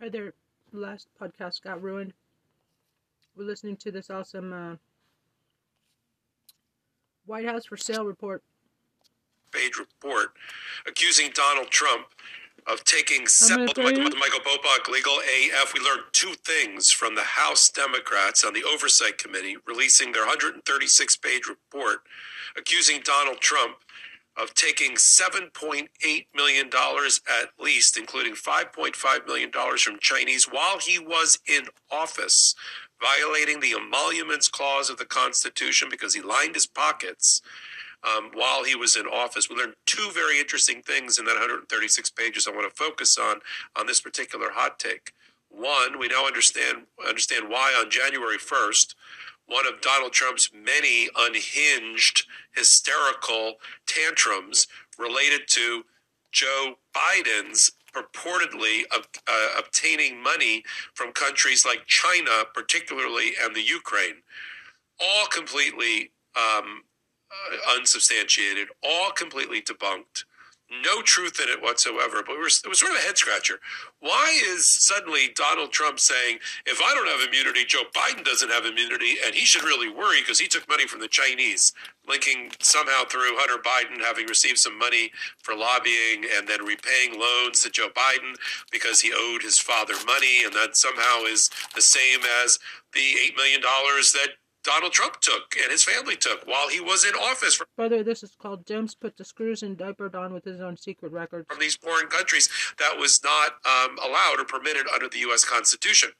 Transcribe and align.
Hi 0.00 0.08
there. 0.08 0.34
The 0.72 0.80
last 0.80 1.06
podcast 1.20 1.62
got 1.62 1.80
ruined. 1.80 2.12
We're 3.36 3.44
listening 3.44 3.76
to 3.76 3.92
this 3.92 4.10
awesome 4.10 4.52
uh, 4.52 4.76
White 7.26 7.46
House 7.46 7.66
for 7.66 7.76
sale 7.76 8.04
report. 8.04 8.42
Page 9.52 9.78
report 9.78 10.32
accusing 10.86 11.30
Donald 11.32 11.70
Trump 11.70 12.08
of 12.66 12.82
taking 12.84 13.26
gonna. 13.26 14.16
Michael 14.16 14.40
Popok 14.40 14.88
legal 14.90 15.14
AF. 15.20 15.72
We 15.74 15.80
learned 15.80 16.02
two 16.12 16.34
things 16.44 16.90
from 16.90 17.14
the 17.14 17.22
House 17.22 17.70
Democrats 17.70 18.42
on 18.42 18.52
the 18.52 18.64
Oversight 18.64 19.18
Committee 19.18 19.56
releasing 19.66 20.10
their 20.10 20.22
136 20.22 21.16
page 21.16 21.46
report 21.46 21.98
accusing 22.56 23.00
Donald 23.04 23.40
Trump 23.40 23.76
of 24.36 24.54
taking 24.54 24.96
$7.8 24.96 26.26
million 26.34 26.66
at 26.66 27.48
least, 27.58 27.96
including 27.96 28.34
$5.5 28.34 29.26
million 29.26 29.50
from 29.52 29.98
Chinese 30.00 30.44
while 30.44 30.78
he 30.78 30.98
was 30.98 31.38
in 31.48 31.64
office, 31.90 32.54
violating 33.00 33.60
the 33.60 33.74
emoluments 33.74 34.48
clause 34.48 34.90
of 34.90 34.98
the 34.98 35.04
Constitution 35.04 35.88
because 35.90 36.14
he 36.14 36.20
lined 36.20 36.54
his 36.54 36.66
pockets 36.66 37.42
um, 38.04 38.30
while 38.34 38.64
he 38.64 38.74
was 38.74 38.96
in 38.96 39.06
office. 39.06 39.48
We 39.48 39.56
learned 39.56 39.74
two 39.86 40.10
very 40.12 40.38
interesting 40.38 40.82
things 40.82 41.18
in 41.18 41.24
that 41.26 41.32
136 41.32 42.10
pages 42.10 42.46
I 42.46 42.52
want 42.52 42.68
to 42.68 42.76
focus 42.76 43.18
on 43.18 43.36
on 43.76 43.86
this 43.86 44.00
particular 44.00 44.50
hot 44.52 44.78
take. 44.78 45.12
One, 45.48 45.98
we 45.98 46.08
now 46.08 46.26
understand 46.26 46.86
understand 47.06 47.48
why 47.48 47.74
on 47.78 47.90
January 47.90 48.38
1st, 48.38 48.94
one 49.46 49.66
of 49.66 49.80
Donald 49.80 50.12
Trump's 50.12 50.50
many 50.52 51.08
unhinged, 51.16 52.26
hysterical 52.54 53.54
tantrums 53.86 54.66
related 54.98 55.42
to 55.48 55.84
Joe 56.32 56.74
Biden's 56.94 57.72
purportedly 57.94 58.82
uh, 58.92 59.48
obtaining 59.56 60.20
money 60.22 60.64
from 60.94 61.12
countries 61.12 61.64
like 61.64 61.86
China, 61.86 62.44
particularly, 62.52 63.32
and 63.40 63.54
the 63.54 63.62
Ukraine. 63.62 64.16
All 65.00 65.26
completely 65.26 66.10
um, 66.36 66.82
uh, 67.30 67.76
unsubstantiated, 67.76 68.68
all 68.82 69.12
completely 69.12 69.60
debunked. 69.60 70.24
No 70.70 71.02
truth 71.02 71.40
in 71.40 71.48
it 71.48 71.62
whatsoever, 71.62 72.22
but 72.26 72.36
it 72.36 72.40
was, 72.40 72.56
sort 72.56 72.92
of 72.92 72.98
a 72.98 73.06
head 73.06 73.18
scratcher. 73.18 73.60
Why 74.00 74.40
is 74.46 74.68
suddenly 74.68 75.28
Donald 75.34 75.72
Trump 75.72 76.00
saying, 76.00 76.38
if 76.64 76.80
I 76.80 76.94
don't 76.94 77.06
have 77.06 77.28
immunity, 77.28 77.64
Joe 77.64 77.82
Biden 77.94 78.24
doesn't 78.24 78.50
have 78.50 78.64
immunity, 78.64 79.16
and 79.24 79.34
he 79.34 79.44
should 79.44 79.62
really 79.62 79.90
worry 79.90 80.20
because 80.20 80.40
he 80.40 80.48
took 80.48 80.68
money 80.68 80.86
from 80.86 81.00
the 81.00 81.08
Chinese, 81.08 81.72
linking 82.08 82.50
somehow 82.60 83.04
through 83.04 83.36
Hunter 83.36 83.62
Biden 83.62 84.02
having 84.02 84.26
received 84.26 84.58
some 84.58 84.78
money 84.78 85.10
for 85.42 85.54
lobbying 85.54 86.24
and 86.34 86.48
then 86.48 86.64
repaying 86.64 87.18
loans 87.20 87.60
to 87.60 87.70
Joe 87.70 87.88
Biden 87.94 88.34
because 88.72 89.02
he 89.02 89.12
owed 89.14 89.42
his 89.42 89.58
father 89.58 89.94
money, 90.06 90.44
and 90.44 90.54
that 90.54 90.76
somehow 90.76 91.24
is 91.24 91.50
the 91.74 91.82
same 91.82 92.20
as 92.44 92.58
the 92.94 93.00
$8 93.32 93.36
million 93.36 93.60
that 93.60 94.30
Donald 94.64 94.92
Trump 94.92 95.20
took 95.20 95.54
and 95.62 95.70
his 95.70 95.84
family 95.84 96.16
took 96.16 96.46
while 96.46 96.68
he 96.68 96.80
was 96.80 97.04
in 97.04 97.14
office 97.14 97.60
By 97.76 97.88
the 97.88 97.96
way, 97.96 98.02
this 98.02 98.22
is 98.22 98.34
called 98.34 98.66
James 98.66 98.94
put 98.94 99.16
the 99.16 99.24
screws 99.24 99.62
in 99.62 99.76
diaper 99.76 100.08
Don 100.08 100.32
with 100.32 100.44
his 100.44 100.60
own 100.60 100.76
secret 100.76 101.12
records. 101.12 101.46
from 101.48 101.58
these 101.60 101.76
foreign 101.76 102.06
countries 102.06 102.48
that 102.78 102.96
was 102.98 103.22
not 103.22 103.56
um, 103.66 103.98
allowed 104.02 104.36
or 104.40 104.44
permitted 104.44 104.86
under 104.92 105.08
the 105.08 105.18
U.S. 105.20 105.44
Constitution. 105.44 106.10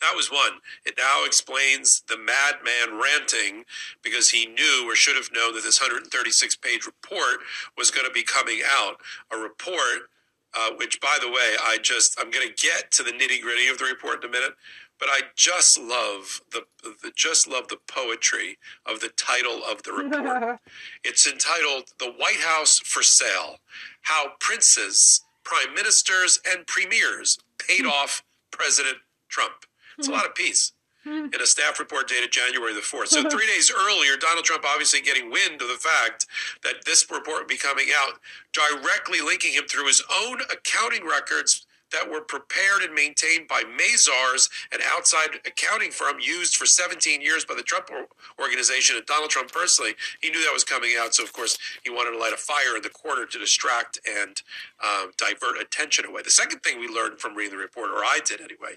That 0.00 0.14
was 0.16 0.30
one. 0.30 0.58
It 0.84 0.94
now 0.98 1.24
explains 1.24 2.02
the 2.08 2.18
madman 2.18 3.00
ranting 3.00 3.64
because 4.02 4.30
he 4.30 4.46
knew 4.46 4.84
or 4.90 4.96
should 4.96 5.14
have 5.16 5.30
known 5.32 5.54
that 5.54 5.62
this 5.62 5.80
136 5.80 6.56
page 6.56 6.84
report 6.84 7.38
was 7.76 7.92
going 7.92 8.06
to 8.06 8.12
be 8.12 8.24
coming 8.24 8.60
out. 8.66 8.96
A 9.32 9.36
report, 9.38 10.10
uh, 10.52 10.70
which, 10.76 11.00
by 11.00 11.16
the 11.20 11.28
way, 11.28 11.54
I 11.62 11.78
just, 11.80 12.18
I'm 12.20 12.30
going 12.30 12.48
to 12.48 12.54
get 12.54 12.90
to 12.92 13.04
the 13.04 13.12
nitty 13.12 13.40
gritty 13.40 13.68
of 13.68 13.78
the 13.78 13.84
report 13.84 14.24
in 14.24 14.30
a 14.30 14.32
minute. 14.32 14.54
But 14.98 15.08
I 15.10 15.20
just 15.36 15.78
love 15.78 16.42
the, 16.50 16.64
the 16.82 17.12
just 17.14 17.48
love 17.48 17.68
the 17.68 17.78
poetry 17.86 18.58
of 18.84 19.00
the 19.00 19.10
title 19.10 19.62
of 19.64 19.82
the 19.82 19.92
report. 19.92 20.60
It's 21.04 21.26
entitled 21.26 21.92
The 21.98 22.12
White 22.12 22.40
House 22.40 22.78
for 22.78 23.02
Sale 23.02 23.58
How 24.02 24.32
Princes, 24.40 25.22
Prime 25.44 25.74
Ministers, 25.74 26.40
and 26.50 26.66
Premiers 26.66 27.38
Paid 27.58 27.82
hmm. 27.82 27.90
Off 27.90 28.22
President 28.50 28.98
Trump. 29.28 29.66
It's 29.98 30.08
a 30.08 30.10
hmm. 30.10 30.16
lot 30.16 30.26
of 30.26 30.34
peace. 30.34 30.72
Hmm. 31.04 31.26
In 31.32 31.40
a 31.40 31.46
staff 31.46 31.78
report 31.78 32.08
dated 32.08 32.32
January 32.32 32.74
the 32.74 32.80
4th. 32.80 33.08
So, 33.08 33.22
three 33.30 33.46
days 33.46 33.72
earlier, 33.74 34.16
Donald 34.16 34.44
Trump 34.44 34.64
obviously 34.66 35.00
getting 35.00 35.30
wind 35.30 35.62
of 35.62 35.68
the 35.68 35.78
fact 35.80 36.26
that 36.64 36.84
this 36.84 37.08
report 37.10 37.38
would 37.38 37.46
be 37.46 37.56
coming 37.56 37.86
out, 37.96 38.20
directly 38.52 39.20
linking 39.20 39.52
him 39.52 39.64
through 39.68 39.86
his 39.86 40.02
own 40.12 40.40
accounting 40.52 41.06
records 41.06 41.66
that 41.92 42.10
were 42.10 42.20
prepared 42.20 42.82
and 42.82 42.94
maintained 42.94 43.48
by 43.48 43.62
Mazars, 43.62 44.48
an 44.72 44.80
outside 44.86 45.40
accounting 45.46 45.90
firm 45.90 46.18
used 46.20 46.56
for 46.56 46.66
17 46.66 47.20
years 47.20 47.44
by 47.44 47.54
the 47.54 47.62
Trump 47.62 47.88
organization 48.40 48.96
and 48.96 49.06
Donald 49.06 49.30
Trump 49.30 49.52
personally. 49.52 49.94
He 50.20 50.30
knew 50.30 50.44
that 50.44 50.52
was 50.52 50.64
coming 50.64 50.92
out, 50.98 51.14
so 51.14 51.22
of 51.22 51.32
course 51.32 51.58
he 51.82 51.90
wanted 51.90 52.12
to 52.12 52.18
light 52.18 52.32
a 52.32 52.36
fire 52.36 52.76
in 52.76 52.82
the 52.82 52.90
corner 52.90 53.26
to 53.26 53.38
distract 53.38 54.00
and 54.08 54.42
um, 54.84 55.12
divert 55.16 55.60
attention 55.60 56.04
away. 56.04 56.22
The 56.22 56.30
second 56.30 56.60
thing 56.60 56.80
we 56.80 56.88
learned 56.88 57.18
from 57.18 57.34
reading 57.34 57.56
the 57.56 57.62
report, 57.62 57.90
or 57.90 58.04
I 58.04 58.20
did 58.24 58.40
anyway, 58.40 58.76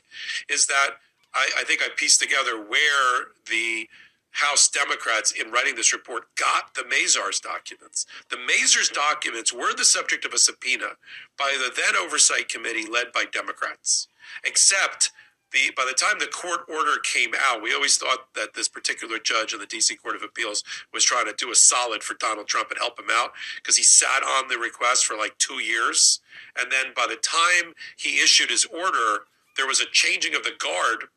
is 0.49 0.67
that 0.67 0.91
I, 1.33 1.49
I 1.59 1.63
think 1.63 1.81
I 1.81 1.87
pieced 1.95 2.21
together 2.21 2.57
where 2.57 3.27
the 3.49 3.87
House 4.31 4.69
Democrats, 4.69 5.31
in 5.31 5.51
writing 5.51 5.75
this 5.75 5.93
report, 5.93 6.23
got 6.35 6.73
the 6.73 6.83
Mazars 6.83 7.41
documents. 7.41 8.05
The 8.29 8.37
Mazars 8.37 8.91
documents 8.91 9.53
were 9.53 9.73
the 9.73 9.85
subject 9.85 10.25
of 10.25 10.33
a 10.33 10.37
subpoena 10.37 10.97
by 11.37 11.55
the 11.57 11.71
then 11.75 11.95
Oversight 11.95 12.49
Committee 12.49 12.89
led 12.89 13.11
by 13.13 13.25
Democrats. 13.31 14.07
Except 14.43 15.11
the 15.51 15.71
by 15.75 15.85
the 15.85 15.93
time 15.93 16.19
the 16.19 16.27
court 16.27 16.61
order 16.69 16.97
came 17.03 17.31
out, 17.37 17.61
we 17.61 17.73
always 17.73 17.97
thought 17.97 18.33
that 18.35 18.53
this 18.53 18.69
particular 18.69 19.19
judge 19.19 19.53
in 19.53 19.59
the 19.59 19.65
D.C. 19.65 19.95
Court 19.97 20.15
of 20.15 20.23
Appeals 20.23 20.63
was 20.93 21.03
trying 21.03 21.25
to 21.25 21.33
do 21.33 21.51
a 21.51 21.55
solid 21.55 22.03
for 22.03 22.13
Donald 22.13 22.47
Trump 22.47 22.71
and 22.71 22.79
help 22.79 22.97
him 22.99 23.09
out 23.11 23.31
because 23.55 23.77
he 23.77 23.83
sat 23.83 24.23
on 24.23 24.47
the 24.47 24.57
request 24.57 25.05
for 25.05 25.17
like 25.17 25.37
two 25.37 25.61
years, 25.61 26.21
and 26.57 26.71
then 26.71 26.93
by 26.95 27.05
the 27.07 27.17
time 27.17 27.73
he 27.97 28.21
issued 28.21 28.49
his 28.49 28.65
order, 28.65 29.25
there 29.57 29.67
was 29.67 29.81
a 29.81 29.85
changing 29.91 30.35
of 30.35 30.43
the 30.43 30.53
guard 30.57 31.09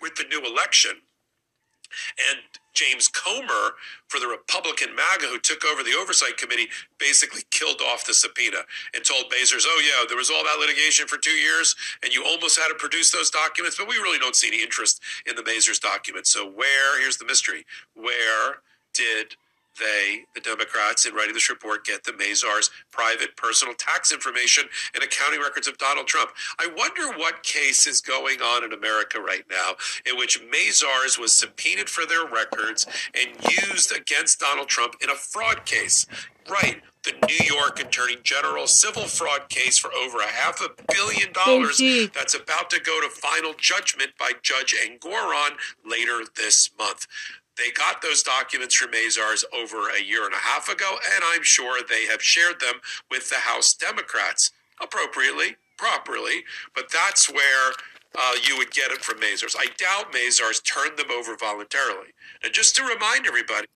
with 0.00 0.14
the 0.16 0.24
new 0.24 0.44
election. 0.44 0.92
And 2.30 2.40
James 2.72 3.08
Comer 3.08 3.76
for 4.08 4.18
the 4.18 4.26
Republican 4.26 4.94
MAGA 4.94 5.26
who 5.26 5.38
took 5.38 5.64
over 5.64 5.82
the 5.82 5.94
oversight 5.98 6.36
committee 6.36 6.68
basically 6.98 7.42
killed 7.50 7.80
off 7.80 8.06
the 8.06 8.14
subpoena 8.14 8.58
and 8.94 9.04
told 9.04 9.24
Mazars, 9.30 9.64
oh, 9.66 9.82
yeah, 9.84 10.04
there 10.08 10.16
was 10.16 10.30
all 10.30 10.42
that 10.44 10.58
litigation 10.58 11.06
for 11.06 11.18
two 11.18 11.30
years 11.30 11.74
and 12.02 12.12
you 12.12 12.24
almost 12.24 12.58
had 12.58 12.68
to 12.68 12.74
produce 12.74 13.10
those 13.10 13.30
documents, 13.30 13.76
but 13.76 13.88
we 13.88 13.96
really 13.96 14.18
don't 14.18 14.36
see 14.36 14.48
any 14.48 14.62
interest 14.62 15.00
in 15.26 15.36
the 15.36 15.42
Mazars 15.42 15.80
documents. 15.80 16.30
So, 16.30 16.48
where, 16.48 17.00
here's 17.00 17.18
the 17.18 17.26
mystery, 17.26 17.64
where 17.94 18.62
did 18.94 19.36
they, 19.78 20.24
the 20.34 20.40
Democrats, 20.40 21.06
in 21.06 21.14
writing 21.14 21.34
this 21.34 21.48
report, 21.50 21.84
get 21.84 22.04
the 22.04 22.12
Mazars' 22.12 22.70
private 22.90 23.36
personal 23.36 23.74
tax 23.74 24.12
information 24.12 24.64
and 24.94 25.02
accounting 25.02 25.40
records 25.40 25.68
of 25.68 25.78
Donald 25.78 26.06
Trump. 26.06 26.30
I 26.58 26.68
wonder 26.76 27.16
what 27.18 27.42
case 27.42 27.86
is 27.86 28.00
going 28.00 28.40
on 28.40 28.64
in 28.64 28.72
America 28.72 29.20
right 29.20 29.44
now 29.50 29.72
in 30.06 30.16
which 30.16 30.40
Mazars 30.42 31.18
was 31.18 31.32
subpoenaed 31.32 31.88
for 31.88 32.06
their 32.06 32.26
records 32.26 32.86
and 33.14 33.36
used 33.68 33.96
against 33.96 34.40
Donald 34.40 34.68
Trump 34.68 34.96
in 35.02 35.10
a 35.10 35.14
fraud 35.14 35.64
case. 35.64 36.06
Right. 36.50 36.82
The 37.04 37.14
New 37.26 37.54
York 37.54 37.80
Attorney 37.80 38.16
General 38.22 38.66
civil 38.66 39.04
fraud 39.04 39.48
case 39.48 39.78
for 39.78 39.92
over 39.92 40.18
a 40.18 40.26
half 40.26 40.60
a 40.60 40.68
billion 40.92 41.32
dollars 41.32 41.78
that's 42.14 42.34
about 42.34 42.70
to 42.70 42.80
go 42.80 43.00
to 43.00 43.08
final 43.08 43.54
judgment 43.56 44.12
by 44.18 44.32
Judge 44.42 44.74
Engoron 44.74 45.50
later 45.84 46.20
this 46.36 46.70
month. 46.78 47.06
They 47.58 47.70
got 47.70 48.02
those 48.02 48.22
documents 48.22 48.74
from 48.74 48.92
Mazars 48.92 49.44
over 49.54 49.88
a 49.90 50.02
year 50.02 50.24
and 50.24 50.34
a 50.34 50.38
half 50.38 50.68
ago, 50.68 50.96
and 51.14 51.24
I'm 51.24 51.42
sure 51.42 51.80
they 51.82 52.06
have 52.06 52.22
shared 52.22 52.60
them 52.60 52.80
with 53.10 53.28
the 53.28 53.36
House 53.36 53.74
Democrats 53.74 54.50
appropriately, 54.80 55.56
properly. 55.76 56.44
But 56.74 56.90
that's 56.90 57.30
where 57.30 57.72
uh, 58.18 58.34
you 58.46 58.56
would 58.58 58.70
get 58.70 58.90
it 58.90 59.02
from 59.02 59.20
Mazars. 59.20 59.56
I 59.58 59.66
doubt 59.76 60.12
Mazars 60.12 60.62
turned 60.64 60.98
them 60.98 61.10
over 61.10 61.36
voluntarily. 61.36 62.08
And 62.42 62.52
just 62.52 62.74
to 62.76 62.84
remind 62.84 63.26
everybody, 63.26 63.66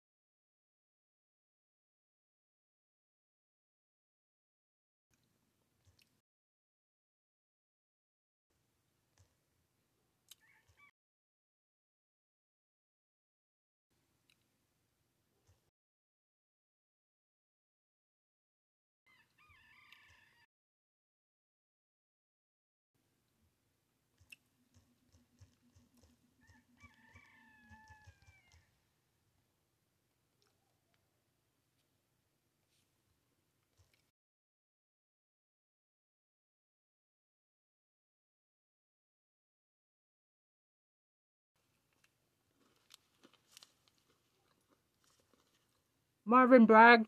Marvin 46.26 46.66
Bragg. 46.66 47.06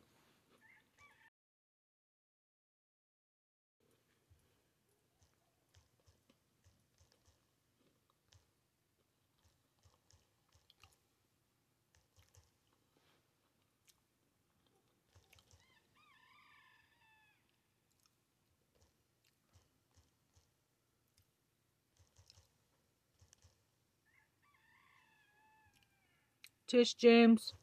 Tish 26.68 26.94
James. 26.94 27.54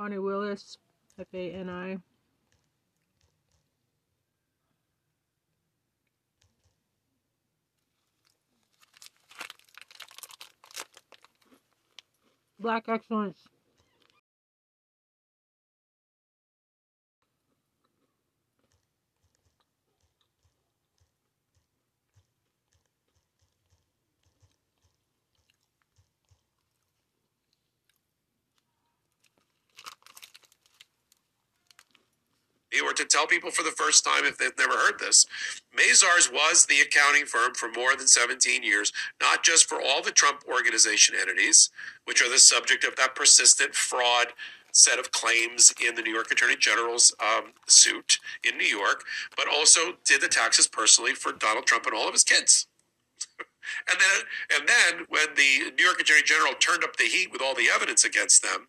Fani 0.00 0.18
Willis, 0.18 0.78
F 1.18 1.26
A 1.34 1.52
N 1.52 1.68
I. 1.68 1.98
Black 12.58 12.88
Excellence. 12.88 13.46
or 32.80 32.88
to 33.00 33.06
tell 33.06 33.26
people 33.26 33.50
for 33.50 33.62
the 33.62 33.70
first 33.70 34.04
time 34.04 34.24
if 34.24 34.38
they've 34.38 34.56
never 34.58 34.76
heard 34.76 34.98
this. 34.98 35.26
Mazars 35.76 36.32
was 36.32 36.66
the 36.66 36.80
accounting 36.80 37.26
firm 37.26 37.54
for 37.54 37.70
more 37.70 37.96
than 37.96 38.06
17 38.06 38.62
years, 38.62 38.92
not 39.20 39.42
just 39.42 39.68
for 39.68 39.80
all 39.80 40.02
the 40.02 40.10
Trump 40.10 40.42
organization 40.48 41.14
entities, 41.20 41.70
which 42.04 42.22
are 42.22 42.30
the 42.30 42.38
subject 42.38 42.84
of 42.84 42.96
that 42.96 43.14
persistent 43.14 43.74
fraud 43.74 44.28
set 44.72 44.98
of 44.98 45.12
claims 45.12 45.72
in 45.84 45.94
the 45.94 46.02
New 46.02 46.12
York 46.12 46.30
Attorney 46.30 46.56
General's 46.56 47.14
um, 47.20 47.52
suit 47.66 48.18
in 48.44 48.56
New 48.56 48.66
York, 48.66 49.04
but 49.36 49.46
also 49.52 49.94
did 50.04 50.20
the 50.20 50.28
taxes 50.28 50.66
personally 50.66 51.12
for 51.12 51.32
Donald 51.32 51.66
Trump 51.66 51.86
and 51.86 51.94
all 51.94 52.06
of 52.06 52.12
his 52.14 52.24
kids. 52.24 52.66
and 53.90 53.98
then, 53.98 54.58
and 54.58 54.68
then 54.68 55.06
when 55.08 55.34
the 55.36 55.72
New 55.76 55.84
York 55.84 56.00
Attorney 56.00 56.22
General 56.22 56.54
turned 56.54 56.84
up 56.84 56.96
the 56.96 57.04
heat 57.04 57.32
with 57.32 57.42
all 57.42 57.54
the 57.54 57.68
evidence 57.72 58.04
against 58.04 58.42
them, 58.42 58.68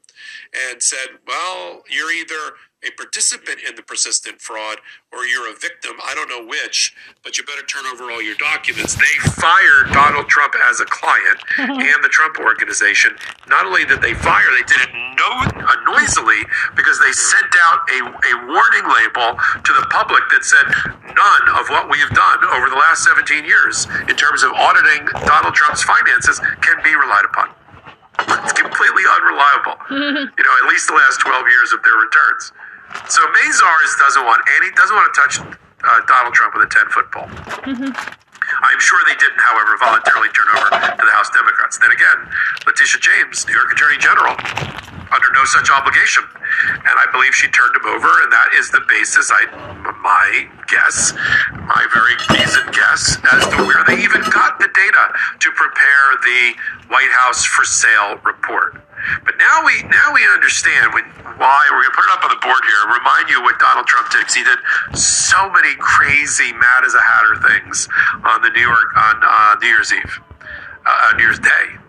and 0.69 0.81
said, 0.81 1.19
"Well, 1.27 1.83
you're 1.89 2.11
either 2.11 2.55
a 2.81 2.89
participant 2.97 3.61
in 3.61 3.75
the 3.75 3.83
persistent 3.83 4.41
fraud 4.41 4.81
or 5.13 5.25
you're 5.25 5.49
a 5.49 5.53
victim. 5.53 5.93
I 6.01 6.15
don't 6.15 6.29
know 6.29 6.43
which, 6.45 6.95
but 7.23 7.37
you 7.37 7.43
better 7.45 7.65
turn 7.65 7.85
over 7.85 8.09
all 8.09 8.21
your 8.21 8.35
documents. 8.35 8.95
They 8.95 9.15
fired 9.37 9.93
Donald 9.93 10.27
Trump 10.29 10.55
as 10.69 10.79
a 10.81 10.85
client 10.85 11.37
and 11.57 11.99
the 12.01 12.09
Trump 12.09 12.39
organization. 12.39 13.13
Not 13.47 13.65
only 13.65 13.85
did 13.85 14.01
they 14.01 14.13
fire, 14.13 14.49
they 14.57 14.65
did 14.65 14.81
it 14.81 14.91
no, 15.13 15.29
uh, 15.61 15.77
noisily 15.93 16.41
because 16.75 16.97
they 16.97 17.13
sent 17.13 17.53
out 17.69 17.85
a, 17.93 17.99
a 18.01 18.33
warning 18.49 18.85
label 18.89 19.37
to 19.37 19.71
the 19.77 19.85
public 19.93 20.25
that 20.33 20.41
said 20.41 20.65
none 21.13 21.45
of 21.61 21.69
what 21.69 21.85
we've 21.85 22.13
done 22.17 22.39
over 22.57 22.65
the 22.69 22.79
last 22.81 23.05
17 23.05 23.45
years 23.45 23.85
in 24.09 24.17
terms 24.17 24.41
of 24.41 24.51
auditing 24.57 25.05
Donald 25.29 25.53
Trump's 25.53 25.83
finances 25.83 26.41
can 26.65 26.81
be 26.81 26.95
relied 26.97 27.29
upon. 27.29 27.53
It's 28.41 28.53
completely 28.53 29.03
unreliable. 29.05 29.77
you 30.33 30.43
know, 30.43 30.53
at 30.63 30.69
least 30.69 30.87
the 30.87 30.97
last 30.97 31.21
12 31.21 31.45
years 31.47 31.73
of 31.73 31.83
their 31.83 31.97
returns. 32.01 32.53
So 33.09 33.21
Mazars 33.27 33.91
doesn't 33.99 34.25
want 34.25 34.41
any 34.57 34.71
doesn't 34.75 34.95
want 34.95 35.07
to 35.13 35.15
touch 35.19 35.33
uh, 35.39 35.99
Donald 36.07 36.33
Trump 36.33 36.55
with 36.55 36.63
a 36.67 36.71
ten 36.71 36.88
foot 36.89 37.11
pole. 37.11 37.29
I'm 38.51 38.79
sure 38.83 38.99
they 39.07 39.15
didn't, 39.15 39.39
however, 39.39 39.77
voluntarily 39.79 40.27
turn 40.35 40.47
over 40.59 40.69
to 40.75 41.03
the 41.07 41.15
House 41.15 41.31
Democrats. 41.31 41.79
Then 41.79 41.91
again, 41.91 42.27
Letitia 42.67 42.99
James, 42.99 43.47
New 43.47 43.55
York 43.55 43.71
Attorney 43.71 43.97
General, 43.97 44.35
under 45.07 45.29
no 45.33 45.43
such 45.47 45.71
obligation, 45.71 46.23
and 46.67 46.95
I 46.99 47.07
believe 47.11 47.33
she 47.33 47.47
turned 47.47 47.75
him 47.75 47.88
over, 47.88 48.11
and 48.23 48.31
that 48.31 48.51
is 48.53 48.69
the 48.69 48.83
basis. 48.88 49.31
I, 49.31 49.47
my 50.01 50.50
guess, 50.68 51.13
my 51.53 51.86
very 51.94 52.18
decent 52.33 52.74
guess, 52.74 53.18
as 53.33 53.48
to 53.53 53.57
where 53.63 53.83
they 53.88 54.01
even 54.03 54.21
got 54.30 54.59
the 54.59 54.69
data 54.74 55.06
to 55.39 55.48
prepare 55.53 56.06
the 56.21 56.53
White 56.89 57.12
House 57.12 57.45
for 57.45 57.63
sale 57.63 58.18
report. 58.25 58.81
But 59.25 59.38
now 59.38 59.65
we 59.65 59.81
now 59.89 60.13
we 60.13 60.21
understand 60.30 60.94
when, 60.94 61.06
why 61.38 61.59
we're 61.71 61.81
going 61.81 61.94
to 61.94 61.98
put 61.98 62.06
it 62.06 62.13
up 62.13 62.24
on 62.24 62.30
the 62.30 62.42
board 62.42 62.62
here. 62.62 62.81
Remind 62.94 63.30
you 63.30 63.42
what 63.42 63.57
Donald 63.57 63.88
Trump 63.88 64.12
did 64.12 64.30
he 64.30 64.44
did 64.44 64.59
so 64.94 65.50
many 65.50 65.74
crazy 65.80 66.53
mad 66.53 66.86
as 66.86 66.94
a 66.94 67.01
hatter 67.01 67.36
things 67.50 67.89
on 68.25 68.42
the 68.42 68.50
New 68.50 68.62
York 68.62 68.95
on 68.95 69.21
uh, 69.24 69.56
New 69.62 69.69
Year's 69.69 69.94
Eve, 69.94 70.19
uh, 70.86 71.13
New 71.18 71.24
Year's 71.24 71.39
Day. 71.39 71.80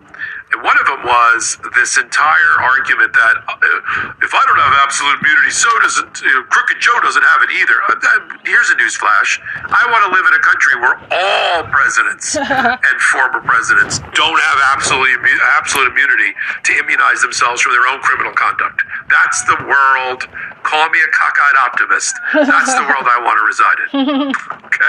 And 0.53 0.61
one 0.61 0.77
of 0.77 0.87
them 0.87 1.01
was 1.05 1.57
this 1.75 1.97
entire 1.97 2.55
argument 2.61 3.13
that 3.17 3.37
uh, 3.49 4.13
if 4.21 4.33
I 4.37 4.43
don't 4.45 4.61
have 4.61 4.77
absolute 4.85 5.17
immunity, 5.25 5.49
so 5.49 5.69
doesn't 5.81 6.21
you 6.21 6.29
know, 6.29 6.45
Crooked 6.53 6.77
Joe 6.81 6.93
doesn't 7.01 7.25
have 7.25 7.41
it 7.41 7.51
either. 7.57 7.77
Uh, 7.89 7.97
that, 7.97 8.19
here's 8.45 8.69
a 8.69 8.77
news 8.77 8.93
flash: 8.97 9.41
I 9.65 9.89
want 9.89 10.05
to 10.05 10.11
live 10.13 10.29
in 10.29 10.35
a 10.37 10.43
country 10.45 10.75
where 10.85 10.95
all 11.09 11.65
presidents 11.73 12.37
and 12.37 12.97
former 13.01 13.41
presidents 13.41 14.05
don't 14.13 14.41
have 14.53 14.59
absolute 14.77 15.17
absolute 15.57 15.89
immunity 15.89 16.37
to 16.69 16.71
immunize 16.77 17.25
themselves 17.25 17.65
from 17.65 17.73
their 17.73 17.89
own 17.89 18.01
criminal 18.05 18.33
conduct. 18.37 18.85
That's 19.09 19.41
the 19.49 19.57
world. 19.65 20.29
Call 20.69 20.89
me 20.93 21.01
a 21.01 21.11
cockeyed 21.11 21.57
optimist. 21.65 22.15
That's 22.37 22.75
the 22.77 22.85
world 22.87 23.09
I 23.09 23.19
want 23.25 23.37
to 23.41 23.45
reside 23.49 23.79
in. 23.89 24.33
Okay, 24.73 24.89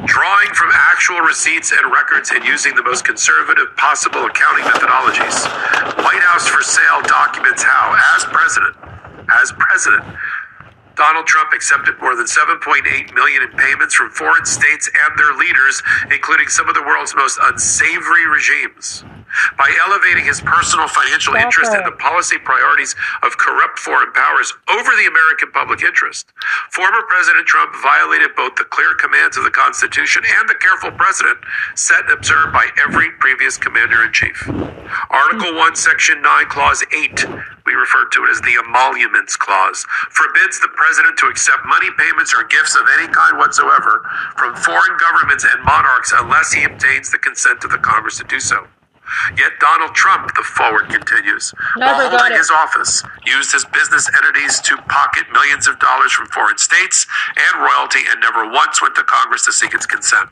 drawing 0.07 0.53
from 0.55 0.71
actual 0.73 1.21
receipts 1.21 1.73
and 1.73 1.91
records 1.91 2.31
and 2.31 2.45
using 2.45 2.75
the 2.75 2.83
most 2.83 3.05
conservative 3.05 3.75
possible 3.77 4.25
accounting 4.27 4.65
methodologies. 4.65 5.47
White 5.99 6.23
House 6.23 6.47
for 6.47 6.63
sale 6.63 7.03
documents 7.03 7.63
how, 7.63 7.97
as 8.15 8.25
president, 8.27 8.77
as 9.43 9.53
president, 9.59 10.05
Donald 10.99 11.29
Trump 11.29 11.53
accepted 11.53 11.95
more 12.01 12.17
than 12.17 12.27
7.8 12.27 13.15
million 13.15 13.43
in 13.43 13.49
payments 13.57 13.95
from 13.95 14.11
foreign 14.11 14.45
states 14.45 14.91
and 15.07 15.17
their 15.17 15.33
leaders, 15.37 15.81
including 16.11 16.49
some 16.49 16.69
of 16.69 16.75
the 16.75 16.83
world's 16.83 17.15
most 17.15 17.39
unsavory 17.41 18.27
regimes. 18.27 19.05
By 19.57 19.71
elevating 19.87 20.25
his 20.25 20.41
personal 20.41 20.89
financial 20.89 21.35
Stop 21.35 21.45
interest 21.45 21.73
and 21.73 21.87
it. 21.87 21.91
the 21.91 21.97
policy 21.97 22.39
priorities 22.43 22.95
of 23.23 23.37
corrupt 23.39 23.79
foreign 23.79 24.13
powers 24.13 24.53
over 24.69 24.91
the 24.99 25.07
American 25.07 25.53
public 25.53 25.83
interest. 25.83 26.33
Former 26.71 27.03
President 27.09 27.47
Trump 27.47 27.75
violated 27.83 28.35
both 28.35 28.57
the 28.57 28.65
clear 28.65 28.95
commands 28.95 29.37
of 29.37 29.45
the 29.45 29.55
Constitution 29.55 30.23
and 30.27 30.49
the 30.49 30.59
careful 30.59 30.91
precedent 30.91 31.39
set 31.75 32.09
and 32.09 32.17
observed 32.19 32.53
by 32.53 32.69
every 32.83 33.11
previous 33.19 33.57
commander 33.57 34.05
in 34.05 34.13
chief. 34.13 34.49
Article 35.11 35.55
1, 35.55 35.77
Section 35.77 36.23
9, 36.23 36.47
Clause 36.47 36.85
8, 36.95 37.27
we 37.67 37.75
refer 37.75 38.09
to 38.09 38.25
it 38.25 38.31
as 38.31 38.41
the 38.41 38.57
emoluments 38.65 39.37
clause, 39.37 39.85
forbids 40.11 40.61
the 40.61 40.69
president 40.69 41.19
to 41.19 41.27
accept 41.27 41.67
money 41.67 41.89
payments 41.99 42.33
or 42.33 42.45
gifts 42.45 42.75
of 42.75 42.87
any 42.99 43.13
kind 43.13 43.37
whatsoever 43.37 44.09
from 44.37 44.57
foreign 44.57 44.97
governments 44.99 45.45
and 45.45 45.63
monarchs 45.65 46.13
unless 46.17 46.53
he 46.53 46.65
obtains 46.65 47.11
the 47.11 47.19
consent 47.19 47.63
of 47.65 47.71
the 47.71 47.79
Congress 47.79 48.17
to 48.19 48.25
do 48.25 48.41
so. 48.41 48.67
Yet 49.37 49.59
Donald 49.61 49.95
Trump, 49.95 50.35
the 50.37 50.43
forward 50.43 50.89
continues, 50.91 51.55
Never 51.77 52.05
while 52.09 52.11
holding 52.19 52.37
his 52.37 52.51
office, 52.51 53.03
used 53.27 53.53
his 53.53 53.65
business 53.67 54.09
entities 54.17 54.61
to 54.63 54.77
pocket 54.89 55.25
millions 55.33 55.69
of 55.69 55.79
dollars 55.79 56.13
from 56.13 56.27
foreign 56.29 56.59
states 56.59 57.07
and 57.37 57.63
royalty 57.63 58.01
and 58.11 58.21
never 58.21 58.49
once 58.51 58.83
went 58.83 58.95
to 58.97 59.05
Congress 59.05 59.45
to 59.47 59.53
seek 59.53 59.75
its 59.75 59.87
consent. 59.87 60.31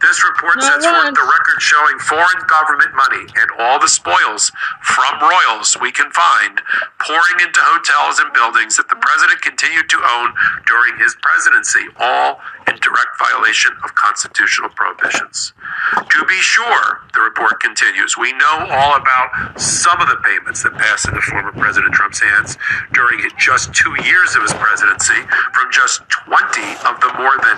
This 0.00 0.22
report 0.24 0.56
Not 0.56 0.80
sets 0.80 0.86
forth 0.86 1.14
the 1.14 1.28
record 1.28 1.58
showing 1.60 1.98
foreign 1.98 2.42
government 2.48 2.94
money 2.94 3.24
and 3.36 3.48
all 3.58 3.78
the 3.78 3.88
spoils 3.88 4.52
from 4.82 5.20
royals 5.20 5.76
we 5.80 5.92
can 5.92 6.10
find 6.12 6.60
pouring 6.98 7.38
into 7.40 7.60
hotels 7.62 8.18
and 8.18 8.32
buildings 8.32 8.76
that 8.76 8.88
the 8.88 8.96
president 8.96 9.42
continued 9.42 9.88
to 9.90 9.98
own 9.98 10.34
during 10.66 10.96
his 10.98 11.16
presidency, 11.20 11.86
all 11.98 12.40
in 12.68 12.76
direct 12.80 13.18
violation 13.18 13.72
of 13.84 13.94
constitutional 13.94 14.70
prohibitions. 14.70 15.52
To 15.96 16.24
be 16.26 16.38
sure, 16.38 17.02
the 17.12 17.20
report 17.20 17.60
continues, 17.60 18.16
we 18.16 18.32
know 18.32 18.66
all 18.70 18.96
about 18.96 19.60
some 19.60 20.00
of 20.00 20.08
the 20.08 20.16
payments 20.22 20.62
that 20.62 20.74
passed 20.74 21.08
into 21.08 21.20
former 21.20 21.52
President 21.52 21.92
Trump's 21.92 22.20
hands 22.20 22.56
during 22.92 23.20
just 23.38 23.74
two 23.74 23.90
years 24.04 24.36
of 24.36 24.42
his 24.42 24.54
presidency 24.54 25.20
from 25.52 25.72
just 25.72 26.06
20 26.08 26.62
of 26.86 27.00
the 27.00 27.10
more 27.18 27.36
than 27.42 27.56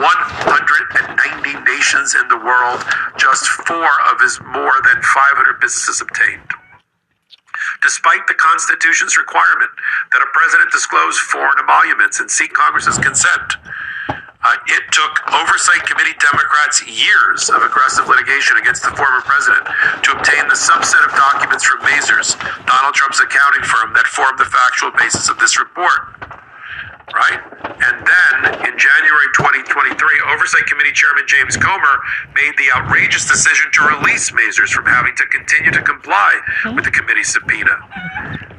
190 0.00 1.33
nations 1.42 2.14
in 2.14 2.28
the 2.28 2.38
world, 2.38 2.84
just 3.18 3.46
four 3.66 3.90
of 4.10 4.20
his 4.20 4.40
more 4.40 4.74
than 4.84 5.02
500 5.02 5.60
businesses 5.60 6.00
obtained. 6.00 6.50
Despite 7.82 8.26
the 8.26 8.34
Constitution's 8.34 9.16
requirement 9.16 9.70
that 10.12 10.22
a 10.22 10.28
president 10.32 10.72
disclose 10.72 11.18
foreign 11.18 11.58
emoluments 11.58 12.20
and 12.20 12.30
seek 12.30 12.52
Congress's 12.52 12.98
consent, 12.98 13.56
uh, 14.44 14.56
it 14.68 14.84
took 14.92 15.32
Oversight 15.32 15.88
Committee 15.88 16.12
Democrats 16.20 16.84
years 16.84 17.48
of 17.48 17.62
aggressive 17.62 18.06
litigation 18.06 18.58
against 18.58 18.84
the 18.84 18.92
former 18.92 19.24
president 19.24 19.64
to 20.04 20.12
obtain 20.12 20.44
the 20.48 20.58
subset 20.58 21.00
of 21.08 21.16
documents 21.16 21.64
from 21.64 21.80
Mazars, 21.80 22.36
Donald 22.68 22.92
Trump's 22.92 23.20
accounting 23.20 23.64
firm, 23.64 23.94
that 23.94 24.06
formed 24.06 24.38
the 24.38 24.44
factual 24.44 24.92
basis 25.00 25.30
of 25.30 25.38
this 25.38 25.58
report. 25.58 26.12
Right? 27.12 27.40
And 27.64 27.96
then 28.00 28.36
in 28.64 28.78
January 28.78 29.28
2023, 29.36 29.92
Oversight 30.32 30.66
Committee 30.66 30.92
Chairman 30.92 31.24
James 31.26 31.56
Comer 31.56 32.00
made 32.34 32.54
the 32.56 32.72
outrageous 32.74 33.28
decision 33.28 33.70
to 33.72 33.82
release 33.98 34.30
Mazars 34.30 34.70
from 34.70 34.86
having 34.86 35.14
to 35.16 35.26
continue 35.26 35.70
to 35.70 35.82
comply 35.82 36.40
with 36.74 36.84
the 36.84 36.90
committee's 36.90 37.32
subpoena. 37.32 37.76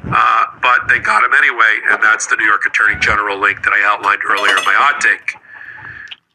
Uh, 0.06 0.44
but 0.62 0.86
they 0.88 1.00
got 1.00 1.24
him 1.24 1.34
anyway, 1.34 1.80
and 1.90 2.02
that's 2.02 2.26
the 2.26 2.36
New 2.36 2.46
York 2.46 2.64
Attorney 2.66 2.94
General 3.00 3.38
link 3.38 3.62
that 3.64 3.72
I 3.72 3.82
outlined 3.84 4.22
earlier 4.28 4.56
in 4.56 4.64
my 4.64 4.74
hot 4.78 5.00
take. 5.00 5.34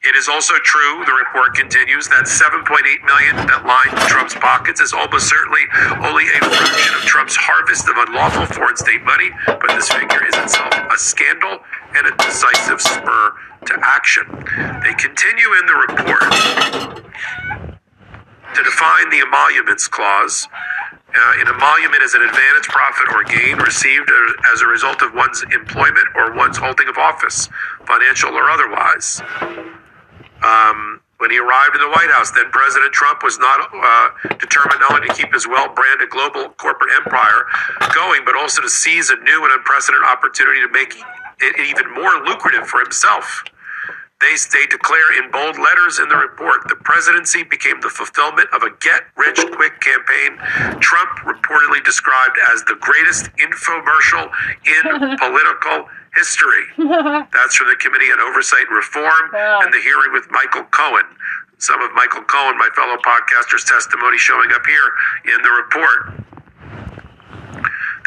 It 0.04 0.16
is 0.16 0.28
also 0.28 0.56
true, 0.66 1.06
the 1.06 1.14
report 1.14 1.54
continues, 1.54 2.10
that 2.10 2.26
7.8 2.26 2.66
million 3.06 3.38
that 3.46 3.62
lined 3.70 3.94
Trump's 4.10 4.34
pockets 4.34 4.82
is 4.82 4.98
almost 4.98 5.30
certainly 5.30 5.62
only 6.02 6.26
a 6.26 6.42
fraction 6.42 6.98
of 6.98 7.06
Trump's 7.06 7.38
harvest 7.38 7.86
of 7.86 7.94
unlawful 8.10 8.50
foreign 8.50 8.76
state 8.82 9.06
money, 9.06 9.30
but 9.46 9.70
this 9.78 9.94
figure 9.94 10.26
is 10.26 10.34
itself 10.42 10.74
a 10.74 10.98
scandal 10.98 11.62
and 11.94 12.10
a 12.10 12.18
decisive 12.18 12.82
spur 12.82 13.38
to 13.70 13.74
action. 13.86 14.26
They 14.82 14.98
continue 14.98 15.54
in 15.62 15.70
the 15.70 15.78
report 15.86 16.34
to 18.58 18.62
define 18.66 19.08
the 19.14 19.22
emoluments 19.22 19.86
clause. 19.86 20.50
Uh, 21.14 21.46
an 21.46 21.48
emolument 21.54 22.02
is 22.02 22.18
an 22.18 22.26
advantage, 22.26 22.66
profit, 22.74 23.06
or 23.14 23.22
gain 23.30 23.62
received 23.62 24.10
as 24.52 24.66
a 24.66 24.68
result 24.68 25.06
of 25.06 25.14
one's 25.14 25.46
employment 25.54 26.10
or 26.18 26.34
one's 26.34 26.58
holding 26.58 26.90
of 26.90 26.98
office, 26.98 27.50
financial 27.86 28.34
or 28.34 28.50
otherwise. 28.50 29.22
Um, 30.42 31.02
when 31.22 31.30
he 31.30 31.38
arrived 31.38 31.76
in 31.76 31.82
the 31.82 31.90
White 31.94 32.10
House, 32.10 32.32
then 32.32 32.50
President 32.50 32.92
Trump 32.94 33.22
was 33.22 33.38
not 33.38 33.70
uh, 33.70 34.10
determined 34.42 34.82
not 34.82 34.98
only 34.98 35.08
to 35.08 35.14
keep 35.14 35.32
his 35.32 35.48
well 35.48 35.70
branded 35.70 36.10
global 36.10 36.50
corporate 36.58 36.90
empire 36.98 37.46
going, 37.94 38.26
but 38.26 38.36
also 38.36 38.62
to 38.62 38.70
seize 38.70 39.12
a 39.12 39.16
new 39.18 39.46
and 39.46 39.54
unprecedented 39.54 40.02
opportunity 40.08 40.60
to 40.66 40.70
make 40.74 40.98
it 41.42 41.54
even 41.62 41.94
more 41.94 42.26
lucrative 42.26 42.66
for 42.66 42.82
himself. 42.82 43.44
They, 44.22 44.38
they 44.54 44.66
declare 44.68 45.18
in 45.18 45.32
bold 45.32 45.58
letters 45.58 45.98
in 45.98 46.08
the 46.08 46.18
report 46.18 46.70
the 46.70 46.76
presidency 46.76 47.42
became 47.42 47.82
the 47.82 47.90
fulfillment 47.90 48.50
of 48.54 48.62
a 48.62 48.70
get 48.78 49.10
rich 49.18 49.42
quick 49.58 49.82
campaign 49.82 50.38
Trump 50.80 51.10
reportedly 51.26 51.84
described 51.84 52.38
as 52.54 52.64
the 52.66 52.78
greatest 52.80 53.34
infomercial 53.42 54.30
in 54.62 55.18
political 55.18 55.90
history. 56.16 56.66
That's 57.34 57.56
from 57.56 57.68
the 57.68 57.76
Committee 57.80 58.12
on 58.12 58.20
Oversight 58.22 58.68
and 58.68 58.76
Reform 58.76 59.32
Wow. 59.34 59.60
and 59.64 59.74
the 59.74 59.80
hearing 59.80 60.12
with 60.14 60.28
Michael 60.32 60.64
Cohen. 60.72 61.06
Some 61.58 61.82
of 61.82 61.92
Michael 61.94 62.24
Cohen, 62.24 62.58
my 62.58 62.70
fellow 62.76 62.98
podcaster's 62.98 63.64
testimony 63.66 64.18
showing 64.18 64.52
up 64.52 64.66
here 64.66 64.90
in 65.36 65.42
the 65.44 65.52
report. 65.52 66.14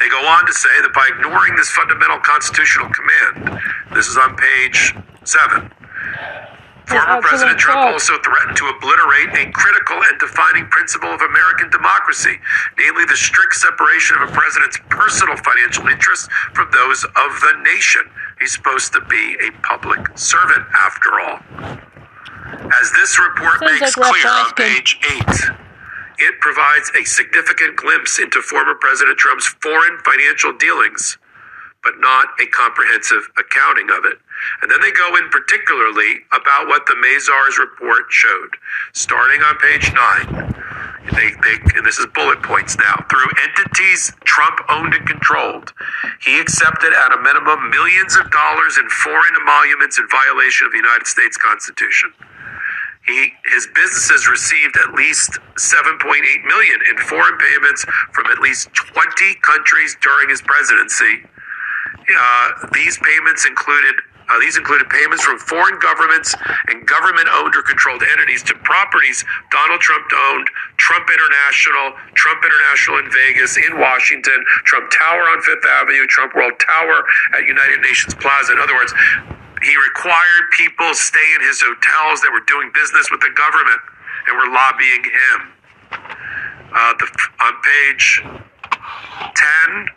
They 0.01 0.09
go 0.09 0.19
on 0.27 0.45
to 0.47 0.53
say 0.53 0.75
that 0.83 0.93
by 0.93 1.09
ignoring 1.15 1.55
this 1.57 1.71
fundamental 1.71 2.19
constitutional 2.19 2.91
command, 2.91 3.61
this 3.95 4.09
is 4.09 4.17
on 4.17 4.37
page 4.37 4.95
seven. 5.23 5.71
Former 6.87 7.21
President 7.23 7.59
Trump 7.59 7.81
quote. 7.81 7.93
also 7.95 8.19
threatened 8.21 8.57
to 8.57 8.67
obliterate 8.69 9.33
a 9.41 9.51
critical 9.53 10.03
and 10.05 10.21
defining 10.21 10.67
principle 10.69 11.09
of 11.09 11.21
American 11.21 11.71
democracy, 11.71 12.39
namely 12.79 13.05
the 13.07 13.17
strict 13.17 13.55
separation 13.55 14.17
of 14.21 14.29
a 14.29 14.33
president's 14.33 14.79
personal 14.91 15.37
financial 15.37 15.89
interests 15.89 16.29
from 16.53 16.69
those 16.73 17.05
of 17.05 17.31
the 17.41 17.55
nation. 17.65 18.03
He's 18.39 18.53
supposed 18.53 18.93
to 18.93 19.01
be 19.09 19.37
a 19.47 19.51
public 19.63 20.19
servant, 20.19 20.67
after 20.77 21.21
all. 21.21 21.41
As 22.81 22.93
this 22.93 23.19
report 23.19 23.61
Sounds 23.61 23.81
makes 23.81 23.97
like 23.97 24.13
clear 24.13 24.33
on 24.33 24.53
page 24.53 24.99
eight, 25.17 25.37
it 26.19 26.41
provides 26.41 26.91
a 27.01 27.05
significant 27.05 27.77
glimpse 27.77 28.19
into 28.19 28.43
former 28.43 28.75
President 28.75 29.17
Trump's 29.19 29.47
foreign 29.61 29.99
financial 30.05 30.53
dealings, 30.53 31.19
but 31.83 31.95
not 31.99 32.29
a 32.41 32.47
comprehensive 32.47 33.29
accounting 33.39 33.91
of 33.91 34.05
it. 34.05 34.19
And 34.63 34.71
then 34.71 34.81
they 34.81 34.93
go 34.93 35.17
in 35.17 35.29
particularly 35.31 36.25
about 36.33 36.69
what 36.69 36.87
the 36.87 36.97
Mazars 36.99 37.59
report 37.59 38.07
showed, 38.11 38.57
starting 38.93 39.43
on 39.43 39.57
page 39.59 39.93
nine. 39.93 40.55
They, 41.13 41.31
they, 41.45 41.57
and 41.77 41.85
this 41.85 41.99
is 41.99 42.07
bullet 42.15 42.43
points 42.43 42.79
now. 42.79 43.05
Through 43.11 43.29
entities 43.45 44.13
Trump 44.25 44.59
owned 44.71 44.95
and 44.95 45.07
controlled, 45.07 45.73
he 46.25 46.41
accepted 46.41 46.93
at 46.93 47.13
a 47.13 47.21
minimum 47.21 47.71
millions 47.71 48.17
of 48.17 48.31
dollars 48.31 48.79
in 48.79 48.89
foreign 48.89 49.35
emoluments 49.41 49.99
in 49.99 50.09
violation 50.09 50.67
of 50.67 50.73
the 50.73 50.79
United 50.79 51.07
States 51.07 51.37
Constitution. 51.37 52.13
He, 53.07 53.33
his 53.53 53.69
businesses 53.75 54.29
received 54.29 54.77
at 54.79 54.95
least 54.95 55.39
7.8 55.61 56.01
million 56.45 56.81
in 56.91 56.97
foreign 57.05 57.37
payments 57.37 57.85
from 58.13 58.27
at 58.33 58.39
least 58.41 58.73
20 58.73 59.35
countries 59.43 59.97
during 60.01 60.31
his 60.31 60.41
presidency. 60.41 61.29
Uh, 62.09 62.51
these 62.73 62.99
payments 62.99 63.45
included 63.47 63.97
uh, 64.29 64.39
these 64.41 64.57
included 64.57 64.89
payments 64.89 65.25
from 65.25 65.39
foreign 65.39 65.79
governments 65.79 66.35
and 66.69 66.87
government-owned 66.87 67.55
or 67.55 67.63
controlled 67.63 68.03
entities 68.03 68.43
to 68.45 68.55
properties 68.65 69.25
Donald 69.51 69.81
Trump 69.81 70.07
owned: 70.33 70.49
Trump 70.77 71.09
International, 71.11 71.93
Trump 72.15 72.43
International 72.45 72.99
in 72.99 73.09
Vegas, 73.13 73.57
in 73.57 73.79
Washington, 73.79 74.45
Trump 74.65 74.91
Tower 74.91 75.29
on 75.31 75.43
Fifth 75.43 75.65
Avenue, 75.67 76.07
Trump 76.07 76.35
World 76.35 76.55
Tower 76.59 77.05
at 77.37 77.45
United 77.47 77.81
Nations 77.81 78.15
Plaza. 78.15 78.53
In 78.53 78.59
other 78.59 78.75
words, 78.75 78.95
he 79.63 79.77
required 79.77 80.45
people 80.57 80.93
stay 80.95 81.25
in 81.37 81.41
his 81.47 81.61
hotels 81.63 82.21
that 82.21 82.31
were 82.33 82.45
doing 82.47 82.71
business 82.75 83.11
with 83.11 83.21
the 83.21 83.33
government 83.33 83.81
and 84.29 84.37
were 84.37 84.53
lobbying 84.53 85.05
him. 85.05 85.39
Uh, 86.75 86.93
the, 86.99 87.07
on 87.41 87.55
page 87.63 88.23
10, 88.25 89.89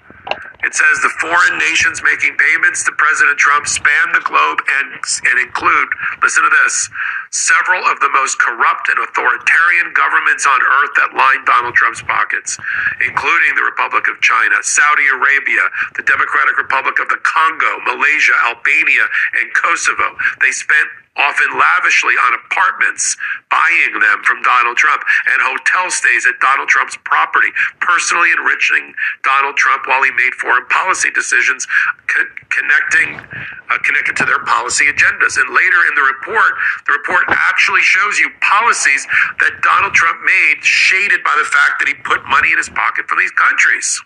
it 0.64 0.74
says 0.74 1.00
the 1.02 1.14
foreign 1.22 1.58
nations 1.60 2.02
making 2.04 2.36
payments 2.38 2.84
to 2.86 2.92
President 2.98 3.38
Trump 3.38 3.68
span 3.68 4.12
the 4.14 4.22
globe 4.22 4.60
and, 4.80 4.94
and 4.94 5.40
include, 5.40 5.90
listen 6.22 6.44
to 6.44 6.50
this, 6.64 6.90
several 7.32 7.84
of 7.86 8.00
the 8.00 8.10
most 8.14 8.40
corrupt 8.40 8.90
and 8.90 9.00
authoritarian 9.00 9.94
governments 9.94 10.46
on 10.46 10.60
earth 10.62 10.94
that 10.96 11.12
line 11.16 11.44
Donald 11.46 11.76
Trump's 11.76 12.02
pockets, 12.04 12.58
including 13.06 13.56
the 13.56 13.64
Republic 13.64 14.08
of 14.08 14.20
China, 14.22 14.56
Saudi 14.62 15.08
Arabia, 15.12 15.64
the 15.96 16.04
Democratic 16.04 16.58
Republic 16.58 17.00
of 17.00 17.08
the 17.10 17.20
Congo, 17.24 17.72
Malaysia, 17.86 18.36
Albania, 18.48 19.06
and 19.42 19.54
Kosovo. 19.54 20.16
They 20.42 20.52
spent 20.52 20.88
often 21.18 21.50
lavishly 21.58 22.14
on 22.14 22.38
apartments, 22.46 23.18
buying 23.50 24.00
them 24.00 24.22
from 24.24 24.42
Donald 24.44 24.78
Trump, 24.78 25.02
and 25.34 25.42
hotel 25.42 25.90
stays 25.90 26.26
at 26.30 26.40
Donald 26.40 26.70
Trump's 26.70 26.98
property, 27.04 27.50
personally 27.82 28.30
enriching 28.38 28.94
Donald 29.24 29.58
Trump 29.58 29.88
while 29.88 30.04
he 30.04 30.12
made 30.12 30.34
foreign 30.38 30.66
policy 30.68 31.10
decisions 31.12 31.66
co- 32.08 32.30
connecting 32.50 33.18
uh, 33.70 33.78
connected 33.84 34.16
to 34.16 34.26
their 34.26 34.40
policy 34.46 34.86
agendas. 34.86 35.36
And 35.36 35.50
later 35.50 35.80
in 35.90 35.94
the 35.96 36.06
report, 36.06 36.54
the 36.86 36.94
report 36.94 37.17
actually 37.28 37.82
shows 37.82 38.20
you 38.20 38.30
policies 38.42 39.06
that 39.40 39.62
Donald 39.62 39.94
Trump 39.94 40.20
made 40.22 40.64
shaded 40.64 41.24
by 41.24 41.36
the 41.38 41.46
fact 41.46 41.80
that 41.80 41.88
he 41.88 41.94
put 41.96 42.26
money 42.28 42.52
in 42.52 42.58
his 42.58 42.70
pocket 42.70 43.08
from 43.08 43.20
these 43.20 43.32
countries. 43.32 44.02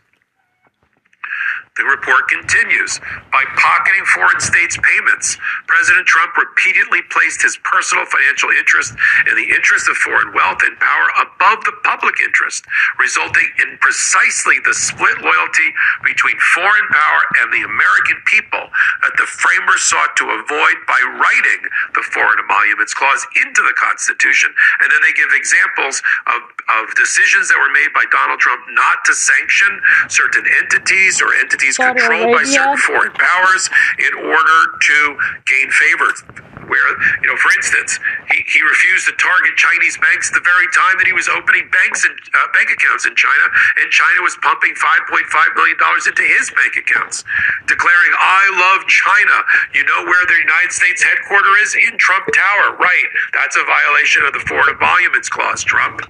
The 1.79 1.87
report 1.87 2.27
continues. 2.27 2.99
By 3.31 3.47
pocketing 3.55 4.03
foreign 4.11 4.43
states' 4.43 4.75
payments, 4.75 5.39
President 5.71 6.03
Trump 6.03 6.35
repeatedly 6.35 6.99
placed 7.07 7.39
his 7.47 7.55
personal 7.63 8.03
financial 8.11 8.51
interest 8.51 8.91
and 9.23 9.39
the 9.39 9.55
interest 9.55 9.87
of 9.87 9.95
foreign 10.03 10.35
wealth 10.35 10.59
and 10.67 10.75
power 10.83 11.07
above 11.23 11.63
the 11.63 11.71
public 11.87 12.19
interest, 12.19 12.67
resulting 12.99 13.47
in 13.63 13.79
precisely 13.79 14.59
the 14.67 14.75
split 14.75 15.23
loyalty 15.23 15.71
between 16.03 16.35
foreign 16.51 16.87
power 16.91 17.21
and 17.39 17.55
the 17.55 17.63
American 17.63 18.19
people 18.27 18.67
that 19.07 19.15
the 19.15 19.29
framers 19.31 19.87
sought 19.87 20.19
to 20.19 20.27
avoid 20.27 20.75
by 20.91 20.99
writing 21.23 21.61
the 21.95 22.03
Foreign 22.11 22.43
Emoluments 22.43 22.91
Clause 22.91 23.23
into 23.47 23.63
the 23.63 23.75
Constitution. 23.79 24.51
And 24.83 24.91
then 24.91 24.99
they 25.07 25.15
give 25.15 25.31
examples 25.31 26.03
of, 26.35 26.51
of 26.83 26.91
decisions 26.99 27.47
that 27.47 27.55
were 27.55 27.71
made 27.71 27.95
by 27.95 28.03
Donald 28.11 28.43
Trump 28.43 28.59
not 28.75 29.07
to 29.07 29.15
sanction 29.15 29.79
certain 30.11 30.43
entities 30.59 31.23
or 31.23 31.31
entities 31.39 31.60
Saudi 31.69 31.99
controlled 31.99 32.35
by 32.35 32.43
certain 32.43 32.77
foreign 32.77 33.11
powers 33.13 33.69
in 33.99 34.13
order 34.25 34.59
to 34.81 35.17
gain 35.45 35.69
favors. 35.69 36.23
Where, 36.71 36.87
you 37.19 37.27
know, 37.27 37.35
for 37.35 37.51
instance, 37.59 37.99
he, 38.31 38.39
he 38.47 38.59
refused 38.63 39.11
to 39.11 39.13
target 39.19 39.59
Chinese 39.59 39.99
banks 39.99 40.31
the 40.31 40.39
very 40.39 40.67
time 40.71 40.95
that 41.03 41.05
he 41.05 41.11
was 41.11 41.27
opening 41.27 41.67
banks 41.69 42.07
and 42.07 42.15
uh, 42.15 42.47
bank 42.55 42.71
accounts 42.71 43.03
in 43.03 43.13
China, 43.13 43.45
and 43.83 43.91
China 43.91 44.23
was 44.23 44.39
pumping 44.39 44.71
5.5 44.79 45.27
million 45.59 45.77
dollars 45.77 46.07
into 46.07 46.23
his 46.23 46.47
bank 46.55 46.79
accounts, 46.79 47.27
declaring, 47.67 48.11
"I 48.17 48.43
love 48.55 48.87
China." 48.87 49.35
You 49.75 49.83
know 49.83 50.07
where 50.07 50.23
the 50.25 50.39
United 50.39 50.71
States 50.71 51.03
headquarters 51.03 51.51
is 51.61 51.75
in 51.75 51.97
Trump 51.97 52.25
Tower, 52.33 52.77
right? 52.77 53.07
That's 53.33 53.55
a 53.55 53.63
violation 53.63 54.23
of 54.23 54.33
the 54.33 54.39
Foreign 54.47 54.75
Emoluments 54.75 55.29
Clause, 55.29 55.63
Trump. 55.63 56.01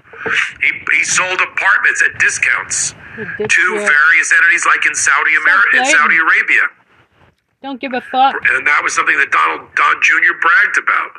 He, 0.62 0.70
he 0.98 1.04
sold 1.04 1.42
apartments 1.42 2.04
at 2.06 2.20
discounts 2.20 2.94
to 3.18 3.64
various 3.74 4.30
entities 4.32 4.66
like 4.66 4.86
in 4.86 4.96
Saudi 4.96 5.36
America, 5.42 5.78
in. 5.78 5.86
Saudi 5.86 6.18
Arabia, 6.18 6.64
Don't 7.62 7.80
give 7.80 7.94
a 7.94 8.02
fuck. 8.02 8.36
and 8.50 8.66
that 8.66 8.82
was 8.84 8.94
something 8.96 9.18
that 9.18 9.30
Donald 9.32 9.70
Don 9.76 9.96
Jr. 10.02 10.34
bragged 10.42 10.78
about. 10.82 11.12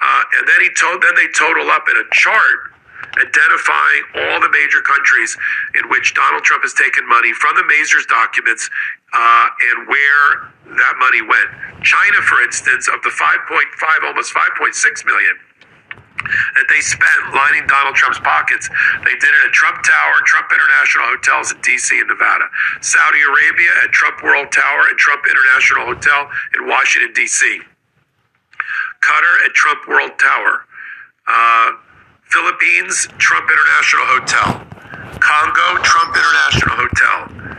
Uh, 0.00 0.22
and 0.38 0.48
then 0.48 0.60
he 0.60 0.70
told, 0.76 1.02
then 1.02 1.14
they 1.16 1.28
total 1.32 1.70
up 1.70 1.84
in 1.88 1.96
a 1.96 2.04
chart 2.12 2.72
identifying 3.16 4.02
all 4.28 4.40
the 4.40 4.50
major 4.52 4.80
countries 4.84 5.36
in 5.74 5.88
which 5.88 6.12
Donald 6.12 6.44
Trump 6.44 6.62
has 6.62 6.74
taken 6.74 7.06
money 7.08 7.32
from 7.32 7.56
the 7.56 7.64
Mazars 7.64 8.06
documents 8.06 8.68
uh, 9.12 9.48
and 9.72 9.88
where 9.88 10.52
that 10.76 10.94
money 10.98 11.22
went. 11.22 11.48
China, 11.84 12.20
for 12.28 12.42
instance, 12.42 12.88
of 12.88 13.00
the 13.02 13.08
5.5, 13.08 14.04
almost 14.04 14.34
5.6 14.34 15.06
million 15.06 15.36
that 16.18 16.66
they 16.68 16.80
spent 16.80 17.34
lining 17.34 17.66
Donald 17.66 17.94
Trump's 17.94 18.18
pockets. 18.20 18.68
They 19.04 19.16
did 19.18 19.30
it 19.30 19.42
at 19.46 19.52
Trump 19.52 19.82
Tower, 19.82 20.14
Trump 20.24 20.48
International 20.52 21.06
Hotels 21.12 21.52
in 21.52 21.60
D.C. 21.60 21.98
and 21.98 22.08
Nevada. 22.08 22.46
Saudi 22.80 23.22
Arabia 23.22 23.72
at 23.84 23.90
Trump 23.92 24.22
World 24.22 24.50
Tower 24.52 24.88
and 24.88 24.96
Trump 24.98 25.22
International 25.28 25.86
Hotel 25.86 26.30
in 26.58 26.66
Washington, 26.66 27.12
D.C. 27.14 27.60
Qatar 29.04 29.34
at 29.44 29.52
Trump 29.54 29.86
World 29.88 30.12
Tower. 30.18 30.66
Uh, 31.28 31.72
Philippines, 32.30 33.08
Trump 33.18 33.46
International 33.50 34.06
Hotel. 34.06 34.50
Congo, 35.20 35.82
Trump 35.82 36.14
International 36.14 36.76
Hotel. 36.86 37.55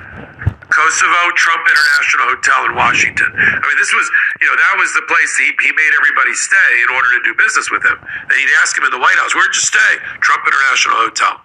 Kosovo, 0.77 1.33
Trump 1.33 1.65
International 1.65 2.37
Hotel 2.37 2.59
in 2.69 2.73
Washington. 2.77 3.33
I 3.33 3.65
mean, 3.65 3.77
this 3.81 3.89
was, 3.97 4.05
you 4.37 4.45
know, 4.45 4.53
that 4.53 4.75
was 4.77 4.93
the 4.93 5.01
place 5.09 5.33
he, 5.33 5.49
he 5.65 5.73
made 5.73 5.93
everybody 5.97 6.37
stay 6.37 6.71
in 6.85 6.93
order 6.93 7.09
to 7.17 7.21
do 7.25 7.33
business 7.33 7.73
with 7.73 7.81
him. 7.81 7.97
And 7.97 8.35
he'd 8.37 8.53
ask 8.61 8.77
him 8.77 8.85
in 8.85 8.93
the 8.93 9.01
White 9.01 9.17
House, 9.17 9.33
where'd 9.33 9.57
you 9.57 9.65
stay? 9.65 9.93
Trump 10.21 10.45
International 10.45 11.01
Hotel. 11.01 11.41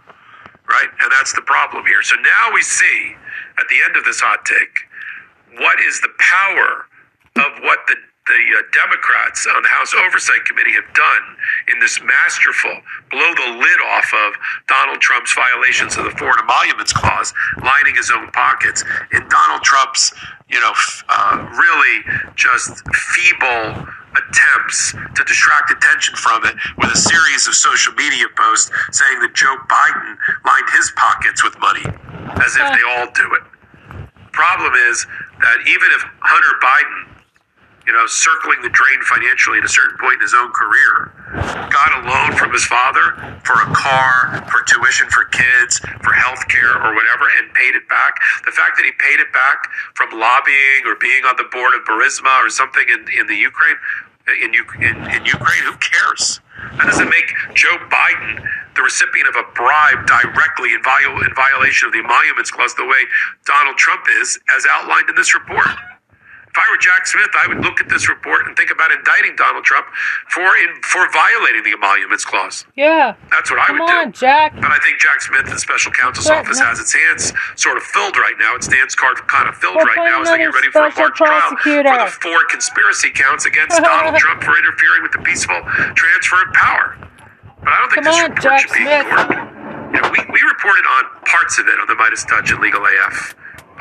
Right? 0.68 0.92
And 1.00 1.08
that's 1.16 1.32
the 1.32 1.40
problem 1.48 1.88
here. 1.88 2.04
So 2.04 2.20
now 2.20 2.52
we 2.52 2.60
see 2.60 3.16
at 3.56 3.64
the 3.72 3.80
end 3.88 3.96
of 3.96 4.04
this 4.04 4.20
hot 4.20 4.44
take 4.44 4.84
what 5.56 5.80
is 5.80 6.00
the 6.04 6.12
power 6.20 6.84
of 7.40 7.52
what 7.64 7.80
the 7.88 7.96
the 8.26 8.42
uh, 8.54 8.62
Democrats 8.70 9.46
on 9.50 9.62
the 9.62 9.68
House 9.68 9.94
Oversight 9.94 10.44
Committee 10.46 10.72
have 10.78 10.86
done 10.94 11.24
in 11.74 11.80
this 11.80 12.00
masterful 12.02 12.78
blow 13.10 13.34
the 13.34 13.58
lid 13.58 13.80
off 13.90 14.06
of 14.14 14.34
Donald 14.68 15.00
Trump's 15.00 15.34
violations 15.34 15.96
of 15.96 16.04
the 16.04 16.14
Foreign 16.14 16.38
Emoluments 16.38 16.92
Clause, 16.92 17.34
lining 17.64 17.96
his 17.96 18.10
own 18.14 18.30
pockets, 18.30 18.84
and 19.10 19.28
Donald 19.28 19.62
Trump's, 19.62 20.14
you 20.48 20.60
know, 20.60 20.70
f- 20.70 21.04
uh, 21.08 21.50
really 21.50 21.96
just 22.36 22.86
feeble 22.94 23.90
attempts 24.14 24.92
to 24.92 25.24
distract 25.24 25.72
attention 25.72 26.14
from 26.14 26.44
it 26.44 26.54
with 26.78 26.94
a 26.94 26.98
series 26.98 27.48
of 27.48 27.54
social 27.54 27.92
media 27.94 28.26
posts 28.36 28.70
saying 28.92 29.18
that 29.18 29.34
Joe 29.34 29.56
Biden 29.66 30.16
lined 30.46 30.70
his 30.70 30.92
pockets 30.94 31.42
with 31.42 31.58
money, 31.58 31.84
as 32.38 32.54
if 32.54 32.66
they 32.70 32.84
all 32.86 33.10
do 33.10 33.34
it. 33.34 33.42
Problem 34.30 34.72
is 34.88 35.06
that 35.40 35.58
even 35.66 35.88
if 35.90 36.04
Hunter 36.20 36.54
Biden 36.62 37.21
you 37.86 37.92
know, 37.92 38.06
circling 38.06 38.62
the 38.62 38.70
drain 38.70 39.00
financially 39.02 39.58
at 39.58 39.64
a 39.64 39.68
certain 39.68 39.96
point 39.98 40.14
in 40.14 40.20
his 40.20 40.34
own 40.34 40.52
career. 40.52 41.12
Got 41.72 41.90
a 41.98 42.08
loan 42.08 42.36
from 42.38 42.52
his 42.52 42.64
father 42.64 43.38
for 43.42 43.58
a 43.58 43.68
car, 43.74 44.44
for 44.50 44.62
tuition 44.62 45.08
for 45.10 45.24
kids, 45.26 45.78
for 45.78 46.12
health 46.12 46.46
care 46.48 46.78
or 46.78 46.94
whatever, 46.94 47.26
and 47.38 47.52
paid 47.54 47.74
it 47.74 47.88
back. 47.88 48.14
The 48.44 48.52
fact 48.52 48.76
that 48.76 48.84
he 48.84 48.92
paid 48.92 49.18
it 49.18 49.32
back 49.32 49.66
from 49.94 50.10
lobbying 50.14 50.86
or 50.86 50.94
being 50.96 51.24
on 51.24 51.36
the 51.36 51.48
board 51.50 51.74
of 51.74 51.82
Burisma 51.84 52.44
or 52.44 52.50
something 52.50 52.86
in, 52.88 53.06
in 53.18 53.26
the 53.26 53.36
Ukraine, 53.36 53.76
in, 54.42 54.54
in, 54.54 54.96
in 55.10 55.24
Ukraine, 55.26 55.62
who 55.66 55.74
cares? 55.82 56.40
That 56.78 56.86
doesn't 56.86 57.10
make 57.10 57.26
Joe 57.54 57.76
Biden 57.90 58.46
the 58.74 58.82
recipient 58.82 59.28
of 59.28 59.36
a 59.36 59.44
bribe 59.52 60.06
directly 60.06 60.72
in, 60.72 60.82
viol- 60.82 61.20
in 61.20 61.34
violation 61.34 61.86
of 61.86 61.92
the 61.92 61.98
Emoluments 61.98 62.50
Clause 62.50 62.74
the 62.74 62.86
way 62.86 63.02
Donald 63.44 63.76
Trump 63.76 64.04
is, 64.20 64.38
as 64.56 64.64
outlined 64.70 65.10
in 65.10 65.16
this 65.16 65.34
report. 65.34 65.68
If 66.52 66.60
I 66.60 66.68
were 66.68 66.76
Jack 66.84 67.06
Smith, 67.08 67.32
I 67.32 67.48
would 67.48 67.64
look 67.64 67.80
at 67.80 67.88
this 67.88 68.12
report 68.12 68.44
and 68.44 68.52
think 68.52 68.68
about 68.68 68.92
indicting 68.92 69.32
Donald 69.40 69.64
Trump 69.64 69.86
for 70.28 70.44
in, 70.60 70.68
for 70.84 71.08
violating 71.08 71.64
the 71.64 71.72
Emoluments 71.72 72.28
Clause. 72.28 72.66
Yeah. 72.76 73.16
That's 73.32 73.48
what 73.48 73.56
I 73.56 73.72
Come 73.72 73.80
would 73.80 73.88
on, 73.88 74.10
do. 74.12 74.20
Jack. 74.20 74.52
But 74.60 74.68
I 74.68 74.76
think 74.84 75.00
Jack 75.00 75.22
Smith, 75.24 75.48
the 75.48 75.56
special 75.56 75.92
counsel's 75.96 76.28
But 76.28 76.44
office, 76.44 76.60
no- 76.60 76.66
has 76.68 76.76
its 76.78 76.92
hands 76.92 77.32
sort 77.56 77.78
of 77.80 77.82
filled 77.88 78.20
right 78.20 78.36
now. 78.38 78.52
Its 78.54 78.68
dance 78.68 78.92
card 78.94 79.16
kind 79.32 79.48
of 79.48 79.56
filled 79.56 79.76
Well, 79.80 79.86
right 79.96 80.04
now 80.04 80.20
as 80.20 80.28
they 80.28 80.44
get 80.44 80.52
ready 80.52 80.68
for 80.68 80.84
a 80.84 80.92
March 80.92 81.16
trial 81.16 81.56
for 81.56 81.80
the 81.88 82.12
four 82.20 82.44
conspiracy 82.52 83.08
counts 83.16 83.46
against 83.48 83.80
Donald 83.82 84.20
Trump 84.20 84.44
for 84.44 84.52
interfering 84.52 85.00
with 85.08 85.12
the 85.16 85.24
peaceful 85.24 85.56
transfer 85.96 86.36
of 86.44 86.52
power. 86.52 87.00
But 87.64 87.72
I 87.72 87.80
don't 87.80 87.90
think 87.96 88.04
Come 88.04 88.12
this 88.12 88.20
on, 88.20 88.28
report 88.28 88.44
Jack 88.44 88.60
should 88.60 88.76
be 88.76 88.84
Smith. 88.84 89.08
ignored. 89.08 89.40
You 89.96 90.00
know, 90.04 90.08
we, 90.12 90.20
we 90.36 90.40
reported 90.44 90.84
on 91.00 91.16
parts 91.24 91.56
of 91.56 91.64
it 91.64 91.80
on 91.80 91.88
the 91.88 91.96
MeidasTouch 91.96 92.52
and 92.52 92.60
Legal 92.60 92.84
AF 92.84 93.32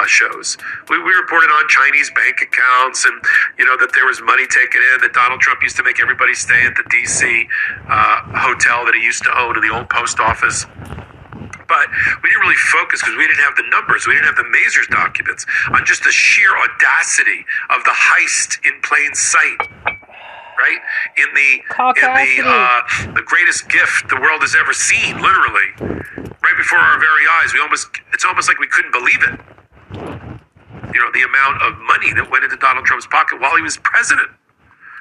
uh, 0.02 0.08
shows. 0.08 0.58
We, 0.90 0.98
we 1.02 1.12
reported 1.14 1.50
on 1.50 1.68
Chinese 1.68 2.12
bank 2.12 2.42
accounts 2.42 3.06
and, 3.06 3.22
you 3.58 3.66
know, 3.66 3.78
that 3.78 3.94
there 3.94 4.06
was 4.06 4.22
money 4.22 4.48
taken 4.48 4.82
in, 4.94 5.02
that 5.02 5.14
Donald 5.14 5.42
Trump 5.42 5.62
used 5.62 5.78
to 5.78 5.84
make 5.84 6.02
everybody 6.02 6.34
stay 6.34 6.66
at 6.66 6.76
the 6.76 6.84
D.C. 6.90 7.48
Uh, 7.88 8.22
hotel 8.36 8.86
that 8.86 8.96
he 8.96 9.04
used 9.04 9.24
to 9.24 9.32
own 9.38 9.56
in 9.56 9.62
the 9.62 9.74
old 9.74 9.90
post 9.90 10.20
office. 10.20 10.66
But 11.72 11.88
we 12.22 12.28
didn't 12.28 12.44
really 12.44 12.60
focus 12.76 13.00
because 13.00 13.16
we 13.16 13.26
didn't 13.28 13.40
have 13.46 13.56
the 13.56 13.64
numbers. 13.72 14.06
We 14.06 14.14
didn't 14.14 14.28
have 14.28 14.36
the 14.36 14.50
Mazars 14.52 14.92
documents 14.92 15.46
on 15.72 15.86
just 15.86 16.04
the 16.04 16.12
sheer 16.12 16.52
audacity 16.52 17.46
of 17.70 17.84
the 17.86 17.96
heist 17.96 18.60
in 18.68 18.82
plain 18.82 19.16
sight. 19.16 19.72
Right 20.60 20.78
in 21.18 21.34
the 21.34 21.64
in 21.96 22.44
the 22.44 22.44
uh, 22.46 23.14
the 23.14 23.24
greatest 23.24 23.70
gift 23.70 24.10
the 24.10 24.20
world 24.20 24.42
has 24.42 24.54
ever 24.54 24.74
seen, 24.74 25.20
literally, 25.20 25.74
right 26.44 26.58
before 26.58 26.78
our 26.78 27.00
very 27.00 27.26
eyes. 27.40 27.54
We 27.54 27.62
almost 27.62 27.88
it's 28.14 28.26
almost 28.26 28.48
like 28.48 28.60
we 28.60 28.68
couldn't 28.68 28.92
believe 28.92 29.24
it. 29.24 29.40
You 30.94 31.00
know 31.00 31.12
the 31.14 31.24
amount 31.24 31.62
of 31.62 31.78
money 31.82 32.14
that 32.14 32.30
went 32.30 32.44
into 32.44 32.58
Donald 32.58 32.86
Trump's 32.86 33.08
pocket 33.08 33.40
while 33.40 33.56
he 33.56 33.62
was 33.62 33.78
president. 33.78 34.30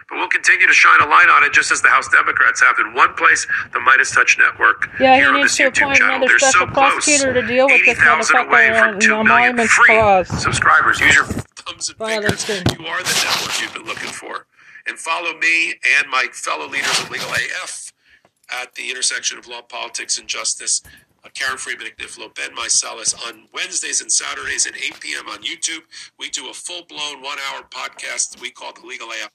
But 0.09 0.19
we'll 0.19 0.29
continue 0.29 0.67
to 0.67 0.73
shine 0.73 1.01
a 1.01 1.07
light 1.07 1.29
on 1.31 1.45
it, 1.45 1.53
just 1.53 1.71
as 1.71 1.83
the 1.83 1.89
House 1.89 2.09
Democrats 2.09 2.61
have 2.63 2.77
in 2.85 2.95
one 2.95 3.15
place, 3.15 3.47
the 3.73 3.79
MeidasTouch 3.79 4.39
Network. 4.39 4.91
Yeah, 4.99 5.15
he 5.15 5.21
here 5.21 5.29
on 5.31 5.37
needs 5.37 5.57
this 5.57 5.67
YouTube 5.67 5.83
appoint 5.83 5.99
channel. 5.99 6.17
another 6.17 6.27
They're 6.29 6.39
so 6.41 6.51
special 6.51 6.67
close. 6.67 6.93
prosecutor 6.95 7.33
to 7.35 7.47
deal 7.47 7.67
with 7.67 7.85
this 7.87 7.99
80,000 7.99 8.37
away 8.49 8.69
from 8.71 8.95
on 8.95 9.01
2 9.01 9.09
the 9.09 9.25
million 9.25 9.57
free 9.69 9.87
Clause. 9.95 10.29
subscribers. 10.43 10.99
Use 11.01 11.15
your 11.15 11.25
thumbs 11.27 11.89
and 11.91 11.99
fingers. 11.99 12.49
You 12.49 12.87
are 12.87 13.03
the 13.03 13.23
network 13.23 13.61
you've 13.63 13.75
been 13.75 13.85
looking 13.87 14.11
for. 14.11 14.47
And 14.89 14.99
follow 14.99 15.39
me 15.39 15.75
and 16.01 16.11
my 16.11 16.27
fellow 16.33 16.67
leaders 16.67 16.99
of 16.99 17.09
Legal 17.11 17.31
AF 17.31 17.93
at 18.51 18.75
the 18.75 18.91
intersection 18.91 19.39
of 19.39 19.47
law, 19.47 19.63
politics, 19.63 20.19
and 20.19 20.27
justice. 20.27 20.83
Karen 21.29 21.59
Friedman, 21.59 21.89
Agnifilo, 21.89 22.35
Ben 22.35 22.55
Meiselas 22.57 23.15
on 23.29 23.47
Wednesdays 23.53 24.01
and 24.01 24.11
Saturdays 24.11 24.67
at 24.67 24.77
8 24.77 25.01
p.m. 25.01 25.29
on 25.29 25.39
YouTube. 25.43 25.83
We 26.19 26.31
do 26.31 26.49
a 26.51 26.55
full 26.55 26.85
blown 26.89 27.23
one 27.23 27.39
hour 27.51 27.63
podcast 27.71 28.41
we 28.41 28.51
call 28.51 28.73
The 28.73 28.87
Legal 28.87 29.09
Layout. 29.09 29.31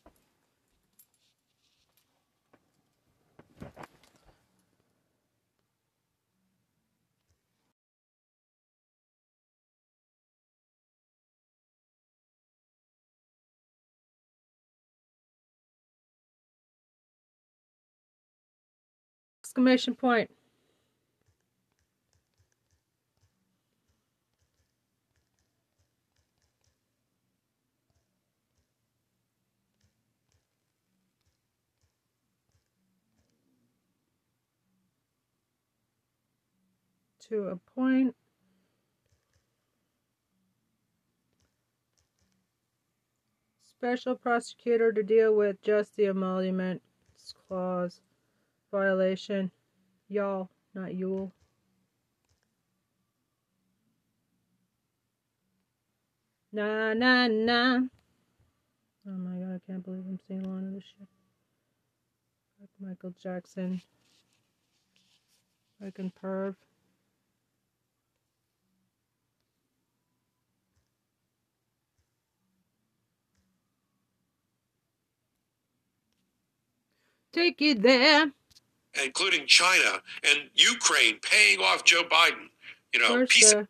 Exclamation 19.43 19.95
point. 19.95 20.29
To 37.29 37.47
a 37.47 37.55
point. 37.55 38.15
Special 43.63 44.15
prosecutor 44.15 44.91
to 44.91 45.01
deal 45.01 45.35
with 45.35 45.61
just 45.63 45.95
the 45.95 46.05
emoluments 46.05 46.83
clause 47.47 48.01
violation. 48.71 49.49
Y'all, 50.07 50.49
not 50.75 50.93
Yule. 50.93 51.33
Nah, 56.51 56.93
nah, 56.93 57.27
nah. 57.27 57.79
Oh 59.07 59.11
my 59.11 59.39
god, 59.39 59.55
I 59.55 59.71
can't 59.71 59.83
believe 59.83 60.03
I'm 60.07 60.19
singing 60.27 60.45
along 60.45 60.67
of 60.67 60.73
this 60.73 60.83
shit. 60.83 61.07
Like 62.59 62.69
Michael 62.79 63.13
Jackson. 63.21 63.81
Fucking 65.81 66.13
perv. 66.23 66.55
Take 77.35 77.59
you 77.59 77.75
there. 77.75 78.31
including 79.03 79.45
China 79.45 80.01
and 80.23 80.49
Ukraine 80.53 81.19
paying 81.19 81.59
off 81.59 81.83
Joe 81.83 82.03
Biden. 82.03 82.47
You 82.93 83.01
know, 83.01 83.25
peace 83.27 83.51
the 83.51 83.67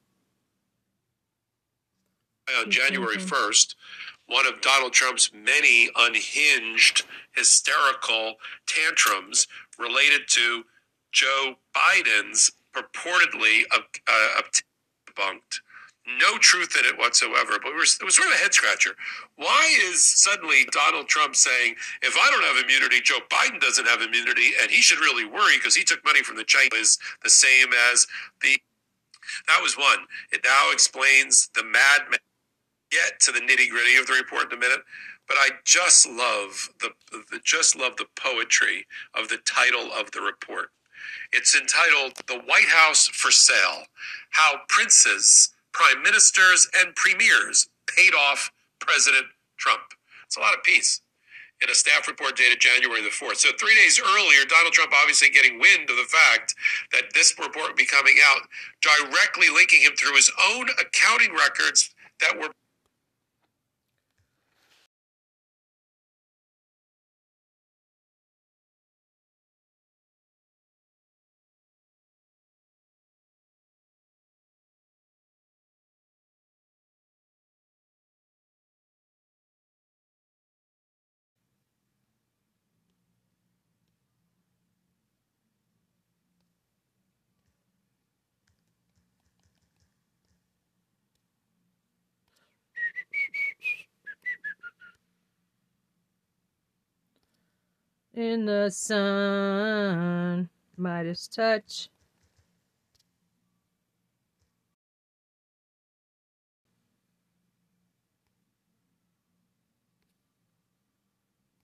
on 2.60 2.70
January 2.70 3.18
Mhm. 3.18 3.28
1st, 3.28 3.76
one 4.28 4.46
of 4.46 4.62
Donald 4.62 4.94
Trump's 4.94 5.34
many 5.34 5.90
unhinged, 5.96 7.06
hysterical 7.32 8.40
tantrums 8.68 9.48
related 9.80 10.28
to 10.28 10.68
Joe 11.12 11.58
Biden's 11.74 12.52
purportedly 12.72 13.64
uh, 13.72 13.82
uh, 14.06 14.42
debunked. 15.08 15.62
No 16.08 16.38
truth 16.38 16.78
in 16.78 16.86
it 16.86 16.98
whatsoever, 17.00 17.58
but 17.62 17.72
it 17.72 17.76
was, 17.76 17.98
sort 17.98 18.28
of 18.28 18.36
a 18.36 18.38
head 18.38 18.54
scratcher. 18.54 18.96
Why 19.38 19.76
is 19.90 20.06
suddenly 20.06 20.66
Donald 20.72 21.08
Trump 21.08 21.36
saying, 21.36 21.76
if 22.04 22.16
I 22.16 22.30
don't 22.30 22.44
have 22.44 22.64
immunity, 22.64 23.02
Joe 23.02 23.20
Biden 23.32 23.60
doesn't 23.60 23.88
have 23.88 24.02
immunity, 24.02 24.52
and 24.62 24.70
he 24.70 24.82
should 24.82 25.00
really 25.00 25.26
worry 25.26 25.58
because 25.58 25.76
he 25.76 25.84
took 25.84 26.06
money 26.06 26.22
from 26.22 26.38
the 26.38 26.44
Chinese, 26.44 27.00
the 27.24 27.30
same 27.30 27.70
as 27.92 28.06
the. 28.42 28.58
That 29.48 29.62
was 29.64 29.76
one. 29.76 30.06
It 30.32 30.42
now 30.44 30.70
explains 30.72 31.50
the 31.56 31.64
madman 31.64 32.20
get 32.92 33.20
to 33.22 33.32
the 33.32 33.40
nitty 33.40 33.70
gritty 33.70 33.98
of 33.98 34.08
the 34.08 34.14
report 34.14 34.52
in 34.52 34.58
a 34.58 34.62
minute, 34.62 34.82
but 35.28 35.38
I 35.40 35.50
just 35.64 36.08
love 36.08 36.70
the, 36.80 36.92
the 37.12 37.40
just 37.44 37.76
love 37.76 37.98
the 37.98 38.06
poetry 38.16 38.86
of 39.16 39.30
the 39.30 39.38
title 39.46 39.92
of 39.92 40.12
the 40.12 40.22
report. 40.22 40.72
It's 41.34 41.56
entitled 41.56 42.14
"The 42.28 42.40
White 42.46 42.70
House 42.70 43.08
for 43.08 43.32
Sale: 43.32 43.86
How 44.32 44.62
Princes, 44.70 45.54
Prime 45.76 46.02
Ministers, 46.02 46.70
and 46.74 46.96
Premiers 46.96 47.68
Paid 47.94 48.16
Off 48.16 48.52
President 48.80 49.28
Trump." 49.58 49.94
It's 50.26 50.38
a 50.38 50.40
lot 50.40 50.56
of 50.56 50.64
peace. 50.64 51.02
In 51.62 51.70
a 51.70 51.76
staff 51.76 52.08
report 52.08 52.36
dated 52.36 52.60
January 52.60 53.02
the 53.02 53.10
4th. 53.10 53.38
So, 53.38 53.50
three 53.60 53.76
days 53.76 54.00
earlier, 54.00 54.46
Donald 54.46 54.74
Trump 54.74 54.94
obviously 54.94 55.30
getting 55.30 55.60
wind 55.60 55.90
of 55.90 55.98
the 55.98 56.04
fact 56.04 56.56
that 56.92 57.14
this 57.14 57.34
report 57.40 57.68
would 57.68 57.76
be 57.76 57.86
coming 57.86 58.16
out, 58.26 58.42
directly 58.82 59.48
linking 59.50 59.82
him 59.82 59.94
through 59.98 60.16
his 60.16 60.32
own 60.52 60.68
accounting 60.80 61.34
records 61.34 61.94
that 62.20 62.38
were 62.40 62.52
in 98.16 98.46
the 98.46 98.70
sun. 98.70 100.50
MeidasTouch. 100.80 101.90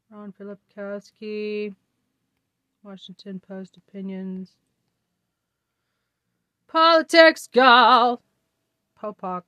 Ron 0.09 0.33
Filipkowski. 0.33 1.73
Washington 2.83 3.39
Post 3.39 3.77
opinions. 3.77 4.57
Politics 6.67 7.47
gal. 7.51 8.21
Popok. 9.01 9.43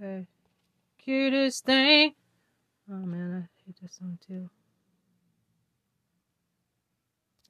Okay. 0.00 0.26
Cutest 1.04 1.64
thing. 1.64 2.14
Oh 2.90 2.94
man, 2.94 3.48
I 3.48 3.66
hate 3.66 3.76
this 3.82 3.96
song 3.98 4.18
too. 4.26 4.48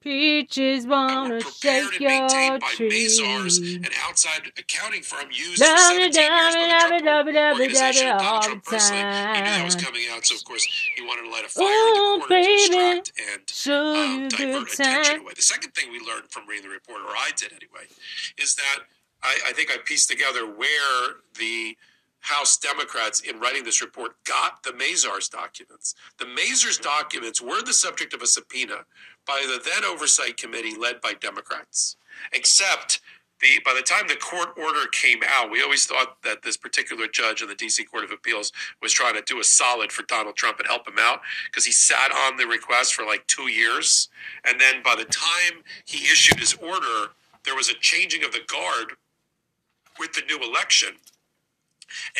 Peaches 0.01 0.87
wanna 0.87 1.41
shake 1.41 1.99
your 1.99 2.57
tree. 2.59 2.89
Mazars, 2.89 3.59
an 3.75 3.89
outside 4.07 4.49
accounting 4.57 5.01
firm 5.01 5.27
used 5.29 5.61
for 5.61 5.65
Love 5.65 5.79
17 5.91 6.21
years 6.23 6.55
by 6.55 6.61
the 6.61 6.67
Trump 6.69 7.05
love 7.05 7.27
it, 7.27 7.35
love 7.35 7.59
it, 7.59 7.59
organization. 7.59 8.07
Donald 8.07 8.43
Trump 8.43 8.63
the 8.63 8.69
personally, 8.71 9.01
he 9.01 9.41
knew 9.41 9.43
that 9.43 9.65
was 9.65 9.75
coming 9.75 10.03
out, 10.09 10.25
so 10.25 10.35
of 10.35 10.45
course 10.45 10.63
he 10.95 11.05
wanted 11.05 11.23
to 11.23 11.29
light 11.31 11.43
a 11.45 11.49
fire 11.49 11.65
Oh, 11.67 12.13
in 12.15 12.19
the 12.21 12.25
corner 12.27 12.43
to 12.43 12.55
distract 12.55 13.11
and 13.33 13.49
show 13.49 13.95
um, 13.95 14.21
you 14.21 14.29
divert 14.29 14.71
attention 14.73 15.19
away. 15.19 15.33
The 15.35 15.41
second 15.41 15.71
thing 15.73 15.91
we 15.91 15.99
learned 15.99 16.31
from 16.31 16.47
reading 16.47 16.69
the 16.69 16.73
report, 16.73 17.01
or 17.01 17.09
I 17.09 17.31
did 17.35 17.51
anyway, 17.51 17.91
is 18.41 18.55
that 18.55 18.79
I, 19.21 19.37
I 19.47 19.51
think 19.51 19.69
I 19.69 19.77
pieced 19.83 20.09
together 20.09 20.47
where 20.47 21.15
the 21.37 21.75
House 22.21 22.57
Democrats, 22.57 23.21
in 23.21 23.39
writing 23.39 23.63
this 23.63 23.81
report, 23.81 24.15
got 24.25 24.63
the 24.63 24.71
Mazars 24.71 25.29
documents. 25.29 25.95
The 26.17 26.25
Mazars 26.25 26.81
documents 26.81 27.41
were 27.41 27.61
the 27.61 27.73
subject 27.73 28.13
of 28.13 28.21
a 28.21 28.27
subpoena 28.27 28.85
by 29.25 29.45
the 29.47 29.61
then 29.63 29.85
Oversight 29.85 30.37
Committee 30.37 30.75
led 30.77 31.01
by 31.01 31.13
Democrats. 31.13 31.95
Except 32.33 33.01
the 33.41 33.59
by 33.63 33.73
the 33.73 33.81
time 33.81 34.07
the 34.07 34.15
court 34.15 34.49
order 34.57 34.87
came 34.91 35.19
out, 35.25 35.49
we 35.49 35.61
always 35.61 35.85
thought 35.85 36.21
that 36.23 36.41
this 36.41 36.57
particular 36.57 37.07
judge 37.07 37.41
in 37.41 37.47
the 37.47 37.55
DC 37.55 37.87
Court 37.89 38.03
of 38.03 38.11
Appeals 38.11 38.51
was 38.81 38.91
trying 38.91 39.15
to 39.15 39.21
do 39.21 39.39
a 39.39 39.43
solid 39.43 39.91
for 39.91 40.03
Donald 40.03 40.35
Trump 40.35 40.59
and 40.59 40.67
help 40.67 40.87
him 40.87 40.97
out 40.99 41.21
because 41.45 41.65
he 41.65 41.71
sat 41.71 42.11
on 42.11 42.37
the 42.37 42.45
request 42.45 42.93
for 42.93 43.05
like 43.05 43.25
two 43.27 43.49
years. 43.49 44.09
And 44.45 44.59
then 44.59 44.83
by 44.83 44.95
the 44.95 45.05
time 45.05 45.63
he 45.85 46.03
issued 46.05 46.39
his 46.39 46.53
order, 46.55 47.11
there 47.45 47.55
was 47.55 47.69
a 47.69 47.75
changing 47.79 48.23
of 48.23 48.31
the 48.31 48.41
guard 48.47 48.97
with 49.99 50.13
the 50.13 50.21
new 50.27 50.39
election. 50.43 50.95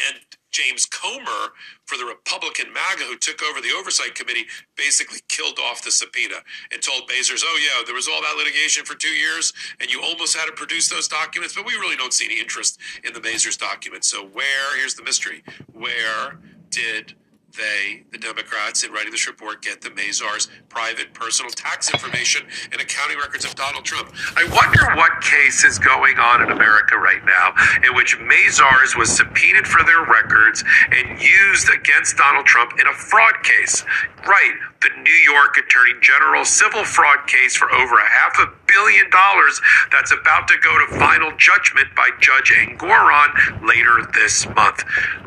And 0.07 0.19
James 0.51 0.85
Comer, 0.85 1.53
for 1.85 1.97
the 1.97 2.05
Republican 2.05 2.73
MAGA 2.73 3.03
who 3.03 3.17
took 3.17 3.43
over 3.43 3.61
the 3.61 3.71
Oversight 3.77 4.15
Committee, 4.15 4.45
basically 4.75 5.19
killed 5.27 5.59
off 5.59 5.83
the 5.83 5.91
subpoena 5.91 6.35
and 6.71 6.81
told 6.81 7.07
Mazars, 7.09 7.43
oh, 7.45 7.59
yeah, 7.61 7.83
there 7.85 7.95
was 7.95 8.07
all 8.07 8.21
that 8.21 8.35
litigation 8.37 8.83
for 8.85 8.95
two 8.95 9.09
years 9.09 9.53
and 9.79 9.91
you 9.91 10.01
almost 10.01 10.35
had 10.35 10.45
to 10.45 10.51
produce 10.53 10.89
those 10.89 11.07
documents, 11.07 11.55
but 11.55 11.65
we 11.65 11.73
really 11.73 11.95
don't 11.95 12.13
see 12.13 12.25
any 12.25 12.39
interest 12.39 12.79
in 13.03 13.13
the 13.13 13.19
Mazars 13.19 13.57
documents. 13.57 14.09
So, 14.09 14.25
where, 14.25 14.77
here's 14.77 14.95
the 14.95 15.03
mystery, 15.03 15.43
where 15.71 16.39
did 16.69 17.13
they, 17.55 18.03
the 18.11 18.17
Democrats, 18.17 18.83
in 18.83 18.91
writing 18.91 19.11
this 19.11 19.27
report, 19.27 19.61
get 19.61 19.81
the 19.81 19.89
Mazars' 19.89 20.47
private 20.69 21.13
personal 21.13 21.51
tax 21.51 21.93
information 21.93 22.45
and 22.71 22.81
accounting 22.81 23.17
records 23.17 23.45
of 23.45 23.55
Donald 23.55 23.85
Trump? 23.85 24.13
I 24.35 24.43
wonder 24.53 24.95
what 24.95 25.21
case 25.21 25.63
is 25.63 25.79
going 25.79 26.17
on 26.17 26.43
in 26.43 26.51
America 26.51 26.97
right 26.97 27.23
now 27.25 27.53
in 27.87 27.95
which 27.95 28.17
Mazars 28.19 28.97
was 28.97 29.09
subpoenaed 29.15 29.67
for 29.67 29.83
their 29.83 30.05
records 30.05 30.63
and 30.91 31.21
used 31.21 31.69
against 31.69 32.17
Donald 32.17 32.45
Trump 32.45 32.73
in 32.79 32.87
a 32.87 32.93
fraud 32.93 33.35
case. 33.43 33.83
Right, 34.27 34.55
the 34.81 34.89
New 35.01 35.19
York 35.31 35.57
Attorney 35.57 35.99
General 36.01 36.45
civil 36.45 36.83
fraud 36.83 37.27
case 37.27 37.55
for 37.55 37.71
over 37.71 37.95
a 37.95 38.09
half 38.09 38.37
a 38.39 38.58
billion 38.69 39.09
dollars 39.09 39.59
that's 39.91 40.11
about 40.11 40.47
to 40.47 40.55
go 40.61 40.71
to 40.85 40.97
final 40.97 41.31
judgment 41.37 41.87
by 41.95 42.09
Judge 42.19 42.53
Engoron 42.53 43.65
later 43.65 44.05
this 44.13 44.47
month. 44.55 44.83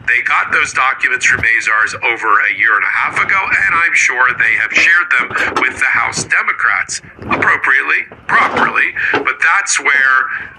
They 0.09 0.23
got 0.23 0.51
those 0.51 0.73
documents 0.73 1.27
from 1.27 1.41
Mazars 1.41 1.95
over 2.03 2.41
a 2.41 2.53
year 2.59 2.75
and 2.75 2.85
a 2.85 2.91
half 2.91 3.15
ago, 3.23 3.39
and 3.39 3.75
I'm 3.75 3.95
sure 3.95 4.35
they 4.35 4.55
have 4.59 4.73
shared 4.73 5.09
them 5.19 5.29
with 5.63 5.79
the 5.79 5.87
House 5.87 6.25
Democrats 6.25 7.01
appropriately, 7.19 8.11
properly, 8.27 8.91
but 9.13 9.39
that's 9.39 9.79
where 9.79 10.17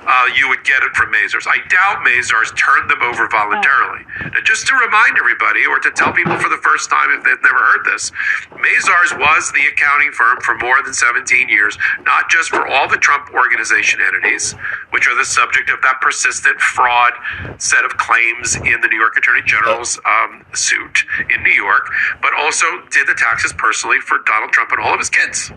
uh, 0.08 0.28
you 0.36 0.48
would 0.50 0.64
get 0.64 0.84
it 0.84 0.96
from 0.96 1.12
Mazars. 1.12 1.48
I 1.48 1.60
doubt 1.68 2.06
Mazars 2.06 2.56
turned 2.56 2.90
them 2.90 3.02
over 3.02 3.28
voluntarily. 3.28 4.06
Now, 4.32 4.42
just 4.44 4.68
to 4.68 4.76
remind 4.76 5.18
everybody, 5.18 5.66
or 5.66 5.80
to 5.80 5.92
tell 5.92 6.14
people 6.14 6.38
for 6.38 6.50
the 6.50 6.60
first 6.64 6.90
time 6.90 7.12
if 7.12 7.24
they've 7.24 7.44
never 7.44 7.60
heard 7.60 7.86
this, 7.86 8.12
Mazars 8.52 9.18
was 9.20 9.52
the 9.52 9.66
accounting 9.68 10.12
firm 10.12 10.40
for 10.42 10.56
more 10.56 10.82
than 10.84 10.94
17 10.94 11.50
years, 11.50 11.78
not 12.04 12.30
just 12.30 12.50
for 12.50 12.68
all 12.74 12.90
the 12.90 12.98
Trump 12.98 13.32
organization 13.34 14.02
entities, 14.02 14.56
which 14.90 15.08
are 15.08 15.16
the 15.16 15.26
subject 15.26 15.70
of 15.70 15.82
that 15.82 16.02
persistent 16.02 16.60
fraud 16.60 17.14
set 17.58 17.86
of 17.86 17.96
claims 17.98 18.56
in 18.56 18.82
the 18.82 18.88
New 18.88 19.00
York 19.00 19.16
Attorney 19.18 19.42
General's 19.46 20.00
um, 20.06 20.44
suit 20.54 21.06
in 21.30 21.44
New 21.44 21.54
York, 21.54 21.90
but 22.22 22.34
also 22.38 22.66
did 22.92 23.08
the 23.08 23.16
taxes 23.16 23.54
personally 23.54 24.00
for 24.00 24.20
Donald 24.26 24.52
Trump 24.52 24.72
and 24.72 24.80
all 24.82 24.94
of 24.94 25.00
his 25.00 25.10
kids. 25.10 25.52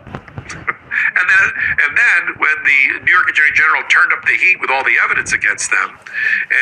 And 1.16 1.26
then, 1.28 1.46
and 1.86 1.92
then, 1.96 2.22
when 2.38 2.56
the 2.64 2.80
New 3.04 3.12
York 3.12 3.28
Attorney 3.28 3.52
General 3.54 3.82
turned 3.88 4.12
up 4.12 4.24
the 4.24 4.36
heat 4.36 4.60
with 4.60 4.70
all 4.70 4.84
the 4.84 4.96
evidence 5.02 5.32
against 5.32 5.70
them, 5.70 5.98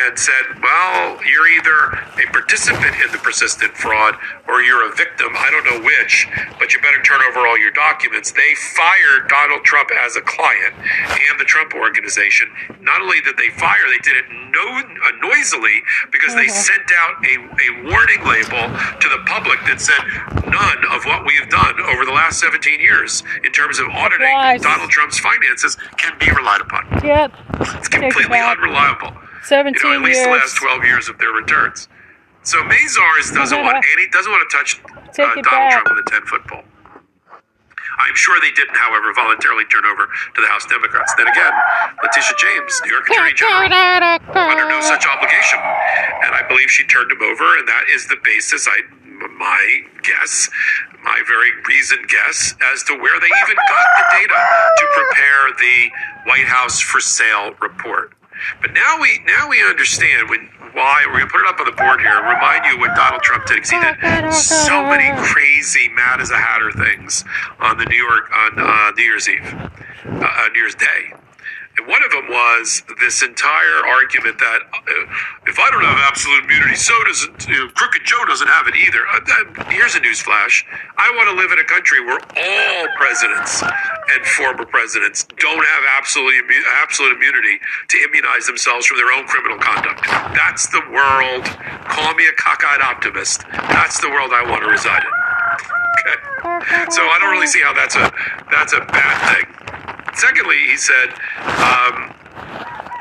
and 0.04 0.18
said, 0.18 0.60
"Well, 0.62 1.20
you're 1.24 1.48
either 1.48 1.98
a 2.20 2.26
participant 2.32 2.94
in 3.04 3.12
the 3.12 3.18
persistent 3.18 3.76
fraud 3.76 4.16
or 4.48 4.62
you're 4.62 4.90
a 4.90 4.94
victim. 4.94 5.32
I 5.36 5.50
don't 5.50 5.64
know 5.64 5.80
which, 5.84 6.28
but 6.58 6.72
you 6.72 6.80
better 6.80 7.02
turn 7.02 7.20
over 7.28 7.46
all 7.46 7.58
your 7.58 7.72
documents." 7.72 8.32
They 8.32 8.54
fired 8.54 9.28
Donald 9.28 9.64
Trump 9.64 9.90
as 10.04 10.16
a 10.16 10.22
client 10.22 10.74
and 10.78 11.38
the 11.38 11.44
Trump 11.44 11.74
organization. 11.74 12.50
Not 12.80 13.00
only 13.00 13.20
did 13.20 13.36
they 13.36 13.50
fire, 13.50 13.86
they 13.88 14.02
did 14.02 14.16
it 14.16 14.26
no, 14.54 14.78
uh, 14.78 14.82
noisily 15.20 15.82
because 16.12 16.34
they 16.34 16.48
sent 16.48 16.90
out 16.96 17.24
a, 17.26 17.34
a 17.38 17.68
warning 17.90 18.22
label 18.24 18.70
to 19.00 19.08
the 19.08 19.22
public 19.26 19.58
that 19.66 19.80
said 19.80 19.98
none 20.46 20.80
of 20.94 21.04
what 21.04 21.26
we've 21.26 21.48
done 21.50 21.80
over 21.80 22.04
the 22.04 22.12
last 22.12 22.38
17 22.40 22.80
years 22.80 23.22
in 23.44 23.52
terms 23.52 23.78
of 23.78 23.88
Applies. 24.30 24.62
Donald 24.62 24.90
Trump's 24.90 25.18
finances 25.18 25.76
can 25.96 26.16
be 26.18 26.30
relied 26.30 26.60
upon. 26.60 26.84
Yep. 27.04 27.32
It's 27.78 27.88
completely 27.88 28.38
unreliable. 28.38 29.10
You 29.10 29.44
17 29.44 29.82
know, 29.82 29.96
at 29.98 30.02
least 30.02 30.22
the 30.24 30.30
years. 30.30 30.40
last 30.40 30.56
12 30.56 30.84
years 30.84 31.08
of 31.08 31.18
their 31.18 31.30
returns. 31.32 31.88
So 32.42 32.58
Mazars 32.62 33.34
doesn't 33.34 33.58
want 33.62 33.84
any 33.92 34.08
doesn't 34.10 34.30
want 34.30 34.48
to 34.50 34.56
touch 34.56 34.80
uh, 34.84 35.10
Donald 35.16 35.44
back. 35.44 35.72
Trump 35.72 35.88
with 35.96 36.06
a 36.06 36.10
10 36.10 36.22
foot 36.26 36.46
pole. 36.46 36.62
I'm 37.98 38.14
sure 38.14 38.38
they 38.40 38.52
didn't, 38.52 38.76
however, 38.76 39.12
voluntarily 39.14 39.64
turn 39.66 39.86
over 39.86 40.06
to 40.06 40.38
the 40.40 40.48
House 40.48 40.66
Democrats. 40.66 41.14
Then 41.14 41.28
again, 41.28 41.54
Letitia 42.02 42.36
James, 42.38 42.72
New 42.84 42.92
York 42.92 43.08
Attorney 43.08 43.34
General, 43.34 43.70
under 44.34 44.66
no 44.68 44.80
such 44.82 45.06
obligation. 45.06 45.58
And 46.26 46.34
I 46.34 46.42
believe 46.48 46.70
she 46.70 46.84
turned 46.86 47.10
him 47.10 47.22
over, 47.22 47.58
and 47.58 47.66
that 47.68 47.84
is 47.92 48.06
the 48.08 48.16
basis, 48.22 48.66
I 48.66 48.82
my 49.38 49.80
guess, 50.02 50.50
my 51.02 51.22
very 51.26 51.50
reasoned 51.66 52.08
guess, 52.08 52.54
as 52.72 52.82
to 52.84 52.94
where 52.94 53.18
they 53.20 53.26
even 53.26 53.56
got 53.56 53.88
the 53.96 54.04
data 54.18 54.38
to 54.78 54.84
prepare 54.94 55.52
the 55.58 55.90
White 56.26 56.46
House 56.46 56.80
for 56.80 57.00
sale 57.00 57.54
report. 57.60 58.12
But 58.60 58.72
now 58.72 59.00
we 59.00 59.20
now 59.26 59.48
we 59.48 59.62
understand 59.62 60.28
when 60.28 60.48
why 60.74 61.04
we're 61.08 61.20
gonna 61.20 61.30
put 61.30 61.40
it 61.42 61.48
up 61.48 61.60
on 61.60 61.66
the 61.66 61.72
board 61.72 62.00
here. 62.00 62.18
Remind 62.20 62.66
you 62.66 62.78
what 62.78 62.94
Donald 62.96 63.22
Trump 63.22 63.46
did. 63.46 63.62
'cause 63.62 63.70
he 63.70 63.78
did 63.80 63.94
so 64.34 64.84
many 64.84 65.10
crazy 65.32 65.88
mad 65.90 66.20
as 66.20 66.30
a 66.30 66.38
hatter 66.38 66.72
things 66.72 67.24
on 67.60 67.78
the 67.78 67.86
New 67.86 67.96
York 67.96 68.30
on 68.36 68.58
uh, 68.58 68.90
New 68.96 69.04
Year's 69.04 69.28
Eve, 69.28 69.54
uh, 69.54 70.24
uh, 70.24 70.48
New 70.52 70.60
Year's 70.60 70.74
Day. 70.74 71.14
And 71.76 71.88
one 71.88 72.02
of 72.04 72.10
them 72.12 72.28
was 72.30 72.82
this 73.00 73.22
entire 73.22 73.82
argument 73.86 74.38
that 74.38 74.60
uh, 74.72 75.48
if 75.50 75.58
I 75.58 75.70
don't 75.70 75.82
have 75.82 75.98
absolute 76.06 76.44
immunity, 76.44 76.76
so 76.76 76.94
doesn't 77.04 77.48
you 77.48 77.66
know, 77.66 77.68
Crooked 77.74 78.02
Joe 78.04 78.24
doesn't 78.26 78.46
have 78.46 78.68
it 78.68 78.76
either. 78.76 79.02
Uh, 79.10 79.70
here's 79.70 79.94
a 79.96 80.00
news 80.00 80.20
flash: 80.20 80.64
I 80.96 81.10
want 81.16 81.30
to 81.30 81.36
live 81.36 81.50
in 81.52 81.58
a 81.58 81.64
country 81.66 82.00
where 82.04 82.20
all 82.20 82.86
presidents 82.96 83.62
and 83.62 84.22
former 84.38 84.66
presidents 84.66 85.24
don't 85.38 85.64
have 85.64 85.82
absolute 85.98 86.34
absolute 86.82 87.16
immunity 87.16 87.58
to 87.88 87.96
immunize 88.06 88.46
themselves 88.46 88.86
from 88.86 88.98
their 88.98 89.12
own 89.12 89.26
criminal 89.26 89.58
conduct. 89.58 90.06
That's 90.34 90.68
the 90.68 90.82
world. 90.92 91.44
Call 91.90 92.14
me 92.14 92.28
a 92.28 92.34
cockeyed 92.38 92.82
optimist. 92.82 93.42
That's 93.50 94.00
the 94.00 94.10
world 94.10 94.30
I 94.32 94.48
want 94.48 94.62
to 94.62 94.70
reside 94.70 95.02
in. 95.02 95.10
Okay. 95.98 96.86
So 96.90 97.02
I 97.02 97.18
don't 97.20 97.32
really 97.32 97.46
see 97.46 97.62
how 97.62 97.72
that's 97.74 97.96
a 97.96 98.12
that's 98.50 98.72
a 98.74 98.80
bad 98.80 99.16
thing. 99.34 99.73
Secondly, 100.14 100.56
he 100.66 100.76
said, 100.76 101.10
um, 101.58 102.14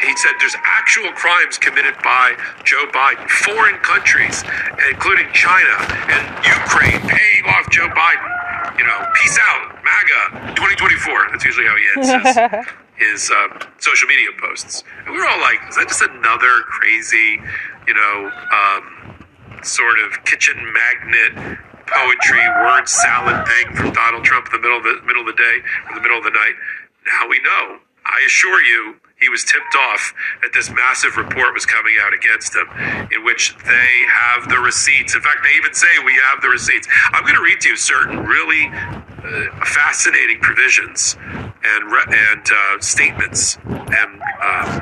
he 0.02 0.15
said 0.17 0.34
there's 0.39 0.56
actual 0.65 1.12
crimes 1.13 1.58
committed 1.58 1.95
by 2.04 2.36
Joe 2.63 2.86
Biden, 2.91 3.30
foreign 3.30 3.78
countries, 3.80 4.43
including 4.91 5.32
China 5.34 5.76
and 6.12 6.23
Ukraine, 6.45 7.02
paying 7.08 7.45
off 7.47 7.69
Joe 7.69 7.88
Biden. 7.89 8.78
You 8.78 8.86
know, 8.86 8.99
peace 9.21 9.38
out, 9.39 9.78
MAGA, 9.84 10.56
2024. 10.56 11.28
That's 11.32 11.45
usually 11.45 11.67
how 11.67 11.76
he 11.78 11.86
ends 11.95 12.10
his, 12.26 12.65
his 12.95 13.32
um, 13.32 13.60
social 13.80 14.08
media 14.08 14.30
posts. 14.41 14.84
And 15.06 15.13
we 15.13 15.19
were 15.19 15.28
all 15.28 15.39
like, 15.41 15.60
is 15.69 15.76
that 15.76 15.88
just 15.88 16.02
another 16.02 16.63
crazy, 16.67 17.39
you 17.88 17.93
know, 17.93 18.32
um, 18.52 19.26
sort 19.63 19.99
of 19.99 20.26
kitchen 20.26 20.58
magnet 20.73 21.60
poetry 21.88 22.41
word 22.63 22.88
salad 22.88 23.45
thing 23.47 23.76
from 23.76 23.91
Donald 23.93 24.23
Trump 24.23 24.47
in 24.47 24.54
the 24.54 24.60
middle 24.60 24.78
of 24.78 24.84
the 24.84 25.02
middle 25.06 25.21
of 25.21 25.28
the 25.28 25.38
day 25.38 25.58
or 25.88 25.95
the 25.95 26.02
middle 26.02 26.17
of 26.17 26.23
the 26.23 26.32
night. 26.32 26.56
Now 27.05 27.27
we 27.29 27.39
know. 27.41 27.79
I 28.05 28.23
assure 28.25 28.61
you, 28.61 28.95
he 29.19 29.29
was 29.29 29.43
tipped 29.45 29.75
off 29.75 30.13
that 30.41 30.51
this 30.53 30.69
massive 30.69 31.15
report 31.15 31.53
was 31.53 31.65
coming 31.65 31.93
out 32.03 32.13
against 32.13 32.55
him, 32.55 32.67
in 33.11 33.23
which 33.23 33.55
they 33.65 33.91
have 34.11 34.49
the 34.49 34.59
receipts. 34.59 35.15
In 35.15 35.21
fact, 35.21 35.39
they 35.43 35.55
even 35.55 35.73
say 35.73 35.87
we 36.05 36.19
have 36.29 36.41
the 36.41 36.49
receipts. 36.49 36.87
I'm 37.13 37.23
going 37.23 37.35
to 37.35 37.41
read 37.41 37.61
to 37.61 37.69
you 37.69 37.77
certain 37.77 38.25
really 38.25 38.67
uh, 38.67 39.65
fascinating 39.65 40.39
provisions 40.41 41.15
and 41.63 41.91
re- 41.91 42.05
and 42.09 42.43
uh, 42.51 42.79
statements 42.81 43.57
and 43.65 44.21
uh, 44.41 44.81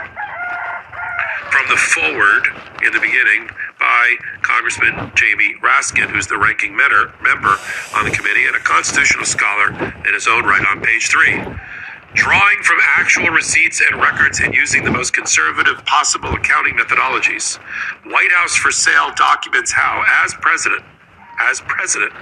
from 1.50 1.66
the 1.68 1.76
forward 1.76 2.48
in 2.84 2.92
the 2.92 3.00
beginning 3.00 3.48
by 3.78 4.16
Congressman 4.42 5.12
Jamie 5.14 5.54
Raskin, 5.62 6.10
who's 6.10 6.26
the 6.26 6.36
ranking 6.36 6.76
member 6.76 7.12
on 7.94 8.04
the 8.04 8.10
committee 8.10 8.46
and 8.46 8.56
a 8.56 8.60
constitutional 8.60 9.24
scholar 9.24 9.68
in 10.06 10.12
his 10.14 10.26
own 10.26 10.44
right 10.44 10.66
on 10.66 10.80
page 10.82 11.08
three. 11.08 11.40
Drawing 12.14 12.62
from 12.62 12.78
actual 12.96 13.28
receipts 13.30 13.82
and 13.82 14.00
records 14.00 14.40
and 14.40 14.54
using 14.54 14.84
the 14.84 14.90
most 14.90 15.12
conservative 15.14 15.84
possible 15.86 16.32
accounting 16.34 16.74
methodologies, 16.74 17.58
White 18.04 18.30
House 18.32 18.54
for 18.56 18.70
Sale 18.70 19.12
documents 19.16 19.72
how, 19.72 20.04
as 20.24 20.34
president, 20.34 20.84
as 21.40 21.60
president, 21.62 22.12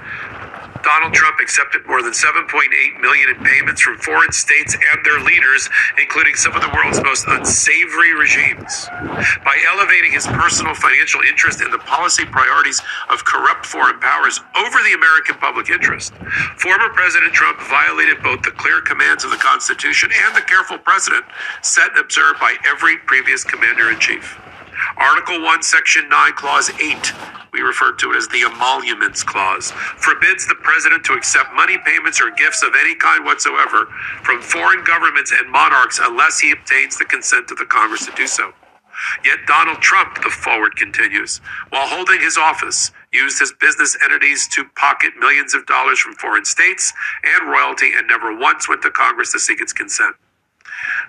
Donald 0.83 1.15
Trump 1.15 1.39
accepted 1.41 1.87
more 1.87 2.03
than 2.03 2.13
7.8 2.13 3.01
million 3.01 3.31
in 3.31 3.39
payments 3.45 3.81
from 3.81 3.99
foreign 3.99 4.33
states 4.33 4.75
and 4.75 5.05
their 5.05 5.21
leaders, 5.21 5.71
including 6.01 6.35
some 6.35 6.55
of 6.57 6.63
the 6.63 6.71
world's 6.75 7.03
most 7.03 7.25
unsavory 7.29 8.15
regimes. 8.15 8.89
By 9.45 9.63
elevating 9.71 10.13
his 10.13 10.27
personal 10.27 10.75
financial 10.75 11.21
interest 11.23 11.63
in 11.63 11.71
the 11.71 11.79
policy 11.79 12.25
priorities 12.25 12.83
of 13.11 13.25
corrupt 13.25 13.65
foreign 13.67 14.01
powers 14.01 14.41
over 14.57 14.79
the 14.83 14.95
American 14.95 15.37
public 15.37 15.71
interest, 15.71 16.15
former 16.57 16.89
President 16.91 17.33
Trump 17.33 17.61
violated 17.61 18.23
both 18.23 18.43
the 18.43 18.51
clear 18.53 18.81
commands 18.81 19.25
of 19.25 19.31
the 19.31 19.37
Constitution 19.37 20.11
and 20.27 20.35
the 20.35 20.43
careful 20.43 20.79
precedent 20.79 21.25
set 21.63 21.93
and 21.93 21.99
observed 21.99 22.41
by 22.41 22.57
every 22.67 22.97
previous 22.99 23.45
commander 23.45 23.91
in 23.91 23.99
chief. 23.99 24.41
Article 24.97 25.43
1, 25.43 25.63
Section 25.63 26.09
9, 26.09 26.33
Clause 26.33 26.71
8, 26.81 27.13
we 27.53 27.61
refer 27.61 27.93
to 27.93 28.13
it 28.13 28.17
as 28.17 28.29
the 28.29 28.43
Emoluments 28.43 29.23
Clause, 29.23 29.71
forbids 29.73 30.47
the 30.47 30.55
president 30.57 31.05
to 31.05 31.13
accept 31.15 31.55
money 31.55 31.79
payments 31.85 32.21
or 32.21 32.31
gifts 32.31 32.63
of 32.63 32.75
any 32.79 32.95
kind 32.95 33.25
whatsoever 33.25 33.87
from 34.23 34.41
foreign 34.41 34.83
governments 34.85 35.33
and 35.37 35.51
monarchs 35.51 36.01
unless 36.03 36.41
he 36.41 36.51
obtains 36.53 36.99
the 36.99 37.05
consent 37.05 37.51
of 37.51 37.59
the 37.59 37.67
Congress 37.67 38.07
to 38.07 38.13
do 38.13 38.27
so. 38.27 38.53
Yet 39.25 39.41
Donald 39.47 39.81
Trump, 39.81 40.23
the 40.23 40.31
forward 40.31 40.77
continues, 40.77 41.39
while 41.71 41.89
holding 41.89 42.21
his 42.21 42.39
office, 42.39 42.93
used 43.13 43.39
his 43.41 43.53
business 43.61 43.97
entities 44.03 44.49
to 44.49 44.65
pocket 44.77 45.13
millions 45.19 45.55
of 45.55 45.67
dollars 45.67 45.99
from 45.99 46.15
foreign 46.15 46.45
states 46.45 46.93
and 47.25 47.51
royalty 47.51 47.93
and 47.97 48.07
never 48.07 48.37
once 48.37 48.69
went 48.69 48.83
to 48.83 48.91
Congress 48.91 49.33
to 49.33 49.39
seek 49.39 49.61
its 49.61 49.73
consent. 49.73 50.15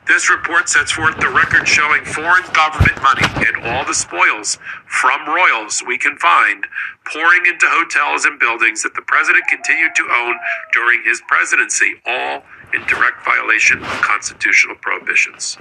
This 0.07 0.29
report 0.29 0.69
sets 0.69 0.91
forth 0.91 1.17
the 1.19 1.29
record 1.29 1.67
showing 1.67 2.03
foreign 2.05 2.43
government 2.53 3.01
money 3.01 3.25
and 3.47 3.65
all 3.65 3.85
the 3.85 3.93
spoils 3.93 4.57
from 4.85 5.27
royals 5.27 5.83
we 5.85 5.97
can 5.97 6.17
find 6.17 6.67
pouring 7.05 7.45
into 7.45 7.65
hotels 7.69 8.25
and 8.25 8.39
buildings 8.39 8.83
that 8.83 8.93
the 8.95 9.01
president 9.01 9.45
continued 9.47 9.95
to 9.95 10.03
own 10.03 10.35
during 10.73 11.03
his 11.03 11.21
presidency, 11.27 11.95
all 12.05 12.43
in 12.73 12.81
direct 12.87 13.23
violation 13.23 13.77
of 13.77 14.01
constitutional 14.01 14.75
prohibitions. 14.81 15.57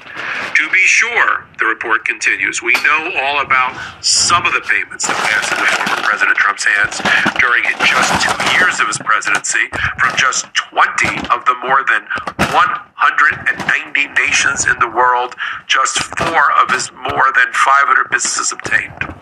To 0.55 0.71
be 0.71 0.85
sure, 0.89 1.47
the 1.59 1.67
report 1.67 2.05
continues, 2.05 2.63
we 2.63 2.73
know 2.85 3.13
all 3.23 3.41
about 3.41 3.77
some 4.03 4.47
of 4.47 4.53
the 4.53 4.61
payments 4.63 5.07
that 5.07 5.17
passed 5.29 5.53
into 5.53 5.67
former 5.77 6.03
President 6.03 6.37
Trump's 6.39 6.65
hands 6.65 7.01
during 7.39 7.65
just 7.85 8.11
two 8.25 8.37
years 8.57 8.81
of 8.81 8.89
his 8.89 8.99
presidency 8.99 9.69
from 10.01 10.17
just 10.17 10.49
20 10.55 11.29
of 11.29 11.45
the 11.45 11.57
more 11.61 11.85
than 11.85 12.09
190 12.51 14.09
nations 14.17 14.67
in 14.67 14.79
the 14.81 14.89
world, 14.89 15.35
just 15.67 16.01
four 16.17 16.53
of 16.61 16.71
his 16.73 16.91
more 16.93 17.29
than 17.37 17.53
500 17.53 18.11
businesses 18.11 18.53
obtained 18.53 19.13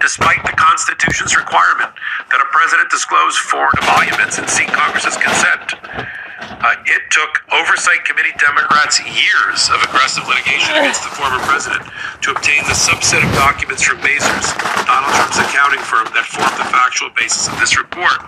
despite 0.00 0.42
the 0.44 0.52
Constitution's 0.56 1.36
requirement 1.36 1.94
that 2.30 2.40
a 2.40 2.48
president 2.50 2.90
disclose 2.90 3.36
foreign 3.36 3.70
emoluments 3.82 4.38
and 4.38 4.48
seek 4.50 4.66
Congress's 4.68 5.16
consent. 5.16 5.78
Uh, 6.40 6.76
it 6.86 7.02
took 7.10 7.42
Oversight 7.52 8.04
Committee 8.04 8.34
Democrats 8.38 9.00
years 9.00 9.70
of 9.72 9.82
aggressive 9.82 10.26
litigation 10.28 10.76
against 10.76 11.04
the 11.04 11.12
former 11.12 11.38
president 11.44 11.82
to 12.22 12.30
obtain 12.32 12.62
the 12.64 12.76
subset 12.76 13.24
of 13.24 13.30
documents 13.34 13.82
from 13.82 13.98
Mazars, 13.98 14.48
Donald 14.86 15.12
Trump's 15.14 15.38
accounting 15.38 15.80
firm, 15.80 16.06
that 16.12 16.24
formed 16.28 16.56
the 16.60 16.68
factual 16.68 17.10
basis 17.16 17.48
of 17.48 17.58
this 17.60 17.76
report. 17.76 18.20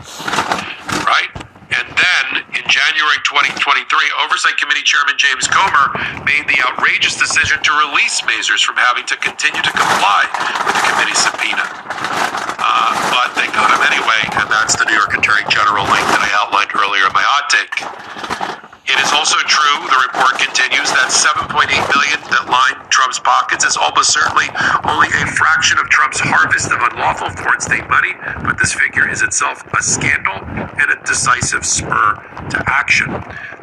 Right? 1.05 1.31
And 1.73 1.89
then 1.97 2.27
in 2.53 2.65
January 2.69 3.17
2023, 3.25 3.89
Oversight 4.21 4.61
Committee 4.61 4.85
Chairman 4.85 5.17
James 5.17 5.49
Comer 5.49 5.97
made 6.29 6.45
the 6.45 6.61
outrageous 6.69 7.17
decision 7.17 7.65
to 7.65 7.73
release 7.89 8.21
Mazars 8.29 8.61
from 8.61 8.77
having 8.77 9.09
to 9.09 9.17
continue 9.17 9.63
to 9.63 9.73
comply 9.73 10.29
with 10.69 10.77
the 10.77 10.85
committee's 10.93 11.23
subpoena. 11.25 11.65
Uh, 11.65 12.93
but 13.09 13.33
they 13.41 13.49
got 13.57 13.73
him 13.73 13.81
anyway, 13.89 14.21
and 14.37 14.53
that's 14.53 14.77
the 14.77 14.85
New 14.85 14.95
York 14.95 15.17
Attorney 15.17 15.49
General 15.49 15.89
link 15.89 16.05
that 16.13 16.21
I 16.21 16.31
outlined 16.45 16.77
earlier 16.77 17.09
in 17.09 17.13
my 17.17 17.25
hot 17.25 17.49
take. 17.49 18.62
It 18.85 18.99
is 18.99 19.13
also 19.13 19.39
true, 19.47 19.79
the 19.87 20.01
report 20.11 20.43
continues, 20.43 20.91
that 20.91 21.15
7.8 21.15 21.71
billion 21.71 22.19
that 22.35 22.51
lined 22.51 22.91
Trump's 22.91 23.21
pockets 23.21 23.65
is 23.65 23.77
almost 23.77 24.11
certainly 24.13 24.51
only 24.85 25.07
a 25.07 25.27
fraction 25.39 25.79
of 25.79 25.89
Trump's 25.89 26.19
harvest 26.19 26.73
of 26.73 26.83
unlawful 26.91 27.31
foreign 27.31 27.61
state 27.61 27.89
money, 27.89 28.11
but 28.43 28.59
this 28.59 28.75
figure 28.75 29.09
is 29.09 29.23
itself 29.23 29.63
a 29.73 29.83
scandal 29.83 30.35
and 30.43 30.91
a 30.91 30.99
decisive 31.07 31.65
spur 31.65 32.19
to 32.51 32.59
action. 32.67 33.11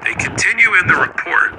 They 0.07 0.15
continue 0.15 0.79
in 0.79 0.87
the 0.87 0.95
report 0.95 1.51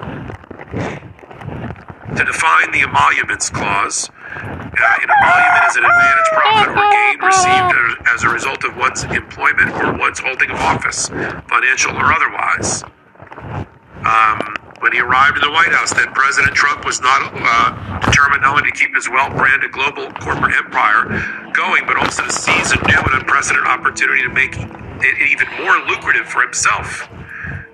to 2.16 2.25
define 2.25 2.73
the 2.73 2.81
emoluments 2.81 3.51
clause. 3.51 4.09
Uh, 4.09 5.05
an 5.05 5.09
emolument 5.11 5.64
is 5.68 5.77
an 5.77 5.85
advantage, 5.85 6.29
profit, 6.33 6.68
or 6.81 6.88
gain 6.96 7.18
received 7.20 8.09
as 8.14 8.25
a 8.25 8.29
result 8.29 8.64
of 8.64 8.77
one's 8.77 9.05
employment 9.05 9.70
or 9.85 9.92
one's 9.99 10.18
holding 10.18 10.51
of 10.51 10.57
office, 10.61 11.09
financial 11.49 11.92
or 11.96 12.12
otherwise. 12.12 12.85
Um, 14.05 14.57
when 14.81 14.93
he 14.93 15.01
arrived 15.01 15.37
in 15.37 15.43
the 15.45 15.53
White 15.53 15.73
House, 15.73 15.93
then 15.93 16.09
President 16.17 16.55
Trump 16.55 16.87
was 16.87 17.01
not 17.01 17.21
uh, 17.37 18.01
determined 18.01 18.43
not 18.43 18.57
only 18.57 18.71
to 18.71 18.77
keep 18.77 18.95
his 18.95 19.09
well-branded 19.11 19.73
global 19.73 20.09
corporate 20.25 20.57
empire 20.57 21.05
going, 21.53 21.85
but 21.87 21.97
also 21.99 22.25
to 22.25 22.33
seize 22.33 22.73
a 22.73 22.81
new 22.89 22.97
and 22.97 23.21
unprecedented 23.21 23.69
opportunity 23.69 24.23
to 24.23 24.33
make 24.33 24.57
it 24.57 25.15
even 25.29 25.49
more 25.61 25.77
lucrative 25.85 26.27
for 26.27 26.41
himself. 26.41 27.09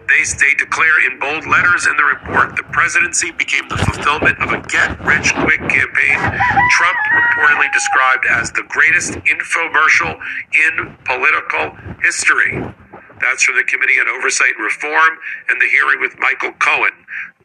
They, 0.08 0.22
they 0.38 0.54
declare 0.54 1.04
in 1.10 1.18
bold 1.18 1.46
letters 1.46 1.86
in 1.86 1.96
the 1.96 2.04
report 2.04 2.56
the 2.56 2.62
presidency 2.70 3.32
became 3.32 3.68
the 3.68 3.76
fulfillment 3.76 4.38
of 4.38 4.50
a 4.50 4.62
get 4.66 4.98
rich 5.02 5.34
quick 5.34 5.58
campaign 5.66 6.18
Trump 6.70 6.98
reportedly 7.10 7.72
described 7.72 8.24
as 8.30 8.52
the 8.52 8.62
greatest 8.68 9.14
infomercial 9.26 10.18
in 10.54 10.96
political 11.04 11.74
history. 12.02 12.62
That's 13.20 13.42
from 13.42 13.56
the 13.56 13.64
Committee 13.64 13.98
on 14.00 14.08
Oversight 14.08 14.54
and 14.56 14.64
Reform 14.64 15.18
and 15.48 15.60
the 15.60 15.66
hearing 15.66 16.00
with 16.00 16.18
Michael 16.18 16.52
Cohen. 16.58 16.92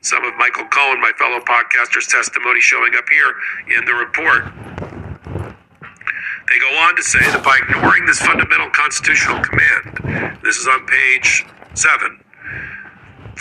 Some 0.02 0.26
of 0.26 0.36
Michael 0.38 0.66
Cohen, 0.66 1.00
my 1.00 1.12
fellow 1.18 1.40
podcaster's 1.40 2.08
testimony 2.08 2.60
showing 2.60 2.96
up 2.96 3.06
here 3.10 3.78
in 3.78 3.86
the 3.86 3.94
report. 3.94 4.46
They 6.50 6.60
go 6.60 6.76
on 6.80 6.96
to 6.98 7.04
say 7.04 7.20
that 7.20 7.44
by 7.44 7.60
ignoring 7.64 8.06
this 8.06 8.20
fundamental 8.20 8.70
constitutional 8.72 9.42
command, 9.42 10.40
this 10.44 10.58
is 10.58 10.68
on 10.68 10.86
page 10.88 11.46
7, 11.76 12.20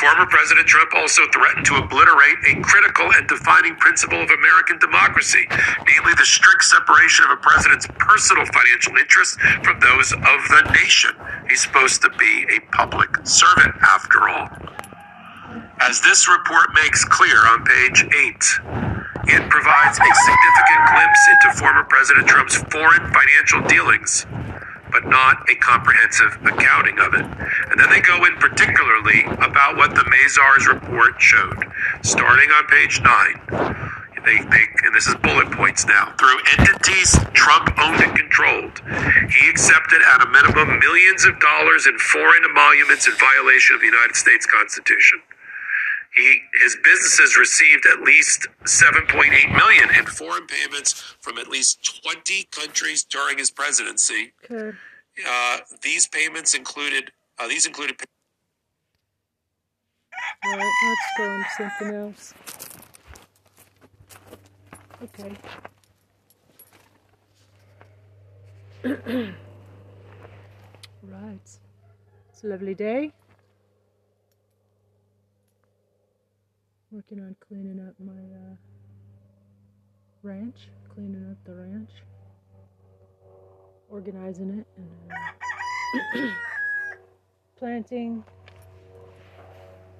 Former 0.00 0.24
President 0.24 0.66
Trump 0.66 0.94
also 0.94 1.20
threatened 1.28 1.66
to 1.66 1.74
obliterate 1.76 2.38
a 2.48 2.58
critical 2.62 3.12
and 3.12 3.28
defining 3.28 3.76
principle 3.76 4.22
of 4.22 4.30
American 4.30 4.78
democracy, 4.78 5.46
namely 5.50 6.14
the 6.16 6.24
strict 6.24 6.64
separation 6.64 7.26
of 7.26 7.32
a 7.32 7.36
president's 7.36 7.86
personal 7.98 8.46
financial 8.46 8.96
interests 8.96 9.36
from 9.62 9.78
those 9.78 10.12
of 10.12 10.40
the 10.48 10.72
nation. 10.72 11.10
He's 11.50 11.60
supposed 11.60 12.00
to 12.00 12.08
be 12.16 12.46
a 12.48 12.60
public 12.72 13.10
servant, 13.24 13.74
after 13.82 14.26
all. 14.30 14.48
As 15.80 16.00
this 16.00 16.26
report 16.30 16.72
makes 16.72 17.04
clear 17.04 17.36
on 17.48 17.62
page 17.64 18.00
8, 18.00 18.08
it 19.36 19.50
provides 19.50 19.98
a 20.00 20.10
significant 20.24 20.80
glimpse 20.96 21.28
into 21.28 21.58
former 21.60 21.84
President 21.84 22.26
Trump's 22.26 22.56
foreign 22.72 23.12
financial 23.12 23.60
dealings 23.68 24.24
but 24.90 25.06
not 25.06 25.48
a 25.48 25.54
comprehensive 25.56 26.38
accounting 26.44 26.98
of 26.98 27.14
it. 27.14 27.26
And 27.70 27.78
then 27.78 27.90
they 27.90 28.00
go 28.00 28.24
in 28.24 28.36
particularly 28.36 29.24
about 29.38 29.76
what 29.76 29.94
the 29.94 30.04
Mazars 30.04 30.66
report 30.66 31.20
showed. 31.20 31.64
Starting 32.02 32.50
on 32.50 32.66
page 32.66 33.00
9, 33.00 34.00
they, 34.24 34.38
they, 34.38 34.64
and 34.84 34.94
this 34.94 35.06
is 35.06 35.14
bullet 35.16 35.50
points 35.52 35.86
now, 35.86 36.12
through 36.18 36.38
entities 36.58 37.16
Trump 37.32 37.72
owned 37.78 38.00
and 38.00 38.16
controlled, 38.16 38.80
he 39.32 39.48
accepted 39.48 40.00
at 40.14 40.22
a 40.22 40.28
minimum 40.28 40.78
millions 40.78 41.24
of 41.24 41.40
dollars 41.40 41.86
in 41.86 41.96
foreign 41.98 42.44
emoluments 42.44 43.08
in 43.08 43.14
violation 43.16 43.76
of 43.76 43.80
the 43.80 43.88
United 43.88 44.16
States 44.16 44.44
Constitution. 44.46 45.20
He, 46.14 46.40
his 46.62 46.76
businesses 46.82 47.36
received 47.38 47.86
at 47.86 48.00
least 48.00 48.48
7.8 48.64 49.56
million 49.56 49.88
in 49.96 50.06
foreign 50.06 50.46
payments 50.46 50.92
from 51.20 51.38
at 51.38 51.48
least 51.48 52.02
20 52.02 52.48
countries 52.50 53.04
during 53.04 53.38
his 53.38 53.50
presidency. 53.50 54.32
Okay. 54.44 54.76
Uh, 55.26 55.58
these 55.82 56.08
payments 56.08 56.54
included 56.54 57.12
uh, 57.38 57.48
these 57.48 57.66
included 57.66 57.96
Alright, 60.44 60.58
let's 60.58 61.00
go 61.16 61.24
on 61.24 61.40
to 61.40 61.48
something 61.56 61.94
else. 61.94 62.34
Okay. 65.02 65.36
right. 71.02 71.58
It's 72.30 72.44
a 72.44 72.46
lovely 72.46 72.74
day. 72.74 73.12
Working 76.92 77.20
on 77.20 77.36
cleaning 77.38 77.78
up 77.86 77.94
my 78.04 78.12
uh, 78.12 78.56
ranch, 80.24 80.68
cleaning 80.92 81.30
up 81.30 81.36
the 81.44 81.54
ranch, 81.54 81.90
organizing 83.88 84.58
it, 84.58 84.66
and 84.76 86.24
uh, 86.24 86.32
planting 87.56 88.24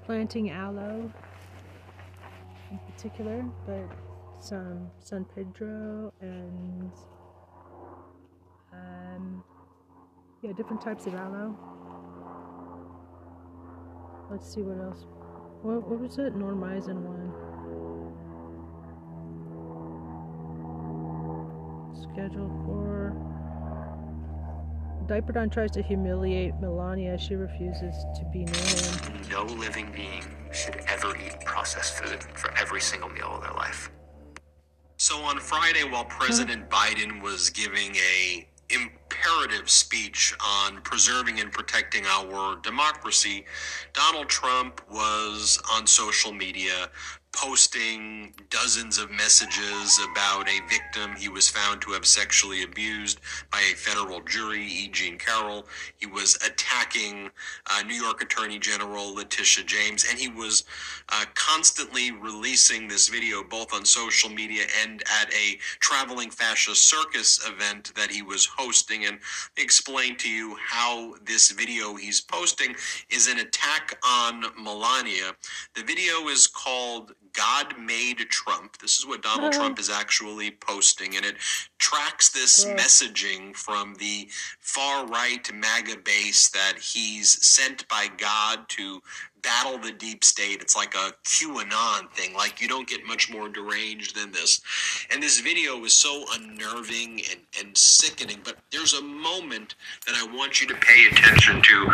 planting 0.05 0.51
aloe 0.51 1.09
in 2.73 2.79
particular, 2.93 3.45
but 3.67 3.89
some 4.41 4.91
San 4.99 5.25
Pedro 5.25 6.13
and 6.21 6.91
um, 8.73 9.45
yeah, 10.43 10.51
different 10.53 10.83
types 10.83 11.07
of 11.07 11.15
aloe. 11.15 11.57
Let's 14.29 14.53
see 14.53 14.63
what 14.63 14.85
else. 14.85 15.05
What, 15.63 15.87
what 15.89 16.01
was 16.01 16.19
it? 16.19 16.35
Normizin 16.35 17.03
one. 17.03 17.33
Scheduled 21.95 22.65
for. 22.65 23.15
Diaperdon 25.07 25.53
tries 25.53 25.71
to 25.73 25.83
humiliate 25.83 26.55
Melania. 26.61 27.19
She 27.19 27.35
refuses 27.35 27.95
to 28.15 28.25
be 28.33 28.45
near 28.45 28.55
him. 28.55 29.21
No 29.31 29.43
living 29.43 29.93
being 29.93 30.25
should 30.51 30.77
ever 30.89 31.15
eat 31.17 31.41
processed 31.45 31.95
food 31.95 32.23
for 32.35 32.51
every 32.59 32.81
single 32.81 33.11
meal 33.11 33.33
of 33.35 33.43
their 33.43 33.53
life. 33.53 33.91
So 34.97 35.17
on 35.17 35.39
Friday, 35.41 35.85
while 35.85 36.05
President 36.05 36.71
Biden 36.71 37.23
was 37.23 37.51
giving 37.51 37.97
a 37.97 38.49
imperative 38.73 39.69
speech 39.69 40.35
on 40.45 40.81
preserving 40.83 41.41
and 41.41 41.53
protecting 41.53 42.05
our 42.07 42.57
democracy, 42.63 43.45
Donald 43.93 44.29
Trump 44.29 44.81
was 44.91 45.61
on 45.73 45.87
social 45.87 46.33
media 46.33 46.89
posting 47.33 48.33
dozens 48.51 48.99
of 48.99 49.11
messages 49.11 49.99
about 50.13 50.49
a 50.49 50.61
victim 50.69 51.15
he 51.17 51.29
was 51.29 51.49
found 51.49 51.81
to 51.81 51.93
have 51.93 52.05
sexually 52.05 52.63
abused 52.63 53.21
by 53.51 53.61
a 53.61 53.77
federal 53.77 54.21
jury, 54.21 54.63
E. 54.63 54.89
Jean 54.89 55.17
Carroll. 55.17 55.67
He 55.97 56.07
was 56.07 56.37
attacking 56.47 57.31
uh, 57.71 57.83
New 57.83 57.95
York 57.95 58.23
Attorney 58.23 58.59
General 58.59 59.15
Letitia 59.15 59.65
James, 59.65 60.07
and 60.09 60.19
he 60.19 60.29
was 60.29 60.65
uh, 61.09 61.25
constantly 61.35 62.11
releasing 62.13 62.89
this 62.89 63.09
video 63.09 63.43
both 63.43 63.73
on 63.73 63.85
social 63.85 64.31
media 64.31 64.65
and 64.83 65.03
at 65.21 65.33
a 65.33 65.57
traveling 65.79 66.31
fascist 66.31 66.89
circus 66.89 67.41
event 67.49 67.93
that 67.97 68.11
he 68.11 68.23
was 68.23 68.45
hosting. 68.45 69.07
And 69.07 69.19
explain 69.57 70.17
to 70.17 70.29
you 70.29 70.57
how 70.61 71.15
this 71.25 71.53
video 71.53 71.95
he's 71.97 72.21
posting 72.21 72.75
is 73.09 73.29
an 73.29 73.39
attack 73.39 73.99
on 74.05 74.45
Melania. 74.63 75.33
The 75.75 75.83
video 75.83 76.29
is 76.29 76.47
called 76.47 77.13
God 77.33 77.79
Made 77.79 78.19
Trump. 78.31 78.79
This 78.79 78.99
is 78.99 79.07
what 79.07 79.23
Donald 79.23 79.53
uh-huh. 79.55 79.61
Trump 79.61 79.79
is 79.79 79.91
actually 79.91 80.51
posting, 80.51 81.17
and 81.17 81.25
it 81.25 81.37
tracks 81.79 82.29
this 82.31 82.65
Gross. 82.65 82.81
messaging 82.81 83.57
from 83.57 83.95
the 83.99 84.29
far 84.61 85.07
right 85.07 85.53
MAGA 85.53 85.99
base 86.05 86.49
that 86.49 86.75
he's 86.81 87.45
sent 87.45 87.89
by 87.89 88.09
God 88.17 88.69
to 88.69 89.03
battle 89.43 89.79
the 89.79 89.93
deep 89.93 90.25
state. 90.25 90.61
It's 90.61 90.77
like 90.77 90.95
a 90.95 91.13
QAnon 91.25 92.11
thing. 92.13 92.35
Like 92.35 92.61
you 92.61 92.69
don't 92.69 92.89
get 92.89 93.05
much 93.07 93.31
more 93.31 93.49
deranged 93.49 94.17
than 94.17 94.33
this. 94.33 94.61
And 95.11 95.23
this 95.23 95.41
video 95.41 95.83
is 95.85 95.93
so 95.93 96.25
unnerving 96.35 97.23
and, 97.31 97.41
and 97.59 97.77
sickening. 97.77 98.41
But 98.45 98.57
there's 98.73 98.95
a 98.95 99.03
moment 99.03 99.75
that 100.07 100.15
I 100.17 100.37
want 100.37 100.61
you 100.61 100.69
to 100.69 100.75
pay 100.75 101.07
attention 101.11 101.63
to 101.63 101.87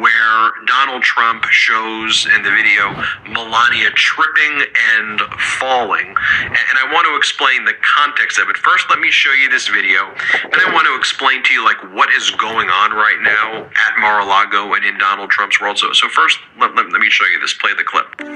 where 0.00 0.50
Donald 0.66 1.02
Trump 1.02 1.44
shows 1.44 2.26
in 2.34 2.42
the 2.42 2.50
video 2.50 2.90
Melania 3.28 3.90
tripping 3.90 4.66
and 4.96 5.20
falling. 5.58 6.06
And, 6.06 6.56
and 6.56 6.78
I 6.78 6.90
want 6.92 7.06
to 7.06 7.16
explain 7.16 7.64
the 7.64 7.74
context 7.82 8.38
of 8.38 8.48
it. 8.48 8.56
First, 8.56 8.90
let 8.90 8.98
me 8.98 9.10
show 9.10 9.32
you 9.32 9.48
this 9.48 9.68
video. 9.68 10.12
Then 10.42 10.60
I 10.60 10.72
want 10.72 10.86
to 10.86 10.96
explain 10.96 11.42
to 11.44 11.54
you 11.54 11.64
like 11.64 11.78
what 11.94 12.12
is 12.12 12.30
going 12.30 12.68
on 12.68 12.92
right 12.92 13.20
now 13.22 13.64
at 13.64 13.98
Mar-a-Lago 13.98 14.74
and 14.74 14.84
in 14.84 14.98
Donald 14.98 15.30
Trump's 15.30 15.60
world. 15.60 15.78
So, 15.78 15.92
so 15.92 16.08
first, 16.08 16.38
let, 16.58 16.74
let, 16.74 16.91
let 16.92 17.00
me 17.00 17.08
show 17.08 17.24
you 17.24 17.40
this. 17.40 17.54
Play 17.54 17.72
the 17.74 17.84
clip. 17.84 18.04
And 18.20 18.28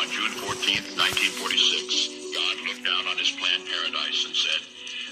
on 0.00 0.08
June 0.08 0.32
14th, 0.40 0.88
1946, 0.96 2.32
God 2.32 2.56
looked 2.64 2.84
down 2.84 3.04
on 3.04 3.20
his 3.20 3.30
planned 3.36 3.68
paradise 3.68 4.24
and 4.24 4.32
said, 4.34 4.64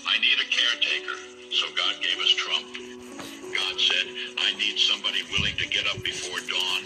I 0.08 0.16
need 0.24 0.40
a 0.40 0.48
caretaker. 0.48 1.12
So 1.52 1.68
God 1.76 2.00
gave 2.00 2.16
us 2.24 2.32
Trump. 2.40 2.64
God 3.52 3.76
said, 3.76 4.08
I 4.40 4.56
need 4.56 4.80
somebody 4.80 5.20
willing 5.36 5.56
to 5.60 5.68
get 5.68 5.84
up 5.92 6.00
before 6.02 6.40
dawn, 6.48 6.82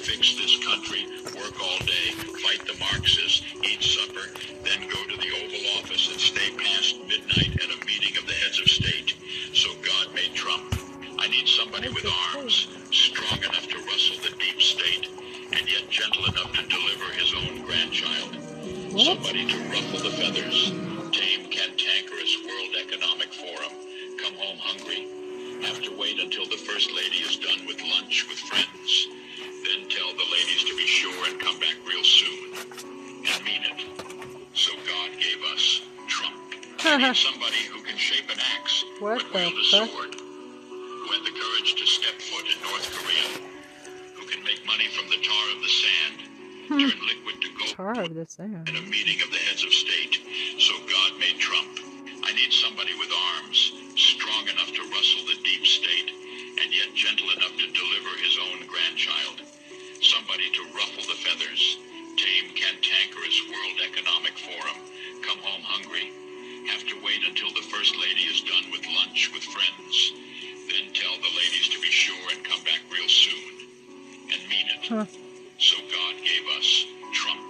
fix 0.00 0.40
this 0.40 0.56
country, 0.64 1.04
work 1.36 1.56
all 1.60 1.80
day, 1.84 2.16
fight 2.40 2.64
the 2.64 2.76
Marxists, 2.80 3.44
eat 3.60 3.82
supper, 3.84 4.32
then 4.64 4.88
go 4.88 5.00
to 5.04 5.16
the 5.20 5.30
Oval 5.36 5.64
Office 5.84 6.08
and 6.08 6.20
stay 6.20 6.48
past 6.56 6.96
midnight 7.04 7.60
at 7.60 7.68
a 7.68 7.78
meeting 7.84 8.16
of 8.16 8.24
the 8.26 8.34
heads 8.40 8.60
of 8.60 8.68
state. 8.72 9.16
So 9.52 9.68
God 9.84 10.14
made 10.14 10.32
Trump. 10.34 10.83
I 11.24 11.28
need 11.28 11.48
somebody 11.48 11.88
with 11.88 12.04
arms, 12.34 12.68
strong 12.90 13.38
enough 13.38 13.66
to 13.68 13.78
rustle 13.78 14.20
the 14.20 14.36
deep 14.36 14.60
state, 14.60 15.08
and 15.56 15.64
yet 15.72 15.88
gentle 15.88 16.26
enough 16.26 16.52
to 16.52 16.68
deliver 16.68 17.08
his 17.16 17.32
own 17.32 17.64
grandchild. 17.64 18.36
Somebody 18.92 19.48
to 19.48 19.56
ruffle 19.72 20.04
the 20.04 20.12
feathers, 20.20 20.68
tame 21.16 21.48
cantankerous 21.48 22.36
World 22.44 22.76
Economic 22.78 23.32
Forum, 23.32 23.72
come 24.20 24.34
home 24.34 24.58
hungry, 24.60 25.08
have 25.64 25.80
to 25.84 25.96
wait 25.96 26.20
until 26.20 26.44
the 26.44 26.58
First 26.58 26.92
Lady 26.92 27.24
is 27.24 27.38
done 27.38 27.64
with 27.66 27.80
lunch 27.80 28.28
with 28.28 28.38
friends, 28.40 29.08
then 29.64 29.88
tell 29.88 30.12
the 30.12 30.28
ladies 30.30 30.64
to 30.68 30.76
be 30.76 30.84
sure 30.84 31.24
and 31.30 31.40
come 31.40 31.58
back 31.58 31.76
real 31.88 32.04
soon, 32.04 32.52
and 33.24 33.44
mean 33.46 33.64
it. 33.64 33.80
So 34.52 34.72
God 34.84 35.10
gave 35.18 35.40
us 35.54 35.80
Trump. 36.06 36.36
Somebody 37.16 37.64
who 37.72 37.80
can 37.80 37.96
shape 37.96 38.28
an 38.28 38.36
axe, 38.60 38.84
What 39.00 39.24
but 39.32 39.40
wield 39.40 39.54
a 39.54 39.64
fuck? 39.70 39.88
sword, 39.88 40.16
who 41.04 41.12
had 41.12 41.20
the 41.20 41.36
courage 41.36 41.76
to 41.76 41.84
step 41.84 42.16
foot 42.16 42.48
in 42.48 42.56
North 42.64 42.88
Korea, 42.96 43.28
who 44.16 44.24
can 44.24 44.40
make 44.40 44.64
money 44.64 44.88
from 44.88 45.04
the 45.12 45.20
tar 45.20 45.44
of 45.52 45.60
the 45.60 45.68
sand, 45.68 46.16
hmm. 46.64 46.80
turn 46.80 47.00
liquid 47.04 47.36
to 47.44 47.48
gold 47.60 47.76
Tar 47.76 48.08
of 48.08 48.16
the 48.16 48.24
sand. 48.24 48.64
at 48.64 48.72
a 48.72 48.84
meeting 48.88 49.20
of 49.20 49.28
the 49.28 49.36
heads 49.36 49.60
of 49.68 49.72
state. 49.76 50.24
So 50.56 50.72
God 50.88 51.20
made 51.20 51.36
Trump. 51.36 51.76
I 52.24 52.32
need 52.32 52.56
somebody 52.56 52.96
with 52.96 53.12
arms, 53.36 53.76
strong 54.00 54.48
enough 54.48 54.72
to 54.72 54.82
rustle 54.88 55.28
the 55.28 55.36
deep 55.44 55.68
state, 55.68 56.08
and 56.64 56.72
yet 56.72 56.96
gentle 56.96 57.28
enough 57.36 57.52
to 57.52 57.68
deliver 57.68 58.12
his 58.24 58.40
own 58.40 58.64
grandchild. 58.64 59.44
Somebody 60.00 60.48
to 60.56 60.62
ruffle 60.72 61.04
the 61.04 61.20
feathers, 61.20 61.84
tame 62.16 62.48
cantankerous 62.56 63.44
World 63.52 63.76
Economic 63.92 64.40
Forum, 64.40 64.80
come 65.20 65.40
home 65.44 65.68
hungry, 65.68 66.08
have 66.72 66.88
to 66.88 66.96
wait 67.04 67.28
until 67.28 67.52
the 67.52 67.68
First 67.68 67.92
Lady 68.00 68.24
is 68.24 68.40
done 68.40 68.72
with 68.72 68.88
lunch 68.88 69.28
with 69.36 69.44
friends, 69.44 70.16
then 70.68 70.92
tell 70.94 71.14
the 71.20 71.32
ladies 71.36 71.68
to 71.70 71.78
be 71.80 71.90
sure 71.90 72.24
and 72.32 72.44
come 72.44 72.62
back 72.64 72.80
real 72.90 73.08
soon, 73.08 73.68
and 74.32 74.40
mean 74.48 74.66
it. 74.72 74.82
Huh. 74.88 75.06
So 75.58 75.76
God 75.88 76.14
gave 76.24 76.44
us 76.58 76.68
Trump. 77.12 77.42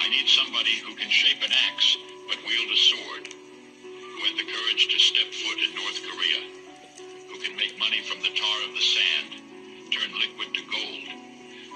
I 0.00 0.08
need 0.08 0.26
somebody 0.26 0.82
who 0.82 0.94
can 0.96 1.08
shape 1.08 1.38
an 1.44 1.52
axe, 1.72 1.96
but 2.28 2.38
wield 2.46 2.70
a 2.72 2.76
sword, 2.76 3.24
who 3.32 4.20
had 4.26 4.36
the 4.36 4.48
courage 4.48 4.88
to 4.90 4.98
step 4.98 5.30
foot 5.30 5.58
in 5.62 5.70
North 5.78 5.98
Korea, 6.02 6.40
who 7.30 7.38
can 7.38 7.54
make 7.56 7.78
money 7.78 8.02
from 8.02 8.20
the 8.20 8.32
tar 8.34 8.58
of 8.66 8.74
the 8.74 8.82
sand, 8.82 9.30
turn 9.92 10.10
liquid 10.18 10.50
to 10.54 10.62
gold, 10.68 11.06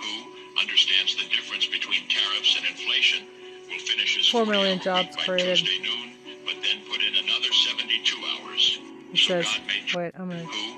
who 0.01 0.15
understands 0.61 1.15
the 1.17 1.29
difference 1.31 1.67
between 1.67 2.03
tariffs 2.09 2.57
and 2.59 2.67
inflation, 2.67 3.27
will 3.69 3.79
finish 3.79 4.17
his 4.17 4.29
Four 4.29 4.47
million 4.47 4.81
jobs 4.81 5.15
created. 5.17 5.57
Tuesday 5.59 5.83
noon, 5.83 6.13
but 6.45 6.57
then 6.63 6.83
put 6.91 7.03
in 7.03 7.15
another 7.15 7.53
72 7.53 8.17
hours. 8.25 8.79
It 9.13 9.19
so 9.19 9.43
says, 9.43 9.61
wait, 9.95 10.13
I'm 10.19 10.29
gonna, 10.29 10.45
who 10.45 10.76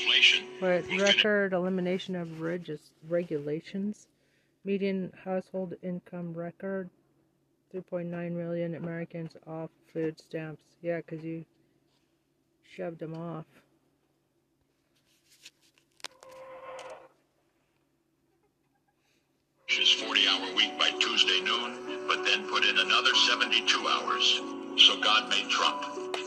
inflation, 0.00 0.46
record 0.98 1.52
elimination 1.52 2.16
of 2.16 2.40
regis- 2.40 2.90
regulations. 3.08 4.06
Median 4.64 5.12
household 5.24 5.74
income 5.82 6.34
record 6.34 6.90
3.9 7.74 8.32
million 8.32 8.74
Americans 8.74 9.32
off 9.46 9.70
food 9.92 10.18
stamps. 10.18 10.62
Yeah, 10.82 11.00
'cause 11.00 11.22
you 11.22 11.44
shoved 12.74 12.98
them 12.98 13.14
off. 13.14 13.46
his 19.68 19.92
40 19.92 20.26
hour 20.26 20.54
week 20.54 20.78
by 20.78 20.90
Tuesday 20.92 21.40
noon, 21.42 22.06
but 22.08 22.24
then 22.24 22.48
put 22.48 22.64
in 22.64 22.78
another 22.78 23.14
72 23.14 23.86
hours. 23.86 24.40
So 24.76 25.00
God 25.00 25.30
made 25.30 25.48
Trump. 25.48 25.82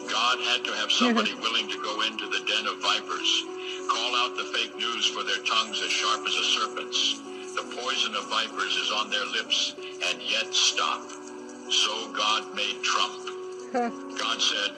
God 0.10 0.40
had 0.42 0.66
to 0.66 0.74
have 0.74 0.92
somebody 0.92 1.36
willing 1.36 1.70
to 1.70 1.78
go 1.84 2.02
into 2.02 2.26
the 2.26 2.42
den 2.50 2.66
of 2.66 2.82
vipers, 2.82 3.46
call 3.88 4.16
out 4.16 4.36
the 4.36 4.50
fake 4.58 4.76
news 4.76 5.06
for 5.06 5.24
their 5.24 5.38
tongues 5.46 5.82
as 5.86 5.92
sharp 5.92 6.26
as 6.26 6.34
a 6.36 6.44
serpent's. 6.44 7.22
The 7.56 7.62
poison 7.78 8.16
of 8.16 8.28
vipers 8.30 8.76
is 8.76 8.92
on 8.92 9.10
their 9.12 9.26
lips, 9.26 9.76
and 9.78 10.18
yet 10.24 10.54
stop. 10.54 11.06
So 11.70 12.12
God 12.12 12.56
made 12.56 12.82
Trump. 12.82 13.30
God 14.18 14.42
said, 14.42 14.72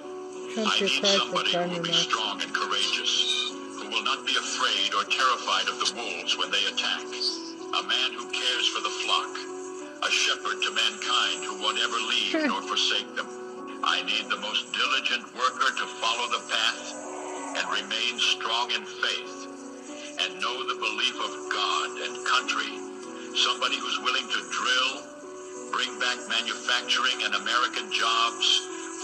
I 0.68 0.76
need 0.82 1.06
somebody 1.06 1.52
who 1.56 1.70
will 1.72 1.82
be 1.82 1.94
strong 1.94 2.42
and 2.42 2.54
courageous, 2.54 3.52
who 3.80 3.88
will 3.88 4.04
not 4.04 4.26
be 4.28 4.36
afraid 4.36 4.94
or 4.94 5.06
terrified 5.08 5.70
of 5.72 5.80
the 5.80 5.94
wolves 5.96 6.38
when 6.38 6.52
they 6.52 6.66
attack. 6.68 7.08
A 7.08 7.84
man 7.88 8.12
who 8.20 8.28
cares 8.36 8.68
for 8.68 8.84
the 8.84 8.92
flock, 9.08 9.32
a 10.04 10.12
shepherd 10.12 10.60
to 10.62 10.72
mankind 10.76 11.46
who 11.46 11.56
won't 11.64 11.80
ever 11.80 11.98
leave 12.12 12.36
nor 12.52 12.62
forsake 12.64 13.16
them. 13.16 13.41
I 13.84 14.04
need 14.06 14.30
the 14.30 14.38
most 14.38 14.70
diligent 14.74 15.26
worker 15.34 15.74
to 15.74 15.86
follow 15.98 16.30
the 16.30 16.46
path 16.54 16.86
and 17.58 17.66
remain 17.74 18.20
strong 18.22 18.70
in 18.72 18.86
faith 18.86 19.36
and 20.22 20.38
know 20.38 20.58
the 20.70 20.78
belief 20.78 21.18
of 21.18 21.34
God 21.50 21.90
and 22.06 22.14
country. 22.30 22.78
Somebody 23.34 23.82
who's 23.82 23.98
willing 24.06 24.30
to 24.30 24.42
drill, 24.54 24.92
bring 25.74 25.98
back 25.98 26.18
manufacturing 26.30 27.26
and 27.26 27.34
American 27.34 27.90
jobs, 27.90 28.46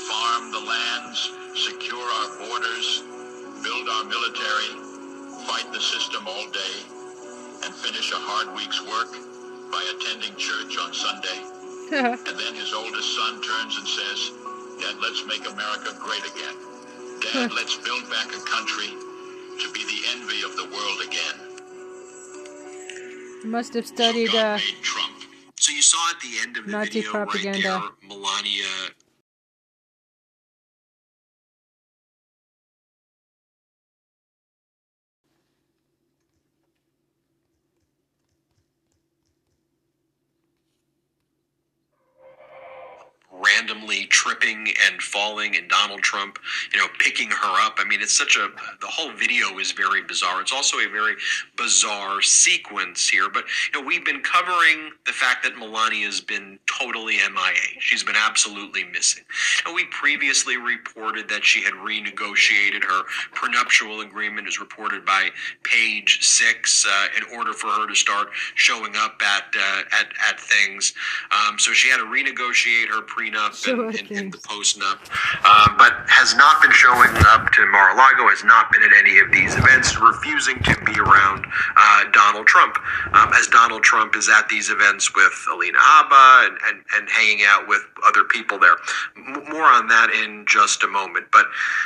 farm 0.05 0.51
the 0.53 0.61
lands, 0.61 1.33
secure 1.57 2.05
our 2.21 2.29
borders, 2.37 3.01
build 3.65 3.89
our 3.89 4.05
military, 4.05 4.77
fight 5.49 5.65
the 5.73 5.81
system 5.81 6.21
all 6.27 6.47
day, 6.53 6.77
and 7.65 7.73
finish 7.73 8.13
a 8.13 8.21
hard 8.21 8.53
week's 8.53 8.81
work 8.85 9.09
by 9.73 9.81
attending 9.97 10.37
church 10.37 10.77
on 10.77 10.93
Sunday. 10.93 11.41
And 12.27 12.35
then 12.37 12.53
his 12.53 12.73
oldest 12.73 13.15
son 13.15 13.41
turns 13.41 13.77
and 13.79 13.87
says, 13.87 14.31
Dad, 14.79 14.95
let's 15.01 15.25
make 15.25 15.47
America 15.49 15.95
great 15.99 16.23
again. 16.25 16.55
Dad, 17.21 17.51
let's 17.53 17.75
build 17.77 18.09
back 18.09 18.27
a 18.27 18.41
country 18.45 18.87
to 18.87 19.71
be 19.73 19.83
the 19.85 20.01
envy 20.11 20.43
of 20.43 20.55
the 20.55 20.65
world 20.65 21.01
again. 21.05 21.35
You 23.43 23.49
Must 23.49 23.73
have 23.73 23.87
studied 23.87 24.31
God 24.31 24.59
uh, 24.59 24.63
Trump. 24.81 25.23
So 25.55 25.73
you 25.73 25.81
saw 25.81 26.11
at 26.11 26.19
the 26.21 26.39
end 26.41 26.57
of 26.57 26.65
the 26.65 26.77
video 26.77 27.11
propaganda. 27.11 27.69
right 27.69 27.91
there, 28.01 28.09
Melania 28.09 28.65
randomly 43.43 44.05
tripping 44.07 44.67
and 44.87 45.01
falling, 45.01 45.55
and 45.55 45.69
Donald 45.69 46.01
Trump, 46.01 46.39
you 46.73 46.79
know, 46.79 46.87
picking 46.99 47.29
her 47.29 47.65
up. 47.65 47.75
I 47.79 47.85
mean, 47.85 48.01
it's 48.01 48.17
such 48.17 48.35
a 48.35 48.49
the 48.81 48.87
whole 48.87 49.11
video 49.11 49.57
is 49.59 49.71
very 49.71 50.03
bizarre. 50.03 50.41
It's 50.41 50.53
also 50.53 50.77
a 50.77 50.87
very 50.87 51.15
bizarre 51.55 52.21
sequence 52.21 53.07
here. 53.09 53.29
But 53.29 53.45
you 53.73 53.79
know, 53.79 53.87
we've 53.87 54.05
been 54.05 54.21
covering 54.21 54.91
the 55.05 55.11
fact 55.11 55.43
that 55.43 55.57
Melania 55.57 56.05
has 56.05 56.21
been 56.21 56.59
totally 56.79 57.15
MIA. 57.17 57.79
She's 57.79 58.03
been 58.03 58.15
absolutely 58.15 58.83
missing. 58.85 59.23
And 59.65 59.75
we 59.75 59.85
previously 59.85 60.57
reported 60.57 61.29
that 61.29 61.43
she 61.43 61.63
had 61.63 61.73
renegotiated 61.73 62.83
her 62.83 63.03
prenuptial 63.33 64.01
agreement, 64.01 64.47
as 64.47 64.59
reported 64.59 65.05
by 65.05 65.29
Page 65.63 66.23
Six, 66.23 66.85
uh, 66.87 67.07
in 67.17 67.37
order 67.37 67.53
for 67.53 67.67
her 67.67 67.87
to 67.87 67.95
start 67.95 68.29
showing 68.55 68.95
up 68.95 69.21
at 69.21 69.45
uh, 69.57 69.81
at 69.99 70.07
at 70.29 70.39
things. 70.39 70.93
Um, 71.31 71.59
so 71.59 71.71
she 71.73 71.89
had 71.89 71.97
to 71.97 72.05
renegotiate 72.05 72.87
her 72.89 73.01
prenup 73.27 73.53
Sure 73.53 73.89
and, 73.89 73.99
and, 73.99 74.11
and 74.11 74.33
the 74.33 74.37
post-nup, 74.39 74.99
um, 75.45 75.77
but 75.77 75.93
has 76.07 76.35
not 76.35 76.61
been 76.61 76.71
showing 76.71 77.11
up 77.27 77.51
to 77.51 77.65
Mar-a-Lago. 77.67 78.27
Has 78.29 78.43
not 78.43 78.71
been 78.71 78.83
at 78.83 78.93
any 78.97 79.19
of 79.19 79.31
these 79.31 79.55
events, 79.55 79.99
refusing 79.99 80.61
to 80.63 80.75
be 80.85 80.99
around 80.99 81.45
uh, 81.75 82.03
Donald 82.11 82.47
Trump. 82.47 82.77
Um, 83.13 83.31
as 83.33 83.47
Donald 83.47 83.83
Trump 83.83 84.15
is 84.15 84.29
at 84.29 84.49
these 84.49 84.69
events 84.69 85.15
with 85.15 85.33
Alina 85.51 85.77
Habba 85.77 86.47
and, 86.47 86.57
and, 86.67 86.83
and 86.95 87.09
hanging 87.09 87.45
out 87.47 87.67
with 87.67 87.81
other 88.05 88.23
people 88.23 88.57
there. 88.59 88.75
M- 89.15 89.43
more 89.49 89.65
on 89.65 89.87
that 89.87 90.09
in 90.11 90.45
just 90.47 90.83
a 90.83 90.87
moment. 90.87 91.27
But 91.31 91.45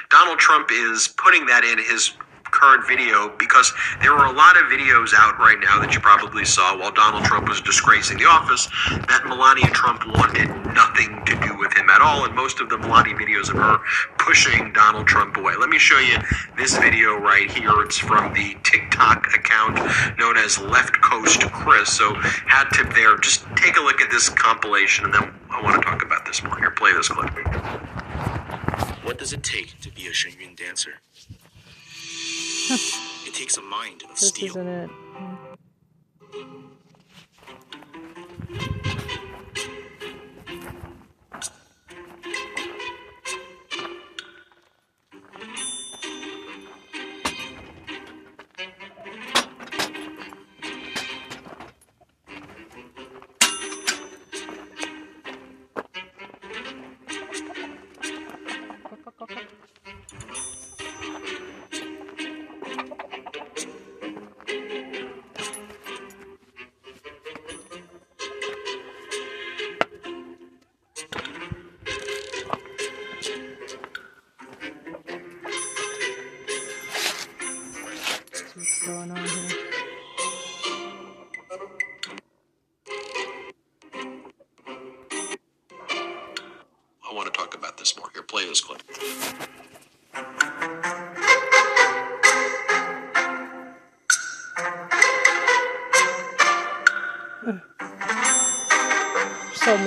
Donald 0.10 0.40
Trump 0.40 0.70
is 0.72 1.08
putting 1.18 1.46
that 1.48 1.64
in 1.64 1.78
his 1.78 2.12
current 2.52 2.88
video 2.88 3.30
because 3.38 3.72
there 4.02 4.14
were 4.14 4.26
a 4.26 4.32
lot 4.32 4.58
of 4.58 4.64
videos 4.64 5.14
out 5.18 5.40
right 5.40 5.60
now 5.60 5.80
that 5.80 5.94
you 5.94 6.00
probably 6.00 6.46
saw 6.46 6.78
while 6.78 6.92
Donald 6.92 7.24
Trump 7.24 7.48
was 7.48 7.62
disgracing 7.62 8.18
the 8.18 8.26
office 8.26 8.68
that 9.08 9.24
Melania 9.26 9.68
Trump 9.72 10.06
wanted 10.08 10.50
nothing 10.74 11.22
to 11.26 11.36
do 11.40 11.58
with 11.58 11.74
him 11.74 11.90
at 11.90 12.02
all, 12.02 12.26
and 12.26 12.36
most 12.36 12.60
of 12.60 12.70
the 12.70 12.78
Melania 12.78 13.16
videos 13.16 13.50
of 13.50 13.58
her 13.58 13.80
pushing 14.18 14.72
Donald 14.74 15.08
Trump 15.08 15.38
away. 15.38 15.54
Let 15.60 15.70
me 15.70 15.80
show 15.80 16.00
you 16.00 16.18
this 16.58 16.78
video 16.78 17.18
right 17.18 17.50
here. 17.50 17.82
It's 17.82 17.98
from 17.98 18.34
the 18.34 18.56
TikTok 18.64 19.28
account 19.34 19.78
known 20.18 20.38
as 20.38 20.60
Left 20.60 21.02
Coast 21.02 21.42
Chris. 21.52 21.90
So, 21.92 22.14
hat 22.16 22.70
tip 22.74 22.94
there. 22.94 23.18
Just 23.18 23.46
take 23.56 23.78
a 23.78 23.82
look 23.82 24.02
at 24.02 24.12
this 24.12 24.30
compilation, 24.30 25.06
and 25.06 25.14
then 25.14 25.34
I 25.50 25.62
want 25.62 25.82
to 25.82 25.88
talk 25.88 26.04
about 26.04 26.26
this 26.26 26.44
more. 26.44 26.58
Here, 26.58 26.72
play 26.72 26.94
this 26.94 27.10
clip. 27.10 27.30
What 29.04 29.18
does 29.18 29.34
it 29.34 29.44
take 29.44 29.80
to 29.82 29.92
be 29.92 30.08
a 30.08 30.14
Shen 30.14 30.34
Yun 30.40 30.56
dancer? 30.56 31.02
It 32.70 33.34
takes 33.34 33.58
a 33.58 33.62
mind 33.62 34.04
of 34.04 34.10
This 34.20 34.30
steel. 34.30 34.50
isn't 34.50 34.68
it. 34.68 34.90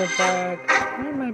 The 0.05 0.11
bag. 0.19 0.59
Where 0.99 1.13
my? 1.15 1.31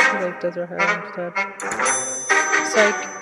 She 0.00 0.16
like 0.24 0.40
does 0.40 0.56
her 0.56 0.66
hair 0.66 0.82
instead. 1.04 1.32
Psych. 2.72 3.13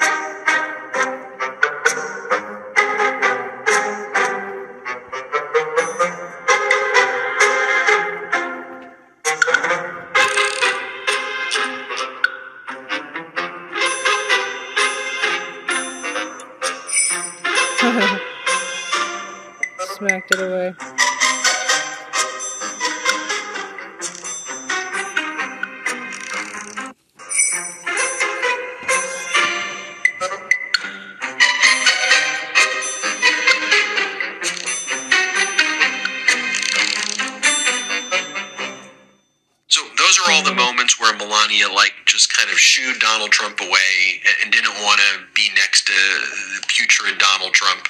All 40.43 40.49
the 40.49 40.55
moments 40.57 40.99
where 40.99 41.15
Melania 41.17 41.69
like 41.69 41.95
just 42.05 42.37
kind 42.37 42.51
of 42.51 42.59
shooed 42.59 42.99
Donald 43.01 43.31
Trump 43.31 43.61
away 43.61 44.21
and- 44.43 44.51
didn't 44.53 44.75
want 44.83 45.01
to 45.01 45.21
be 45.35 45.49
next 45.55 45.87
to 45.87 45.93
the 45.93 46.63
putrid 46.67 47.19
Donald 47.19 47.53
Trump. 47.55 47.89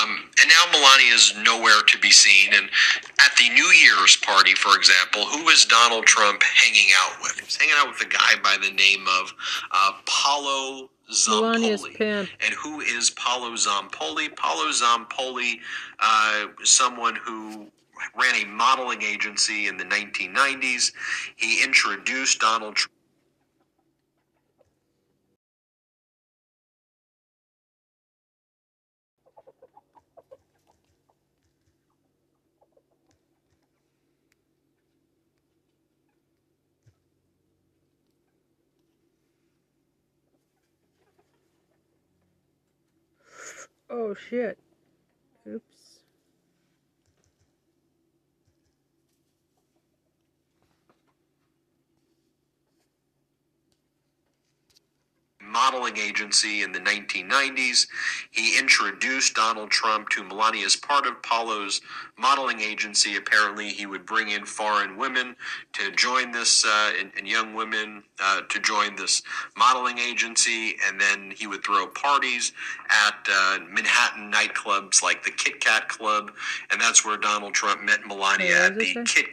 Um, 0.00 0.30
and 0.40 0.48
now 0.48 0.64
Melania 0.78 1.12
is 1.14 1.34
nowhere 1.42 1.82
to 1.82 1.98
be 1.98 2.10
seen. 2.10 2.52
And 2.54 2.70
at 3.18 3.36
the 3.36 3.48
New 3.50 3.66
Year's 3.66 4.16
party, 4.16 4.54
for 4.54 4.76
example, 4.76 5.26
who 5.26 5.48
is 5.48 5.64
Donald 5.64 6.06
Trump 6.06 6.42
hanging 6.42 6.88
out 6.98 7.20
with? 7.22 7.38
He's 7.40 7.56
hanging 7.56 7.74
out 7.78 7.88
with 7.88 8.00
a 8.00 8.08
guy 8.08 8.34
by 8.42 8.56
the 8.62 8.72
name 8.72 9.06
of 9.20 9.34
uh, 9.70 9.92
Paolo 10.06 10.88
Zampolli. 11.10 11.98
And 12.40 12.54
who 12.54 12.80
is 12.80 13.10
Paolo 13.10 13.50
Zampolli? 13.54 14.34
Paolo 14.34 14.70
Zampolli, 14.70 15.60
uh, 16.00 16.46
someone 16.64 17.16
who 17.16 17.70
ran 18.18 18.34
a 18.34 18.46
modeling 18.46 19.02
agency 19.02 19.66
in 19.68 19.76
the 19.76 19.84
1990s. 19.84 20.92
He 21.36 21.62
introduced 21.62 22.40
Donald 22.40 22.76
Trump. 22.76 22.92
Oh 43.90 44.14
shit. 44.14 44.61
Modeling 55.52 55.98
agency 55.98 56.62
in 56.62 56.72
the 56.72 56.80
1990s. 56.80 57.86
He 58.30 58.58
introduced 58.58 59.34
Donald 59.34 59.70
Trump 59.70 60.08
to 60.10 60.24
Melania 60.24 60.66
as 60.66 60.76
part 60.76 61.06
of 61.06 61.22
Paolo's 61.22 61.80
modeling 62.18 62.60
agency. 62.60 63.16
Apparently, 63.16 63.68
he 63.68 63.86
would 63.86 64.06
bring 64.06 64.30
in 64.30 64.44
foreign 64.44 64.96
women 64.96 65.36
to 65.74 65.90
join 65.92 66.32
this, 66.32 66.64
uh, 66.64 66.92
and, 66.98 67.12
and 67.16 67.28
young 67.28 67.54
women 67.54 68.02
uh, 68.20 68.40
to 68.48 68.60
join 68.60 68.96
this 68.96 69.22
modeling 69.56 69.98
agency, 69.98 70.76
and 70.86 71.00
then 71.00 71.32
he 71.36 71.46
would 71.46 71.64
throw 71.64 71.86
parties 71.88 72.52
at 72.88 73.14
uh, 73.30 73.58
Manhattan 73.70 74.32
nightclubs 74.32 75.02
like 75.02 75.22
the 75.22 75.30
Kit 75.30 75.60
Kat 75.60 75.88
Club, 75.88 76.32
and 76.70 76.80
that's 76.80 77.04
where 77.04 77.16
Donald 77.16 77.54
Trump 77.54 77.82
met 77.82 78.06
Melania 78.06 78.66
at 78.66 78.78
the? 78.78 79.04
Kit 79.04 79.26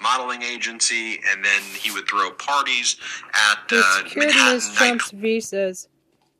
modeling 0.00 0.42
agency, 0.42 1.20
and 1.30 1.44
then 1.44 1.62
he 1.78 1.90
would 1.90 2.06
throw 2.08 2.30
parties 2.32 2.96
at 3.34 3.68
This 3.68 3.84
uh, 3.84 4.02
Manhattan 4.16 4.54
Miss. 4.54 4.74
Trump's 4.74 5.10
visas. 5.10 5.88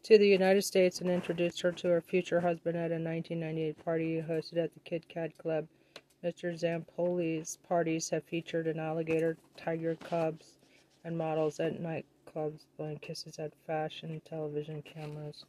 to 0.03 0.19
the 0.19 0.27
United 0.27 0.63
States 0.63 1.01
and 1.01 1.11
introduced 1.11 1.61
her 1.61 1.73
to 1.73 1.89
her 1.89 2.01
future 2.01 2.41
husband 2.41 2.77
at 2.77 2.91
a 2.91 2.95
1998 2.95 3.85
party 3.85 4.15
he 4.17 4.21
hosted 4.23 4.57
at 4.63 4.73
the 4.75 4.81
Kit 4.81 5.09
Kat 5.09 5.37
Club. 5.39 5.67
Mr. 6.25 6.53
Zampolli's 6.55 7.57
parties 7.69 8.11
have 8.11 8.25
featured 8.25 8.67
an 8.67 8.79
alligator, 8.79 9.37
tiger 9.57 9.95
cubs, 9.97 10.59
and 11.05 11.17
models 11.17 11.61
at 11.61 11.81
nightclubs 11.81 12.67
blowing 12.77 12.99
kisses 12.99 13.39
at 13.39 13.53
fashion 13.67 14.21
television 14.29 14.83
cameras. 14.83 15.45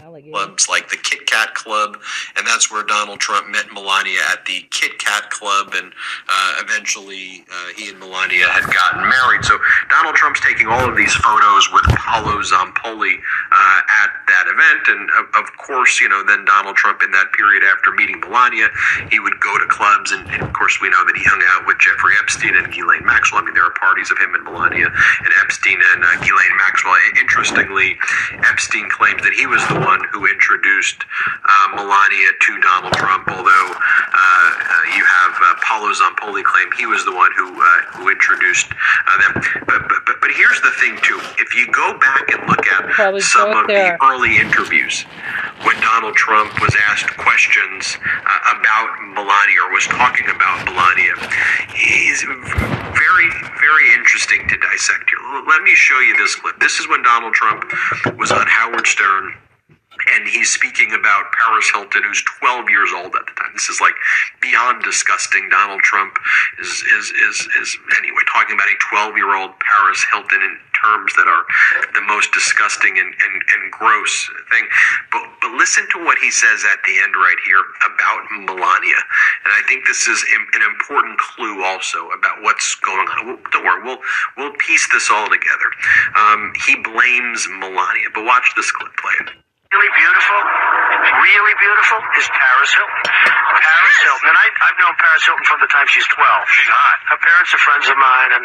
Alligator. 0.00 0.32
clubs 0.32 0.68
like 0.68 0.88
the 0.88 0.96
Kit 0.96 1.26
Kat 1.26 1.54
Club, 1.54 1.98
and 2.36 2.46
that's 2.46 2.70
where 2.70 2.84
Donald 2.84 3.20
Trump 3.20 3.48
met 3.48 3.72
Melania 3.72 4.20
at 4.32 4.44
the 4.46 4.64
Kit 4.70 4.98
Kat 4.98 5.30
Club, 5.30 5.74
and 5.74 5.92
uh, 6.28 6.54
eventually 6.58 7.44
uh, 7.52 7.68
he 7.76 7.90
and 7.90 7.98
Melania 7.98 8.46
had 8.48 8.64
gotten 8.72 9.08
married. 9.08 9.44
So 9.44 9.58
Donald 9.90 10.14
Trump's 10.14 10.40
taking 10.40 10.68
all 10.68 10.88
of 10.88 10.96
these 10.96 11.14
photos 11.14 11.72
with 11.72 11.84
Paolo 11.96 12.40
Zampolli 12.42 13.18
that 14.44 14.52
event, 14.52 14.82
and 14.88 15.08
of, 15.16 15.26
of 15.44 15.56
course, 15.56 16.00
you 16.00 16.08
know, 16.08 16.22
then 16.24 16.44
Donald 16.44 16.76
Trump 16.76 17.02
in 17.02 17.10
that 17.12 17.32
period 17.32 17.64
after 17.64 17.92
meeting 17.92 18.20
Melania, 18.20 18.68
he 19.10 19.20
would 19.20 19.40
go 19.40 19.56
to 19.58 19.66
clubs, 19.66 20.12
and, 20.12 20.28
and 20.28 20.42
of 20.42 20.52
course, 20.52 20.80
we 20.80 20.88
know 20.90 21.04
that 21.04 21.16
he 21.16 21.24
hung 21.24 21.42
out 21.56 21.66
with 21.66 21.78
Jeffrey 21.78 22.14
Epstein 22.20 22.56
and 22.56 22.68
Ghislaine 22.72 23.04
Maxwell. 23.04 23.40
I 23.40 23.44
mean, 23.44 23.54
there 23.54 23.64
are 23.64 23.76
parties 23.76 24.10
of 24.10 24.18
him 24.18 24.34
and 24.34 24.44
Melania 24.44 24.88
and 24.88 25.30
Epstein 25.40 25.80
and 25.92 26.04
uh, 26.04 26.08
Ghislaine 26.20 26.56
Maxwell. 26.60 26.94
Interestingly, 27.20 27.96
Epstein 28.44 28.88
claims 28.90 29.22
that 29.22 29.32
he 29.32 29.46
was 29.46 29.64
the 29.68 29.80
one 29.80 30.00
who 30.12 30.26
introduced 30.26 31.04
uh, 31.44 31.66
Melania 31.76 32.30
to 32.40 32.52
Donald 32.60 32.94
Trump, 32.94 33.28
although 33.28 33.68
uh, 33.72 34.50
uh, 34.60 34.96
you 34.96 35.04
have 35.04 35.34
uh, 35.40 35.54
Paolo 35.64 35.92
Zampolli 35.92 36.44
claim 36.44 36.68
he 36.76 36.86
was 36.86 37.04
the 37.04 37.14
one 37.14 37.30
who 37.36 37.48
uh, 37.48 37.66
who 37.96 38.08
introduced 38.10 38.68
uh, 38.70 39.16
them. 39.20 39.32
But, 39.66 39.88
but 39.88 40.00
but 40.06 40.16
but 40.20 40.30
here's 40.30 40.60
the 40.60 40.72
thing 40.80 40.98
too: 41.02 41.18
if 41.38 41.54
you 41.54 41.70
go 41.72 41.98
back 41.98 42.28
and 42.32 42.48
look 42.48 42.66
at 42.66 43.22
some 43.22 43.50
of 43.56 43.66
there. 43.66 43.96
the 43.96 44.04
early 44.04 44.33
interviews 44.40 45.04
when 45.62 45.80
Donald 45.80 46.14
Trump 46.14 46.60
was 46.60 46.74
asked 46.90 47.16
questions 47.16 47.96
uh, 48.02 48.58
about 48.58 48.88
Melania 49.14 49.60
or 49.64 49.72
was 49.72 49.86
talking 49.86 50.28
about 50.28 50.64
Melania, 50.66 51.14
he's 51.74 52.22
very 52.22 53.28
very 53.60 53.94
interesting 53.94 54.46
to 54.48 54.56
dissect 54.58 55.10
here. 55.10 55.42
Let 55.48 55.62
me 55.62 55.72
show 55.74 55.98
you 56.00 56.16
this 56.16 56.34
clip. 56.36 56.58
This 56.60 56.78
is 56.78 56.88
when 56.88 57.02
Donald 57.02 57.32
Trump 57.34 57.64
was 58.18 58.30
on 58.30 58.46
Howard 58.46 58.86
Stern 58.86 59.34
and 60.14 60.28
he's 60.28 60.50
speaking 60.52 60.92
about 60.92 61.32
Paris 61.32 61.70
Hilton, 61.72 62.02
who's 62.02 62.22
12 62.40 62.68
years 62.68 62.90
old 62.94 63.14
at 63.14 63.24
the 63.26 63.34
time. 63.36 63.50
This 63.54 63.68
is 63.68 63.80
like 63.80 63.94
beyond 64.42 64.82
disgusting. 64.82 65.48
Donald 65.48 65.80
Trump 65.80 66.18
is 66.60 66.68
is 66.68 67.12
is, 67.28 67.48
is 67.60 67.78
anyway 67.98 68.22
talking 68.30 68.54
about 68.54 68.68
a 68.68 68.76
12 68.90 69.16
year 69.16 69.34
old 69.34 69.52
Paris 69.60 70.04
Hilton 70.10 70.42
in 70.42 70.58
terms 70.84 71.12
that 71.16 71.26
are 71.26 71.44
the 71.94 72.02
most 72.02 72.32
disgusting 72.32 72.98
and, 72.98 73.08
and, 73.08 73.36
and 73.40 73.72
gross 73.72 74.30
thing. 74.52 74.68
But 75.10 75.24
but 75.40 75.52
listen 75.56 75.88
to 75.92 76.04
what 76.04 76.18
he 76.18 76.30
says 76.30 76.64
at 76.70 76.78
the 76.84 76.98
end 77.00 77.14
right 77.16 77.40
here 77.46 77.62
about 77.84 78.20
Melania, 78.44 79.00
and 79.44 79.52
I 79.52 79.62
think 79.68 79.86
this 79.86 80.06
is 80.06 80.24
an 80.54 80.62
important 80.62 81.18
clue 81.18 81.64
also 81.64 82.08
about 82.10 82.42
what's 82.42 82.74
going 82.76 83.08
on. 83.08 83.38
Don't 83.52 83.64
worry, 83.64 83.82
we'll 83.82 84.00
we'll 84.36 84.54
piece 84.58 84.88
this 84.92 85.10
all 85.10 85.28
together. 85.28 85.68
Um, 86.16 86.52
he 86.66 86.76
blames 86.76 87.48
Melania, 87.50 88.08
but 88.14 88.24
watch 88.24 88.52
this 88.56 88.70
clip. 88.70 88.92
Play. 88.96 89.43
Really 89.74 89.90
beautiful, 89.98 90.40
really 91.18 91.54
beautiful 91.58 91.98
is 92.14 92.26
Paris 92.30 92.70
Hilton. 92.78 93.02
Paris 93.58 93.98
Hilton, 94.06 94.26
and 94.30 94.38
I, 94.38 94.46
I've 94.70 94.78
known 94.78 94.94
Paris 94.94 95.26
Hilton 95.26 95.42
from 95.50 95.58
the 95.58 95.66
time 95.66 95.90
she's 95.90 96.06
12. 96.14 96.14
She's 96.54 96.70
hot. 96.70 96.98
Her 97.10 97.18
parents 97.18 97.50
are 97.50 97.58
friends 97.58 97.90
of 97.90 97.98
mine, 97.98 98.30
and 98.38 98.44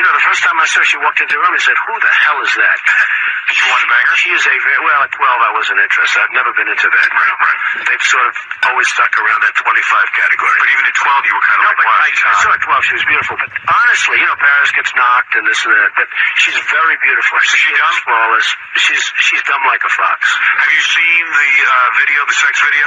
you 0.00 0.02
know, 0.02 0.12
the 0.16 0.24
first 0.24 0.40
time 0.40 0.56
I 0.56 0.64
saw 0.64 0.80
her, 0.80 0.88
she 0.88 0.96
walked 0.96 1.20
into 1.20 1.36
the 1.36 1.40
room, 1.44 1.52
I 1.52 1.60
said, 1.60 1.76
"Who 1.76 1.94
the 2.00 2.14
hell 2.24 2.40
is 2.40 2.54
that?" 2.56 2.80
Did 3.50 3.58
you 3.58 3.66
want 3.66 3.82
to 3.82 3.90
bang 3.90 4.06
her? 4.06 4.14
She 4.14 4.30
is 4.30 4.44
a 4.46 4.54
very 4.62 4.80
well. 4.86 5.02
At 5.02 5.10
12, 5.10 5.26
I 5.26 5.50
wasn't 5.58 5.82
interested. 5.82 6.22
I've 6.22 6.30
never 6.38 6.54
been 6.54 6.70
into 6.70 6.86
that. 6.86 7.08
Right, 7.10 7.34
right. 7.34 7.60
They've 7.82 8.06
sort 8.06 8.30
of 8.30 8.34
always 8.70 8.86
stuck 8.94 9.10
around 9.18 9.42
that 9.42 9.58
25 9.58 9.66
category. 9.66 10.56
But 10.62 10.70
even 10.70 10.84
at 10.86 10.94
12, 10.94 11.26
you 11.26 11.34
were 11.34 11.42
kind 11.42 11.58
of 11.58 11.64
no, 11.66 11.70
like, 11.74 11.78
but 11.82 11.86
wow, 11.90 11.98
I, 11.98 12.10
I 12.14 12.34
saw 12.46 12.50
at 12.54 12.62
12. 12.62 12.86
She 12.86 12.94
was 12.94 13.06
beautiful. 13.10 13.34
But 13.42 13.50
honestly, 13.66 14.16
you 14.22 14.26
know, 14.30 14.38
Paris 14.38 14.70
gets 14.70 14.94
knocked 14.94 15.34
and 15.34 15.44
this 15.50 15.58
and 15.66 15.74
that, 15.74 15.90
but 15.98 16.06
she's 16.38 16.58
very 16.70 16.96
beautiful. 17.02 17.42
Is 17.42 17.50
she 17.50 17.74
dumb? 17.74 17.98
Flawless. 18.06 18.48
She's 18.78 19.04
she's 19.18 19.42
dumb 19.50 19.66
like 19.66 19.82
a 19.82 19.90
fox. 19.90 20.30
Have 20.30 20.70
you 20.70 20.82
seen 20.86 21.22
the 21.26 21.50
uh, 21.66 21.74
video, 21.98 22.18
the 22.30 22.38
sex 22.38 22.54
video? 22.62 22.86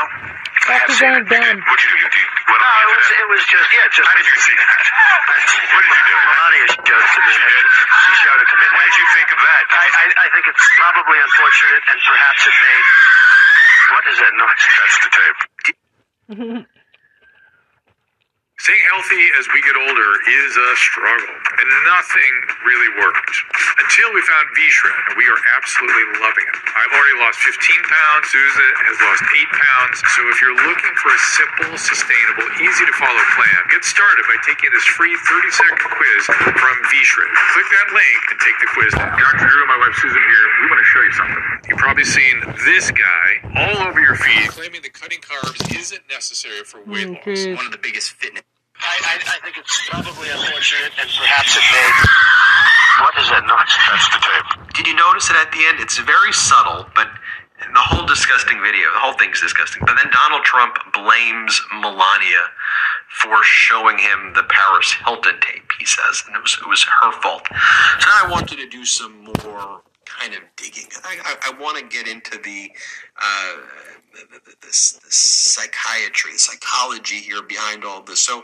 I 0.64 0.80
have 0.80 0.88
Fuck 0.88 0.95
is 0.95 0.95
seen 0.95 1.11
that 1.11 1.28
it. 1.28 1.28
dumb? 1.28 1.59
What'd 1.59 1.84
you 1.84 1.91
do? 1.91 1.99
You, 1.99 2.07
you 2.07 2.43
no, 2.64 2.72
it 2.80 2.89
was, 2.95 3.07
it 3.11 3.28
was 3.28 3.43
just, 3.43 3.68
yeah, 3.76 3.84
just. 3.91 4.07
How 4.07 4.16
did 4.16 4.24
you 4.24 4.39
see 4.39 4.55
that? 4.55 4.80
what 5.76 5.84
did 5.84 5.91
you 5.91 6.05
do? 6.07 6.16
Melania 6.24 6.68
showed 6.72 7.03
it 7.03 7.11
to 7.11 7.20
me. 7.20 7.34
She 7.36 7.43
did? 7.43 7.66
She 7.84 8.14
showed 8.24 8.39
it 8.39 8.47
to 8.47 8.55
me. 8.55 8.66
What 8.72 8.84
did 8.88 8.95
you 9.03 9.07
think 9.11 9.28
of 9.36 9.39
that? 9.43 9.64
I, 9.74 9.86
I, 9.91 10.05
I 10.24 10.28
think 10.32 10.45
it's 10.54 10.70
probably 10.78 11.18
unfortunate 11.18 11.84
and 11.89 11.99
perhaps 12.06 12.41
it 12.45 12.54
made. 12.62 12.88
What 13.91 14.04
is 14.06 14.18
that 14.22 14.34
noise? 14.38 14.66
That's 14.78 14.97
the 15.01 15.10
tape. 15.18 16.68
Staying 18.64 18.80
healthy 18.95 19.28
as 19.36 19.43
we 19.51 19.59
get 19.59 19.76
older 19.76 20.11
is 20.24 20.55
a 20.55 20.70
struggle, 20.80 21.36
and 21.36 21.68
nothing 21.84 22.34
really 22.64 22.95
worked 22.95 23.36
until 23.76 24.07
we 24.16 24.24
found 24.24 24.47
V-Shred, 24.55 24.95
and 25.11 25.20
we 25.20 25.28
are 25.28 25.36
absolutely 25.59 26.07
loving 26.24 26.47
it. 26.47 26.55
I've 26.72 26.95
already 26.95 27.20
lost 27.20 27.43
15 27.43 27.59
pounds. 27.59 28.32
Susan 28.32 28.72
has 28.88 28.95
lost 29.03 29.20
8 29.20 29.51
pounds. 29.51 29.99
So 30.16 30.24
if 30.32 30.39
you're 30.39 30.55
looking 30.55 30.95
for 30.95 31.11
a 31.11 31.20
simple, 31.36 31.76
sustainable, 31.76 32.47
easy 32.64 32.88
to 32.88 32.95
follow 32.95 33.20
plan, 33.36 33.59
get 33.68 33.84
started 33.84 34.24
by 34.32 34.39
taking 34.47 34.72
this 34.72 34.88
free 34.95 35.11
30-second 35.11 35.84
quiz 35.99 36.24
from 36.55 36.76
V-Shred. 36.88 37.36
Click 37.36 37.68
that 37.68 37.91
link 37.91 38.22
and 38.32 38.39
take 38.47 38.57
the 38.64 38.70
quiz 38.72 38.95
now. 38.95 39.11
Dr. 39.11 39.43
Drew 39.43 39.59
and 39.59 39.72
my 39.76 39.80
wife 39.84 39.95
Susan 39.99 40.24
here. 40.24 40.45
We 40.64 40.72
want 40.72 40.80
to 40.80 40.88
show 40.88 41.03
you 41.03 41.14
something. 41.20 41.43
You've 41.68 41.84
probably 41.84 42.07
seen 42.07 42.39
this 42.64 42.95
guy 42.95 43.28
all 43.59 43.91
over 43.91 43.99
your 43.99 44.16
feed 44.16 44.55
claiming 44.55 44.88
that 44.88 44.95
cutting 44.95 45.20
carbs 45.20 45.59
isn't 45.68 46.07
necessary 46.07 46.64
for 46.64 46.80
weight 46.88 47.11
oh 47.11 47.20
loss. 47.20 47.28
Okay. 47.28 47.59
One 47.59 47.68
of 47.68 47.76
the 47.76 47.84
biggest 47.84 48.16
fitness. 48.16 48.47
I, 48.84 48.95
I, 48.99 49.15
I 49.23 49.38
think 49.39 49.57
it's 49.57 49.89
probably 49.89 50.29
unfortunate 50.29 50.91
and 50.99 51.07
perhaps 51.07 51.55
it 51.55 51.63
made. 51.71 51.95
What 53.01 53.15
is 53.17 53.27
that 53.31 53.47
noise? 53.47 53.73
That's 53.89 54.07
the 54.11 54.19
tape. 54.21 54.75
Did 54.75 54.86
you 54.88 54.95
notice 54.95 55.29
it 55.31 55.36
at 55.36 55.51
the 55.51 55.65
end? 55.65 55.79
It's 55.79 55.97
very 55.97 56.31
subtle, 56.31 56.86
but 56.93 57.09
the 57.57 57.79
whole 57.79 58.05
disgusting 58.05 58.61
video, 58.61 58.91
the 58.93 58.99
whole 58.99 59.17
thing's 59.17 59.41
disgusting. 59.41 59.81
But 59.86 59.95
then 59.97 60.11
Donald 60.11 60.43
Trump 60.43 60.77
blames 60.93 61.55
Melania 61.79 62.51
for 63.09 63.39
showing 63.43 63.97
him 63.97 64.34
the 64.36 64.43
Paris 64.43 64.93
Hilton 65.05 65.39
tape. 65.41 65.65
He 65.79 65.86
says, 65.86 66.23
and 66.27 66.36
it 66.36 66.41
was 66.41 66.57
it 66.59 66.67
was 66.67 66.84
her 66.84 67.11
fault. 67.21 67.47
So 67.49 68.05
then 68.09 68.17
I 68.19 68.27
wanted 68.29 68.57
to 68.57 68.67
do 68.67 68.86
some 68.86 69.23
more 69.23 69.81
kind 70.06 70.34
of 70.34 70.41
digging. 70.56 70.88
I 71.04 71.18
I, 71.24 71.51
I 71.51 71.62
want 71.62 71.78
to 71.78 71.86
get 71.86 72.08
into 72.08 72.38
the. 72.38 72.72
Uh, 73.22 73.56
the, 74.14 74.39
the, 74.45 74.56
the, 74.62 74.68
psychiatry, 74.72 76.38
psychology 76.38 77.16
here 77.16 77.41
behind 77.41 77.84
all 77.84 78.04
this. 78.04 78.20
So, 78.20 78.43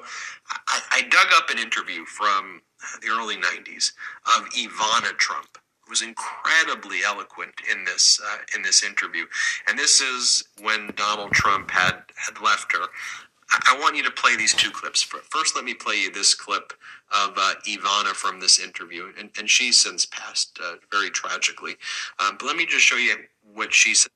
I, 0.67 0.81
I 0.91 1.01
dug 1.03 1.27
up 1.35 1.51
an 1.51 1.59
interview 1.59 2.05
from 2.05 2.61
the 3.01 3.09
early 3.09 3.35
'90s 3.35 3.91
of 4.37 4.49
Ivana 4.49 5.15
Trump, 5.17 5.59
who 5.81 5.91
was 5.91 6.01
incredibly 6.01 7.03
eloquent 7.05 7.53
in 7.71 7.83
this 7.85 8.19
uh, 8.23 8.37
in 8.55 8.63
this 8.63 8.83
interview. 8.83 9.25
And 9.67 9.77
this 9.77 10.01
is 10.01 10.43
when 10.61 10.91
Donald 10.95 11.31
Trump 11.31 11.71
had 11.71 12.03
had 12.15 12.41
left 12.41 12.71
her. 12.73 12.87
I, 13.51 13.77
want 13.79 13.95
you 13.95 14.03
to 14.03 14.11
play 14.11 14.35
these 14.35 14.53
two 14.53 14.71
clips. 14.71 15.01
First, 15.01 15.55
let 15.55 15.65
me 15.65 15.73
play 15.73 15.95
you 15.95 16.11
this 16.11 16.35
clip 16.35 16.73
of 17.11 17.33
uh, 17.37 17.55
Ivana 17.67 18.13
from 18.13 18.39
this 18.39 18.59
interview, 18.59 19.11
and, 19.17 19.29
and 19.37 19.49
she's 19.49 19.77
since 19.81 20.05
passed 20.05 20.59
uh, 20.63 20.75
very 20.91 21.09
tragically. 21.09 21.75
Um, 22.19 22.37
but 22.39 22.45
let 22.45 22.55
me 22.55 22.65
just 22.65 22.85
show 22.85 22.97
you 22.97 23.15
what 23.53 23.73
she 23.73 23.95
said. 23.95 24.11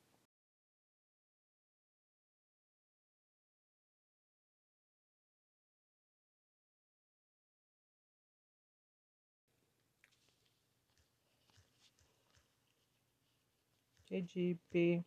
JGB. 14.11 15.03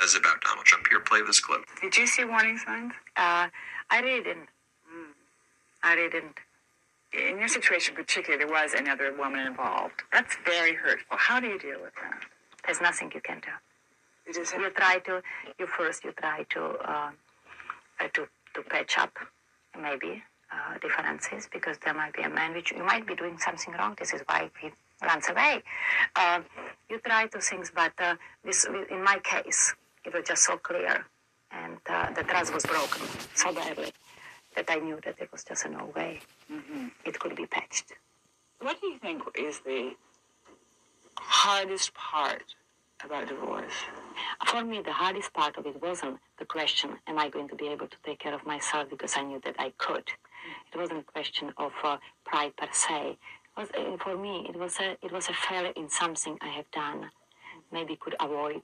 Says 0.00 0.16
about 0.16 0.40
Donald 0.42 0.64
Trump. 0.64 0.86
Here, 0.88 1.00
play 1.00 1.20
this 1.26 1.40
clip. 1.40 1.62
Did 1.80 1.96
you 1.96 2.06
see 2.06 2.24
warning 2.24 2.58
signs? 2.58 2.92
Uh, 3.16 3.48
I 3.90 4.00
didn't. 4.02 4.48
Mm, 4.88 5.12
I 5.82 5.96
didn't. 5.96 6.36
In 7.12 7.38
your 7.38 7.48
situation, 7.48 7.94
particularly, 7.94 8.44
there 8.44 8.52
was 8.52 8.74
another 8.74 9.14
woman 9.16 9.46
involved. 9.46 10.02
That's 10.12 10.36
very 10.44 10.74
hurtful. 10.74 11.16
How 11.16 11.40
do 11.40 11.46
you 11.46 11.58
deal 11.58 11.80
with 11.80 11.94
that? 12.02 12.20
There's 12.64 12.80
nothing 12.80 13.10
you 13.14 13.20
can 13.20 13.40
do. 13.40 13.48
You 14.26 14.34
just 14.34 14.52
you 14.54 14.70
try 14.70 14.98
to. 15.06 15.22
You 15.58 15.66
first 15.66 16.04
you 16.04 16.12
try 16.12 16.44
to 16.50 16.60
uh, 16.64 17.10
uh, 18.00 18.08
to 18.14 18.26
to 18.54 18.62
patch 18.62 18.98
up, 18.98 19.16
maybe 19.80 20.22
uh, 20.52 20.78
differences 20.80 21.48
because 21.52 21.78
there 21.84 21.94
might 21.94 22.12
be 22.12 22.22
a 22.22 22.28
man 22.28 22.52
which 22.54 22.72
you 22.72 22.84
might 22.84 23.06
be 23.06 23.14
doing 23.14 23.38
something 23.38 23.72
wrong. 23.74 23.94
This 23.98 24.12
is 24.12 24.22
why 24.26 24.50
he 24.60 24.70
runs 25.04 25.28
away. 25.28 25.62
Uh, 26.16 26.40
you 26.90 26.98
try 26.98 27.26
to 27.28 27.40
things, 27.40 27.70
but 27.74 27.92
uh, 27.98 28.16
this 28.44 28.66
in 28.90 29.02
my 29.04 29.18
case, 29.22 29.74
it 30.06 30.14
was 30.14 30.24
just 30.26 30.44
so 30.44 30.56
clear 30.56 31.04
and 31.50 31.78
uh, 31.88 32.12
the 32.12 32.22
trust 32.22 32.54
was 32.54 32.64
broken 32.64 33.02
so 33.34 33.52
badly 33.52 33.92
that 34.54 34.66
I 34.68 34.76
knew 34.76 34.98
that 35.04 35.18
there 35.18 35.28
was 35.32 35.44
just 35.44 35.68
no 35.68 35.92
way 35.94 36.20
it 37.04 37.18
could 37.18 37.36
be 37.36 37.46
patched. 37.46 37.92
What 38.60 38.80
do 38.80 38.86
you 38.86 38.98
think 38.98 39.22
is 39.38 39.60
the 39.60 39.90
hardest 41.18 41.92
part 41.94 42.44
about 43.04 43.28
divorce? 43.28 43.74
For 44.46 44.64
me, 44.64 44.80
the 44.82 44.92
hardest 44.92 45.32
part 45.34 45.56
of 45.58 45.66
it 45.66 45.80
wasn't 45.82 46.18
the 46.38 46.46
question, 46.46 46.90
am 47.06 47.18
I 47.18 47.28
going 47.28 47.48
to 47.48 47.56
be 47.56 47.68
able 47.68 47.86
to 47.86 47.96
take 48.04 48.20
care 48.20 48.34
of 48.34 48.46
myself 48.46 48.88
because 48.88 49.14
I 49.16 49.22
knew 49.22 49.40
that 49.44 49.56
I 49.58 49.72
could. 49.76 50.08
It 50.72 50.78
wasn't 50.78 51.00
a 51.00 51.02
question 51.02 51.52
of 51.58 51.72
uh, 51.84 51.98
pride 52.24 52.56
per 52.56 52.68
se. 52.72 53.18
It 53.56 53.60
was, 53.60 53.68
uh, 53.76 53.96
for 54.02 54.16
me, 54.16 54.46
it 54.48 54.56
was, 54.58 54.78
a, 54.80 54.96
it 55.02 55.12
was 55.12 55.28
a 55.28 55.34
failure 55.34 55.72
in 55.76 55.90
something 55.90 56.38
I 56.40 56.48
have 56.48 56.70
done, 56.70 57.10
maybe 57.72 57.96
could 57.96 58.14
avoid. 58.20 58.62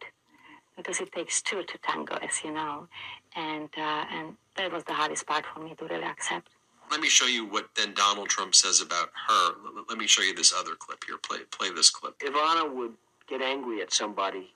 Because 0.76 1.00
it 1.00 1.12
takes 1.12 1.42
two 1.42 1.62
to 1.62 1.78
tango, 1.78 2.16
as 2.16 2.42
you 2.44 2.52
know. 2.52 2.88
And, 3.36 3.68
uh, 3.76 4.04
and 4.10 4.36
that 4.56 4.72
was 4.72 4.84
the 4.84 4.92
hardest 4.94 5.26
part 5.26 5.44
for 5.52 5.60
me 5.60 5.74
to 5.74 5.84
really 5.86 6.04
accept. 6.04 6.48
Let 6.90 7.00
me 7.00 7.08
show 7.08 7.26
you 7.26 7.46
what 7.46 7.68
then 7.74 7.94
Donald 7.94 8.28
Trump 8.28 8.54
says 8.54 8.80
about 8.80 9.10
her. 9.28 9.54
Let- 9.74 9.88
Let 9.90 9.98
me 9.98 10.06
show 10.06 10.22
you 10.22 10.34
this 10.34 10.52
other 10.52 10.74
clip 10.74 11.04
here. 11.04 11.18
Play 11.18 11.38
play 11.50 11.70
this 11.70 11.90
clip. 11.90 12.18
Ivana 12.18 12.70
would 12.70 12.94
get 13.28 13.40
angry 13.40 13.80
at 13.82 13.92
somebody 13.92 14.52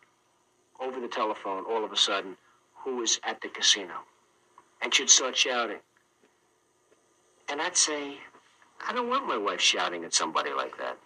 over 0.81 1.01
the 1.01 1.09
telephone 1.09 1.65
all 1.65 1.85
of 1.85 1.93
a 1.93 1.97
sudden 1.97 2.37
who 2.75 2.97
was 2.97 3.19
at 3.23 3.41
the 3.41 3.49
casino. 3.49 4.05
And 4.83 4.93
she'd 4.95 5.09
start 5.11 5.37
shouting. 5.37 5.79
And 7.49 7.63
I'd 7.63 7.77
say, 7.77 8.19
I 8.87 8.93
don't 8.93 9.09
want 9.09 9.27
my 9.27 9.39
wife 9.39 9.61
shouting 9.61 10.05
at 10.05 10.13
somebody 10.13 10.53
like 10.53 10.77
that. 10.79 10.99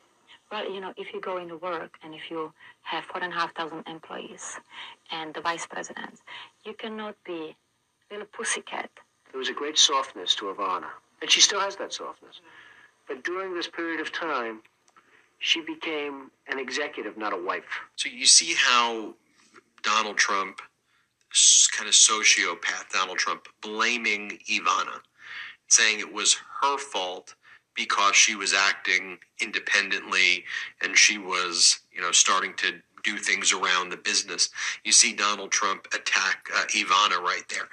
Well, 0.51 0.69
you 0.71 0.81
know, 0.81 0.93
if 0.97 1.13
you 1.15 1.21
go 1.21 1.39
into 1.39 1.57
work 1.57 1.95
and 2.03 2.15
if 2.15 2.31
you 2.31 2.53
have 2.83 3.05
four 3.05 3.23
and 3.23 3.33
a 3.33 3.37
half 3.37 3.55
thousand 3.55 3.85
employees 3.87 4.59
and 5.13 5.33
the 5.33 5.41
vice 5.41 5.67
president, 5.67 6.21
you 6.65 6.75
cannot 6.75 7.15
be 7.25 7.57
a 8.11 8.15
little 8.15 8.27
pussycat. 8.33 8.91
There 9.31 9.39
was 9.39 9.49
a 9.49 9.53
great 9.53 9.79
softness 9.79 10.35
to 10.37 10.47
Ivana. 10.47 10.89
And 11.23 11.31
she 11.31 11.41
still 11.41 11.61
has 11.61 11.77
that 11.77 11.93
softness. 11.93 12.41
But 13.07 13.23
during 13.23 13.55
this 13.55 13.69
period 13.69 14.01
of 14.01 14.13
time, 14.13 14.63
she 15.39 15.61
became 15.61 16.31
an 16.49 16.59
executive, 16.59 17.17
not 17.17 17.33
a 17.33 17.37
wife. 17.37 17.81
So 17.97 18.09
you 18.09 18.27
see 18.27 18.55
how 18.57 19.15
Donald 19.83 20.17
Trump, 20.17 20.61
kind 21.77 21.89
of 21.89 21.95
sociopath 21.95 22.91
Donald 22.93 23.19
Trump, 23.19 23.47
blaming 23.63 24.39
Ivana, 24.49 25.01
saying 25.69 26.01
it 26.01 26.13
was 26.13 26.37
her 26.63 26.77
fault 26.77 27.35
because 27.75 28.17
she 28.17 28.35
was 28.35 28.53
acting 28.53 29.19
independently 29.41 30.45
and 30.83 30.97
she 30.97 31.19
was, 31.19 31.81
you 31.93 32.01
know, 32.01 32.13
starting 32.13 32.55
to 32.55 32.81
do 33.03 33.17
things 33.17 33.53
around 33.53 33.91
the 33.91 33.97
business. 33.97 34.51
You 34.85 34.93
see 34.93 35.15
Donald 35.15 35.51
Trump 35.51 35.87
attack 35.95 36.49
uh, 36.55 36.65
Ivana 36.75 37.19
right 37.21 37.45
there. 37.49 37.69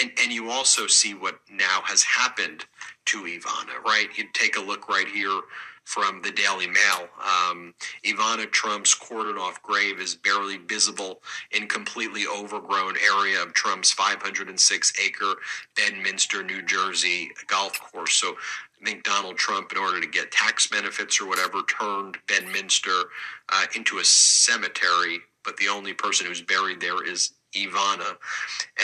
And, 0.00 0.12
and 0.22 0.32
you 0.32 0.50
also 0.50 0.86
see 0.86 1.14
what 1.14 1.40
now 1.50 1.80
has 1.84 2.02
happened 2.02 2.64
to 3.06 3.22
Ivana, 3.22 3.82
right? 3.84 4.08
You 4.16 4.24
take 4.32 4.56
a 4.56 4.60
look 4.60 4.88
right 4.88 5.08
here 5.08 5.40
from 5.84 6.22
the 6.22 6.30
Daily 6.30 6.68
Mail. 6.68 7.08
Um, 7.18 7.74
Ivana 8.04 8.48
Trump's 8.50 8.94
cordoned 8.94 9.40
off 9.40 9.60
grave 9.62 9.98
is 9.98 10.14
barely 10.14 10.58
visible 10.58 11.20
in 11.50 11.66
completely 11.66 12.26
overgrown 12.26 12.94
area 13.12 13.42
of 13.42 13.54
Trump's 13.54 13.90
506 13.90 14.92
acre 15.04 15.34
Bedminster, 15.74 16.44
New 16.44 16.62
Jersey 16.62 17.30
golf 17.48 17.80
course. 17.80 18.12
So 18.12 18.36
I 18.80 18.86
think 18.86 19.04
Donald 19.04 19.36
Trump, 19.36 19.72
in 19.72 19.78
order 19.78 20.00
to 20.00 20.06
get 20.06 20.30
tax 20.30 20.66
benefits 20.66 21.20
or 21.20 21.28
whatever, 21.28 21.62
turned 21.62 22.16
Bedminster 22.26 23.04
uh, 23.50 23.66
into 23.76 23.98
a 23.98 24.04
cemetery, 24.04 25.20
but 25.44 25.56
the 25.56 25.68
only 25.68 25.92
person 25.92 26.26
who's 26.26 26.40
buried 26.40 26.80
there 26.80 27.04
is 27.06 27.32
Ivana. 27.54 28.16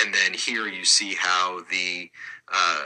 And 0.02 0.12
then 0.12 0.34
here 0.34 0.66
you 0.66 0.84
see 0.84 1.14
how 1.14 1.60
the 1.70 2.10
uh, 2.52 2.82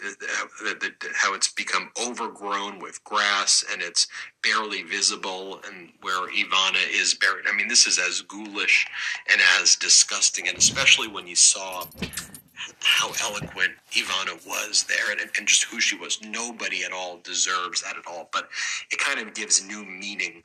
the, 0.00 0.16
the, 0.64 0.74
the, 0.80 1.08
how 1.14 1.32
it's 1.32 1.52
become 1.52 1.90
overgrown 2.04 2.80
with 2.80 3.02
grass 3.04 3.64
and 3.70 3.80
it's 3.80 4.08
barely 4.42 4.82
visible 4.82 5.60
and 5.68 5.90
where 6.00 6.28
Ivana 6.28 6.80
is 6.90 7.14
buried. 7.14 7.44
I 7.48 7.54
mean, 7.54 7.68
this 7.68 7.86
is 7.86 8.00
as 8.00 8.22
ghoulish 8.22 8.86
and 9.30 9.40
as 9.60 9.76
disgusting, 9.76 10.48
and 10.48 10.58
especially 10.58 11.06
when 11.06 11.26
you 11.28 11.36
saw 11.36 11.86
how 12.80 13.12
eloquent 13.22 13.72
Ivana 13.92 14.46
was 14.46 14.84
there 14.84 15.10
and, 15.10 15.20
and 15.38 15.46
just 15.46 15.64
who 15.64 15.80
she 15.80 15.96
was. 15.96 16.20
Nobody 16.22 16.84
at 16.84 16.92
all 16.92 17.18
deserves 17.18 17.82
that 17.82 17.96
at 17.96 18.06
all, 18.06 18.28
but 18.32 18.48
it 18.90 18.98
kind 18.98 19.20
of 19.20 19.34
gives 19.34 19.66
new 19.66 19.84
meaning 19.84 20.42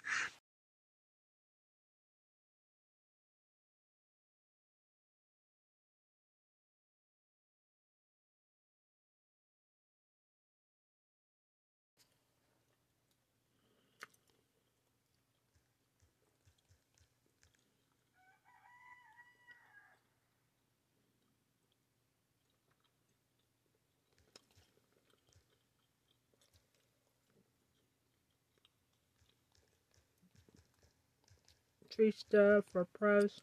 Tree 31.90 32.12
stuff 32.12 32.66
for 32.72 32.86
pros. 32.86 33.42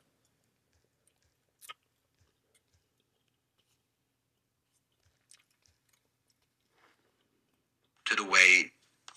to 8.07 8.14
the 8.14 8.24
way 8.24 8.70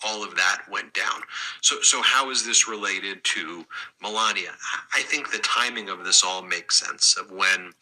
all 0.04 0.24
of 0.24 0.34
that 0.36 0.62
went 0.70 0.92
down. 0.94 1.22
So, 1.60 1.80
so 1.82 2.02
how 2.02 2.30
is 2.30 2.44
this 2.44 2.68
related 2.68 3.22
to 3.24 3.64
Melania? 4.02 4.52
I 4.94 5.02
think 5.02 5.30
the 5.30 5.38
timing 5.38 5.88
of 5.88 6.04
this 6.04 6.24
all 6.24 6.42
makes 6.42 6.80
sense 6.80 7.16
of 7.16 7.30
when, 7.30 7.72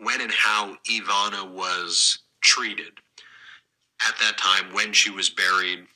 when 0.00 0.20
and 0.20 0.32
how 0.32 0.76
Ivana 0.88 1.48
was 1.50 2.20
treated 2.40 2.92
at 4.06 4.14
that 4.20 4.38
time 4.38 4.72
when 4.72 4.92
she 4.92 5.10
was 5.10 5.30
buried. 5.30 5.86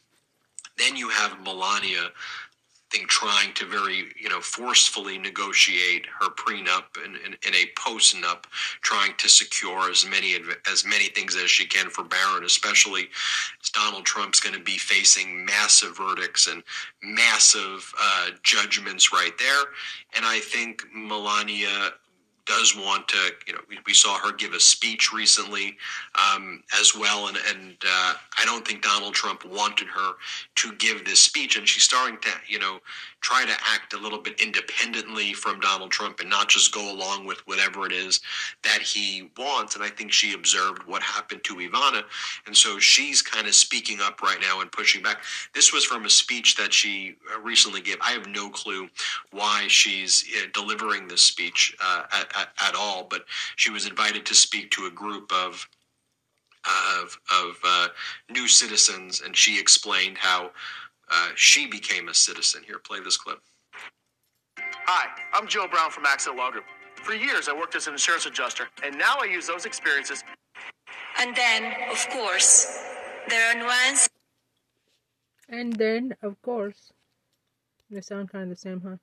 Then 0.77 0.97
you 0.97 1.09
have 1.09 1.41
Melania, 1.43 2.09
think, 2.91 3.09
trying 3.09 3.53
to 3.55 3.67
very, 3.67 4.05
you 4.19 4.29
know, 4.29 4.41
forcefully 4.41 5.19
negotiate 5.19 6.07
her 6.21 6.31
prenup 6.31 6.85
and, 7.05 7.17
and, 7.25 7.37
and 7.45 7.55
a 7.55 7.67
post-nup, 7.77 8.45
trying 8.83 9.13
to 9.19 9.29
secure 9.29 9.91
as 9.91 10.07
many 10.07 10.35
as 10.71 10.85
many 10.85 11.09
things 11.09 11.37
as 11.37 11.51
she 11.51 11.67
can 11.67 11.91
for 11.91 12.05
Barron, 12.05 12.45
especially 12.45 13.09
as 13.63 13.71
Donald 13.71 14.05
Trump's 14.05 14.41
going 14.41 14.55
to 14.55 14.63
be 14.63 14.79
facing 14.79 15.45
massive 15.45 15.97
verdicts 15.97 16.47
and 16.47 16.63
massive 17.03 17.93
uh, 18.01 18.31
judgments 18.43 19.13
right 19.13 19.37
there. 19.39 19.65
And 20.17 20.25
I 20.25 20.41
think 20.41 20.83
Melania 20.95 21.93
does 22.49 22.75
want 22.75 23.07
to, 23.09 23.19
you 23.47 23.53
know, 23.53 23.61
we, 23.69 23.79
we 23.87 23.93
saw 23.93 24.19
her 24.19 24.33
give 24.33 24.55
a 24.55 24.61
speech 24.61 25.13
recently 25.13 25.77
um, 26.17 26.63
as 26.81 26.95
well, 26.95 27.29
and, 27.29 27.37
and 27.49 27.77
uh, 27.87 28.15
I 28.39 28.45
don't 28.45 28.67
think 28.67 28.83
Donald 28.83 29.15
Trump 29.15 29.45
wanted 29.45 29.87
her 29.89 30.13
to 30.57 30.73
give 30.77 31.05
this 31.05 31.21
speech, 31.21 31.57
and 31.59 31.69
she's 31.69 31.83
starting 31.85 32.19
to, 32.23 32.31
you 32.49 32.59
know, 32.59 32.81
try 33.21 33.45
to 33.45 33.53
act 33.75 33.95
a 33.95 33.99
little 33.99 34.19
bit 34.19 34.41
independently 34.41 35.33
from 35.33 35.59
Donald 35.61 35.91
Trump 35.91 36.21
and 36.21 36.31
not 36.31 36.49
just 36.49 36.73
go 36.73 36.93
along 36.93 37.27
with 37.27 37.45
whatever 37.49 37.85
it 37.85 37.93
is 37.93 38.21
that 38.63 38.81
he 38.81 39.29
wants. 39.37 39.75
And 39.75 39.85
I 39.85 39.89
think 39.89 40.13
she 40.13 40.35
observed 40.35 40.83
what 40.87 41.03
happened 41.03 41.43
to 41.45 41.57
Ivana, 41.57 42.05
and 42.47 42.57
so 42.57 42.79
she's 42.79 43.21
kind 43.21 43.47
of 43.47 43.55
speaking 43.55 43.99
up 44.01 44.23
right 44.23 44.39
now 44.41 44.61
and 44.61 44.73
pushing 44.73 45.03
back. 45.03 45.23
This 45.55 45.73
was 45.73 45.85
from 45.85 46.07
a 46.07 46.11
speech 46.11 46.57
that 46.57 46.73
she 46.73 47.17
uh, 47.35 47.41
recently 47.41 47.81
gave. 47.81 47.97
I 48.01 48.13
have 48.13 48.27
no 48.27 48.49
clue 48.49 48.89
why 49.33 49.67
she's 49.69 50.25
uh, 50.37 50.47
delivering 50.55 51.09
this 51.09 51.23
speech 51.23 51.77
uh, 51.85 52.05
at, 52.13 52.33
at, 52.39 52.49
at 52.69 52.75
all, 52.75 53.07
but 53.09 53.23
she 53.57 53.71
was 53.71 53.87
invited 53.87 54.25
to 54.27 54.35
speak 54.35 54.71
to 54.73 54.87
a 54.87 54.91
group 54.91 55.33
of 55.33 55.69
of, 57.01 57.19
of 57.33 57.59
uh, 57.65 57.89
new 58.31 58.47
citizens, 58.47 59.23
and 59.25 59.35
she 59.37 59.59
explained 59.59 60.19
how 60.19 60.51
uh, 61.11 61.31
she 61.35 61.67
became 61.67 62.09
a 62.09 62.15
citizen. 62.15 62.63
Here, 62.67 62.79
play 62.79 63.01
this 63.01 63.17
clip. 63.17 63.39
Hi, 64.59 65.07
I'm 65.33 65.47
Joe 65.47 65.67
Brown 65.71 65.91
from 65.91 66.05
Accent 66.05 66.37
Law 66.37 66.51
Group. 66.51 66.65
For 66.97 67.15
years, 67.15 67.49
I 67.49 67.55
worked 67.55 67.75
as 67.75 67.87
an 67.87 67.95
insurance 67.95 68.27
adjuster, 68.27 68.69
and 68.85 68.99
now 68.99 69.17
I 69.21 69.27
use 69.27 69.47
those 69.47 69.65
experiences. 69.65 70.23
And 71.19 71.35
then, 71.35 71.75
of 71.91 72.09
course, 72.11 72.85
there 73.29 73.51
are 73.51 73.59
nuances. 73.59 74.09
And 75.49 75.73
then, 75.73 76.15
of 76.23 76.41
course, 76.43 76.93
they 77.91 78.01
sound 78.01 78.31
kind 78.31 78.45
of 78.45 78.51
the 78.51 78.57
same, 78.57 78.83
huh? 78.83 78.97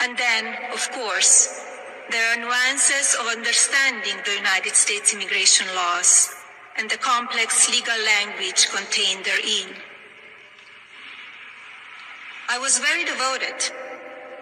And 0.00 0.16
then, 0.16 0.56
of 0.72 0.90
course, 0.92 1.64
there 2.10 2.32
are 2.32 2.40
nuances 2.40 3.16
of 3.20 3.26
understanding 3.26 4.14
the 4.24 4.36
United 4.36 4.74
States 4.74 5.12
immigration 5.12 5.66
laws 5.74 6.34
and 6.76 6.88
the 6.88 6.96
complex 6.96 7.68
legal 7.70 7.98
language 8.04 8.68
contained 8.68 9.24
therein. 9.24 9.74
I 12.48 12.58
was 12.58 12.78
very 12.78 13.04
devoted, 13.04 13.72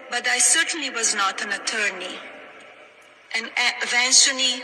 but 0.09 0.27
I 0.27 0.39
certainly 0.39 0.89
was 0.89 1.15
not 1.15 1.43
an 1.43 1.51
attorney. 1.51 2.15
and 3.35 3.45
uh, 3.45 3.71
eventually 3.81 4.63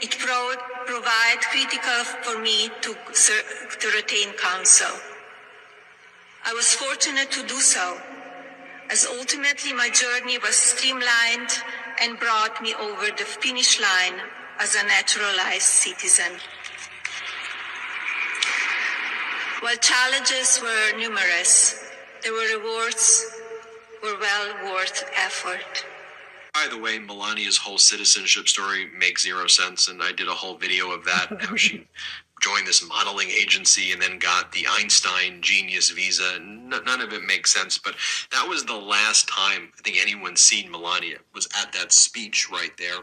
it 0.00 0.18
pro- 0.18 0.54
proved 0.86 1.40
critical 1.50 2.04
for 2.22 2.40
me 2.40 2.70
to, 2.80 2.94
to 3.80 3.88
retain 3.96 4.32
counsel. 4.34 4.94
I 6.44 6.54
was 6.54 6.74
fortunate 6.74 7.30
to 7.32 7.42
do 7.46 7.60
so, 7.60 7.98
as 8.90 9.06
ultimately 9.06 9.72
my 9.72 9.90
journey 9.90 10.38
was 10.38 10.56
streamlined 10.56 11.50
and 12.00 12.18
brought 12.18 12.62
me 12.62 12.74
over 12.74 13.06
the 13.16 13.24
finish 13.24 13.80
line 13.80 14.20
as 14.58 14.74
a 14.74 14.82
naturalized 14.84 15.62
citizen. 15.62 16.32
While 19.60 19.76
challenges 19.76 20.60
were 20.62 20.96
numerous, 20.96 21.84
the 22.22 22.30
rewards 22.30 23.26
were 24.02 24.16
well 24.18 24.72
worth 24.72 25.04
effort. 25.16 25.84
By 26.54 26.68
the 26.70 26.78
way, 26.78 26.98
Melania's 26.98 27.56
whole 27.56 27.78
citizenship 27.78 28.48
story 28.48 28.88
makes 28.96 29.22
zero 29.22 29.46
sense, 29.46 29.88
and 29.88 30.02
I 30.02 30.12
did 30.12 30.28
a 30.28 30.34
whole 30.34 30.56
video 30.56 30.90
of 30.92 31.04
that. 31.04 31.42
how 31.42 31.56
she 31.56 31.86
joined 32.40 32.66
this 32.66 32.86
modeling 32.86 33.28
agency 33.30 33.92
and 33.92 34.00
then 34.00 34.18
got 34.18 34.52
the 34.52 34.66
Einstein 34.68 35.40
Genius 35.40 35.90
Visa. 35.90 36.38
None 36.40 37.00
of 37.00 37.12
it 37.12 37.22
makes 37.22 37.52
sense, 37.52 37.78
but 37.78 37.94
that 38.32 38.46
was 38.48 38.64
the 38.64 38.76
last 38.76 39.28
time 39.28 39.72
I 39.78 39.82
think 39.82 40.00
anyone's 40.00 40.40
seen 40.40 40.70
Melania 40.70 41.18
was 41.34 41.48
at 41.60 41.72
that 41.72 41.92
speech 41.92 42.50
right 42.50 42.76
there, 42.76 43.00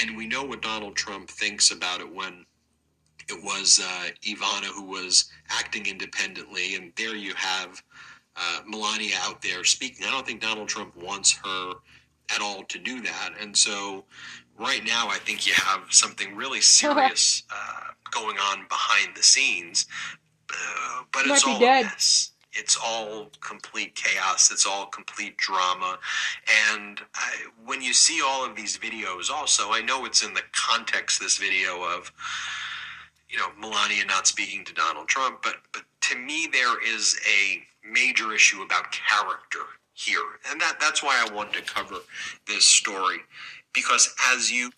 and 0.00 0.16
we 0.16 0.26
know 0.26 0.44
what 0.44 0.62
Donald 0.62 0.96
Trump 0.96 1.28
thinks 1.30 1.70
about 1.70 2.00
it 2.00 2.12
when 2.12 2.44
it 3.28 3.42
was 3.42 3.80
uh, 3.82 4.08
Ivana 4.22 4.66
who 4.66 4.84
was 4.84 5.30
acting 5.50 5.86
independently, 5.86 6.74
and 6.74 6.92
there 6.96 7.16
you 7.16 7.34
have 7.34 7.82
uh, 8.36 8.60
Melania 8.66 9.16
out 9.22 9.40
there 9.42 9.64
speaking. 9.64 10.06
I 10.06 10.10
don't 10.10 10.26
think 10.26 10.40
Donald 10.40 10.68
Trump 10.68 10.96
wants 10.96 11.32
her 11.44 11.74
at 12.34 12.40
all 12.40 12.64
to 12.64 12.78
do 12.78 13.00
that, 13.02 13.30
and 13.40 13.56
so 13.56 14.04
right 14.58 14.84
now 14.84 15.08
I 15.08 15.18
think 15.18 15.46
you 15.46 15.52
have 15.54 15.86
something 15.90 16.36
really 16.36 16.60
serious 16.60 17.44
uh, 17.50 17.93
going 18.10 18.36
on 18.38 18.66
behind 18.68 19.16
the 19.16 19.22
scenes, 19.22 19.86
uh, 20.50 21.02
but 21.12 21.26
it's 21.26 21.44
all 21.44 21.58
dead. 21.58 21.82
a 21.82 21.88
mess. 21.88 22.30
It's 22.52 22.76
all 22.76 23.30
complete 23.40 23.96
chaos. 23.96 24.52
It's 24.52 24.64
all 24.64 24.86
complete 24.86 25.36
drama. 25.36 25.98
And 26.72 27.00
I, 27.14 27.46
when 27.64 27.82
you 27.82 27.92
see 27.92 28.22
all 28.24 28.44
of 28.44 28.54
these 28.54 28.78
videos, 28.78 29.28
also, 29.28 29.72
I 29.72 29.80
know 29.80 30.04
it's 30.04 30.24
in 30.24 30.34
the 30.34 30.42
context, 30.52 31.18
this 31.18 31.36
video 31.36 31.82
of, 31.82 32.12
you 33.28 33.38
know, 33.38 33.48
Melania 33.58 34.04
not 34.06 34.28
speaking 34.28 34.64
to 34.66 34.72
Donald 34.74 35.08
Trump, 35.08 35.42
but, 35.42 35.56
but 35.72 35.82
to 36.02 36.16
me, 36.16 36.48
there 36.52 36.80
is 36.94 37.18
a 37.28 37.64
major 37.84 38.32
issue 38.32 38.62
about 38.62 38.92
character 38.92 39.66
here. 39.94 40.38
And 40.48 40.60
that, 40.60 40.78
that's 40.80 41.02
why 41.02 41.24
I 41.26 41.34
wanted 41.34 41.66
to 41.66 41.72
cover 41.74 41.96
this 42.46 42.64
story. 42.64 43.18
Because 43.72 44.14
as 44.30 44.52
you 44.52 44.70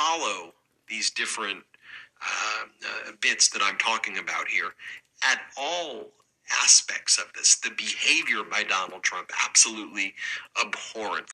follow 0.00 0.52
these 0.88 1.10
different 1.10 1.62
uh, 2.22 2.64
uh, 2.84 3.12
bits 3.20 3.48
that 3.50 3.62
I'm 3.62 3.78
talking 3.78 4.18
about 4.18 4.48
here, 4.48 4.74
at 5.22 5.40
all 5.56 6.08
aspects 6.62 7.18
of 7.18 7.32
this, 7.34 7.56
the 7.56 7.70
behavior 7.76 8.42
by 8.50 8.62
Donald 8.64 9.02
Trump 9.02 9.30
absolutely 9.46 10.14
abhorrent. 10.60 11.26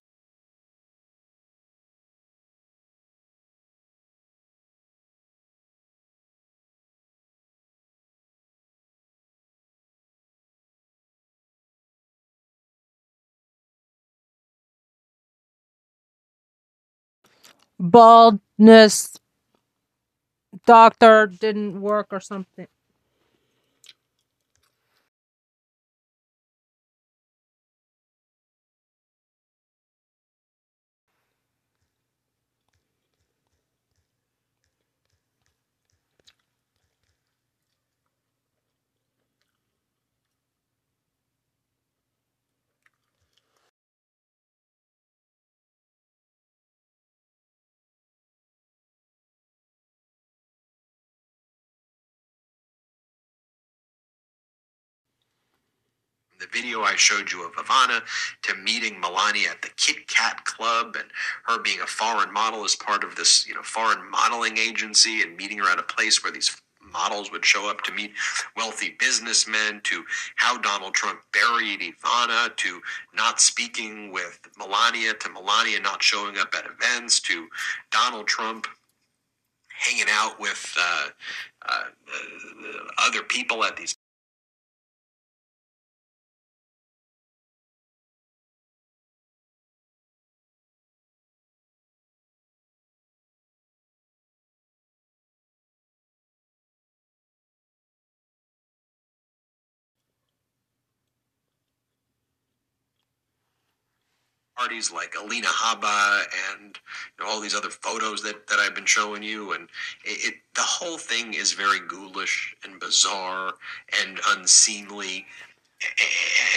Baldness 17.79 19.19
doctor 20.67 21.27
didn't 21.27 21.81
work 21.81 22.09
or 22.11 22.21
something. 22.21 22.67
Video 56.57 56.83
I 56.83 56.97
showed 56.97 57.31
you 57.31 57.45
of 57.45 57.53
Ivana 57.53 58.01
to 58.43 58.55
meeting 58.55 58.99
Melania 58.99 59.51
at 59.51 59.61
the 59.61 59.69
Kit 59.77 60.09
Kat 60.09 60.43
Club 60.47 60.97
and 60.99 61.09
her 61.45 61.61
being 61.61 61.81
a 61.81 61.87
foreign 61.87 62.33
model 62.33 62.65
as 62.65 62.75
part 62.75 63.05
of 63.05 63.15
this, 63.15 63.47
you 63.47 63.55
know, 63.55 63.63
foreign 63.63 64.11
modeling 64.11 64.57
agency 64.57 65.21
and 65.21 65.37
meeting 65.37 65.59
her 65.59 65.71
at 65.71 65.79
a 65.79 65.83
place 65.83 66.25
where 66.25 66.33
these 66.33 66.57
models 66.93 67.31
would 67.31 67.45
show 67.45 67.69
up 67.69 67.83
to 67.83 67.93
meet 67.93 68.13
wealthy 68.57 68.97
businessmen 68.99 69.83
to 69.85 70.03
how 70.37 70.57
Donald 70.57 70.95
Trump 70.95 71.21
buried 71.33 71.81
Ivana 71.81 72.57
to 72.57 72.81
not 73.15 73.39
speaking 73.39 74.11
with 74.11 74.41
Melania 74.57 75.13
to 75.15 75.29
Melania 75.29 75.81
not 75.81 76.03
showing 76.03 76.39
up 76.39 76.55
at 76.57 76.65
events 76.65 77.21
to 77.21 77.49
Donald 77.91 78.29
Trump 78.29 78.67
hanging 79.79 80.07
out 80.11 80.41
with 80.41 80.75
uh, 80.81 81.09
uh, 81.69 81.73
uh, 81.73 83.07
other 83.07 83.23
people 83.25 83.63
at 83.65 83.77
these 83.77 83.96
parties 104.67 104.93
like 104.93 105.15
Alina 105.15 105.47
Habba 105.47 106.25
and 106.53 106.77
you 107.17 107.25
know, 107.25 107.31
all 107.31 107.41
these 107.41 107.55
other 107.55 107.71
photos 107.71 108.21
that, 108.23 108.49
that 108.49 108.59
I've 108.59 108.75
been 108.75 108.85
showing 108.85 109.23
you. 109.23 109.53
And 109.53 109.69
it, 110.05 110.27
it 110.27 110.35
the 110.57 110.63
whole 110.63 110.99
thing 110.99 111.35
is 111.35 111.53
very 111.53 111.79
ghoulish 111.87 112.57
and 112.65 112.81
bizarre 112.81 113.53
and 114.03 114.19
unseemly. 114.31 115.25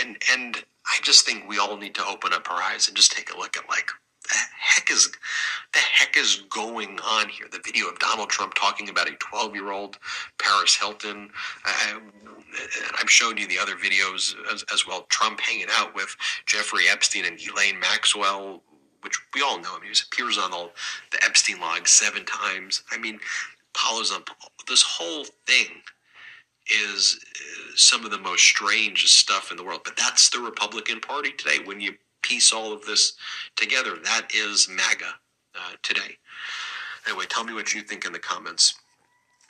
And, 0.01 0.17
and 0.33 0.55
I 0.87 0.97
just 1.03 1.23
think 1.23 1.47
we 1.47 1.59
all 1.59 1.77
need 1.77 1.93
to 1.95 2.05
open 2.05 2.33
up 2.33 2.49
our 2.49 2.59
eyes 2.59 2.87
and 2.87 2.97
just 2.97 3.11
take 3.11 3.31
a 3.31 3.37
look 3.37 3.55
at 3.57 3.69
like, 3.69 3.91
the 4.29 4.35
heck 4.59 4.91
is 4.91 5.09
the 5.73 5.79
heck 5.79 6.17
is 6.17 6.43
going 6.49 6.99
on 6.99 7.29
here? 7.29 7.47
The 7.51 7.61
video 7.63 7.87
of 7.87 7.99
Donald 7.99 8.29
Trump 8.29 8.53
talking 8.53 8.89
about 8.89 9.09
a 9.09 9.13
12 9.13 9.55
year 9.55 9.71
old 9.71 9.97
Paris 10.37 10.75
Hilton. 10.75 11.29
I, 11.65 11.99
I've 12.99 13.09
shown 13.09 13.37
you 13.37 13.47
the 13.47 13.59
other 13.59 13.75
videos 13.75 14.35
as, 14.51 14.63
as 14.73 14.87
well. 14.87 15.05
Trump 15.09 15.39
hanging 15.39 15.67
out 15.71 15.93
with 15.95 16.15
Jeffrey 16.45 16.85
Epstein 16.89 17.25
and 17.25 17.37
Ghislaine 17.37 17.79
Maxwell, 17.79 18.63
which 19.01 19.19
we 19.33 19.41
all 19.41 19.59
know. 19.59 19.77
Mean, 19.79 19.91
he 19.93 19.99
appears 20.11 20.37
on 20.37 20.53
all 20.53 20.71
the 21.11 21.23
Epstein 21.23 21.59
log 21.59 21.87
seven 21.87 22.25
times. 22.25 22.83
I 22.91 22.97
mean, 22.97 23.19
Paolo's 23.73 24.11
on 24.11 24.23
this 24.67 24.81
whole 24.81 25.25
thing 25.45 25.81
is 26.69 27.19
some 27.75 28.05
of 28.05 28.11
the 28.11 28.19
most 28.19 28.43
strange 28.43 29.05
stuff 29.05 29.51
in 29.51 29.57
the 29.57 29.63
world. 29.63 29.81
But 29.83 29.97
that's 29.97 30.29
the 30.29 30.39
Republican 30.39 30.99
Party 30.99 31.31
today. 31.31 31.59
When 31.63 31.79
you 31.79 31.93
piece 32.21 32.53
all 32.53 32.71
of 32.73 32.85
this 32.85 33.13
together, 33.55 33.95
that 34.03 34.27
is 34.33 34.67
MAGA 34.69 35.13
uh, 35.55 35.71
today. 35.83 36.17
Anyway, 37.07 37.25
tell 37.29 37.43
me 37.43 37.53
what 37.53 37.73
you 37.73 37.81
think 37.81 38.05
in 38.05 38.13
the 38.13 38.19
comments. 38.19 38.75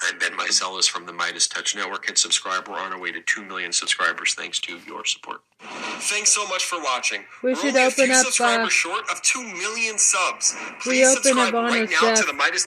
I'm 0.01 0.17
Ben 0.17 0.31
Meiselas 0.31 0.87
from 0.89 1.05
the 1.05 1.11
MeidasTouch 1.11 1.75
Network 1.75 2.07
and 2.07 2.17
subscribe. 2.17 2.69
We're 2.69 2.79
on 2.79 2.93
our 2.93 2.99
way 2.99 3.11
to 3.11 3.21
2 3.21 3.43
million 3.43 3.73
subscribers 3.73 4.33
thanks 4.33 4.57
to 4.61 4.79
your 4.87 5.03
support. 5.03 5.41
Thanks 5.59 6.29
so 6.29 6.47
much 6.47 6.63
for 6.63 6.81
watching. 6.81 7.25
We 7.43 7.51
We're 7.51 7.55
should 7.59 7.75
open 7.75 8.11
up, 8.11 8.25
subscribers 8.25 8.67
uh, 8.67 8.69
short 8.69 9.03
of 9.11 9.21
2 9.21 9.43
million 9.43 9.97
subs. 9.97 10.55
we 10.57 10.75
Please 10.81 11.07
open 11.09 11.23
subscribe 11.23 11.53
right 11.53 11.89
now 11.89 12.13
to 12.15 12.23
the 12.23 12.31
Meidas 12.31 12.65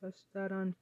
Post 0.00 0.24
that 0.34 0.52
on 0.52 0.74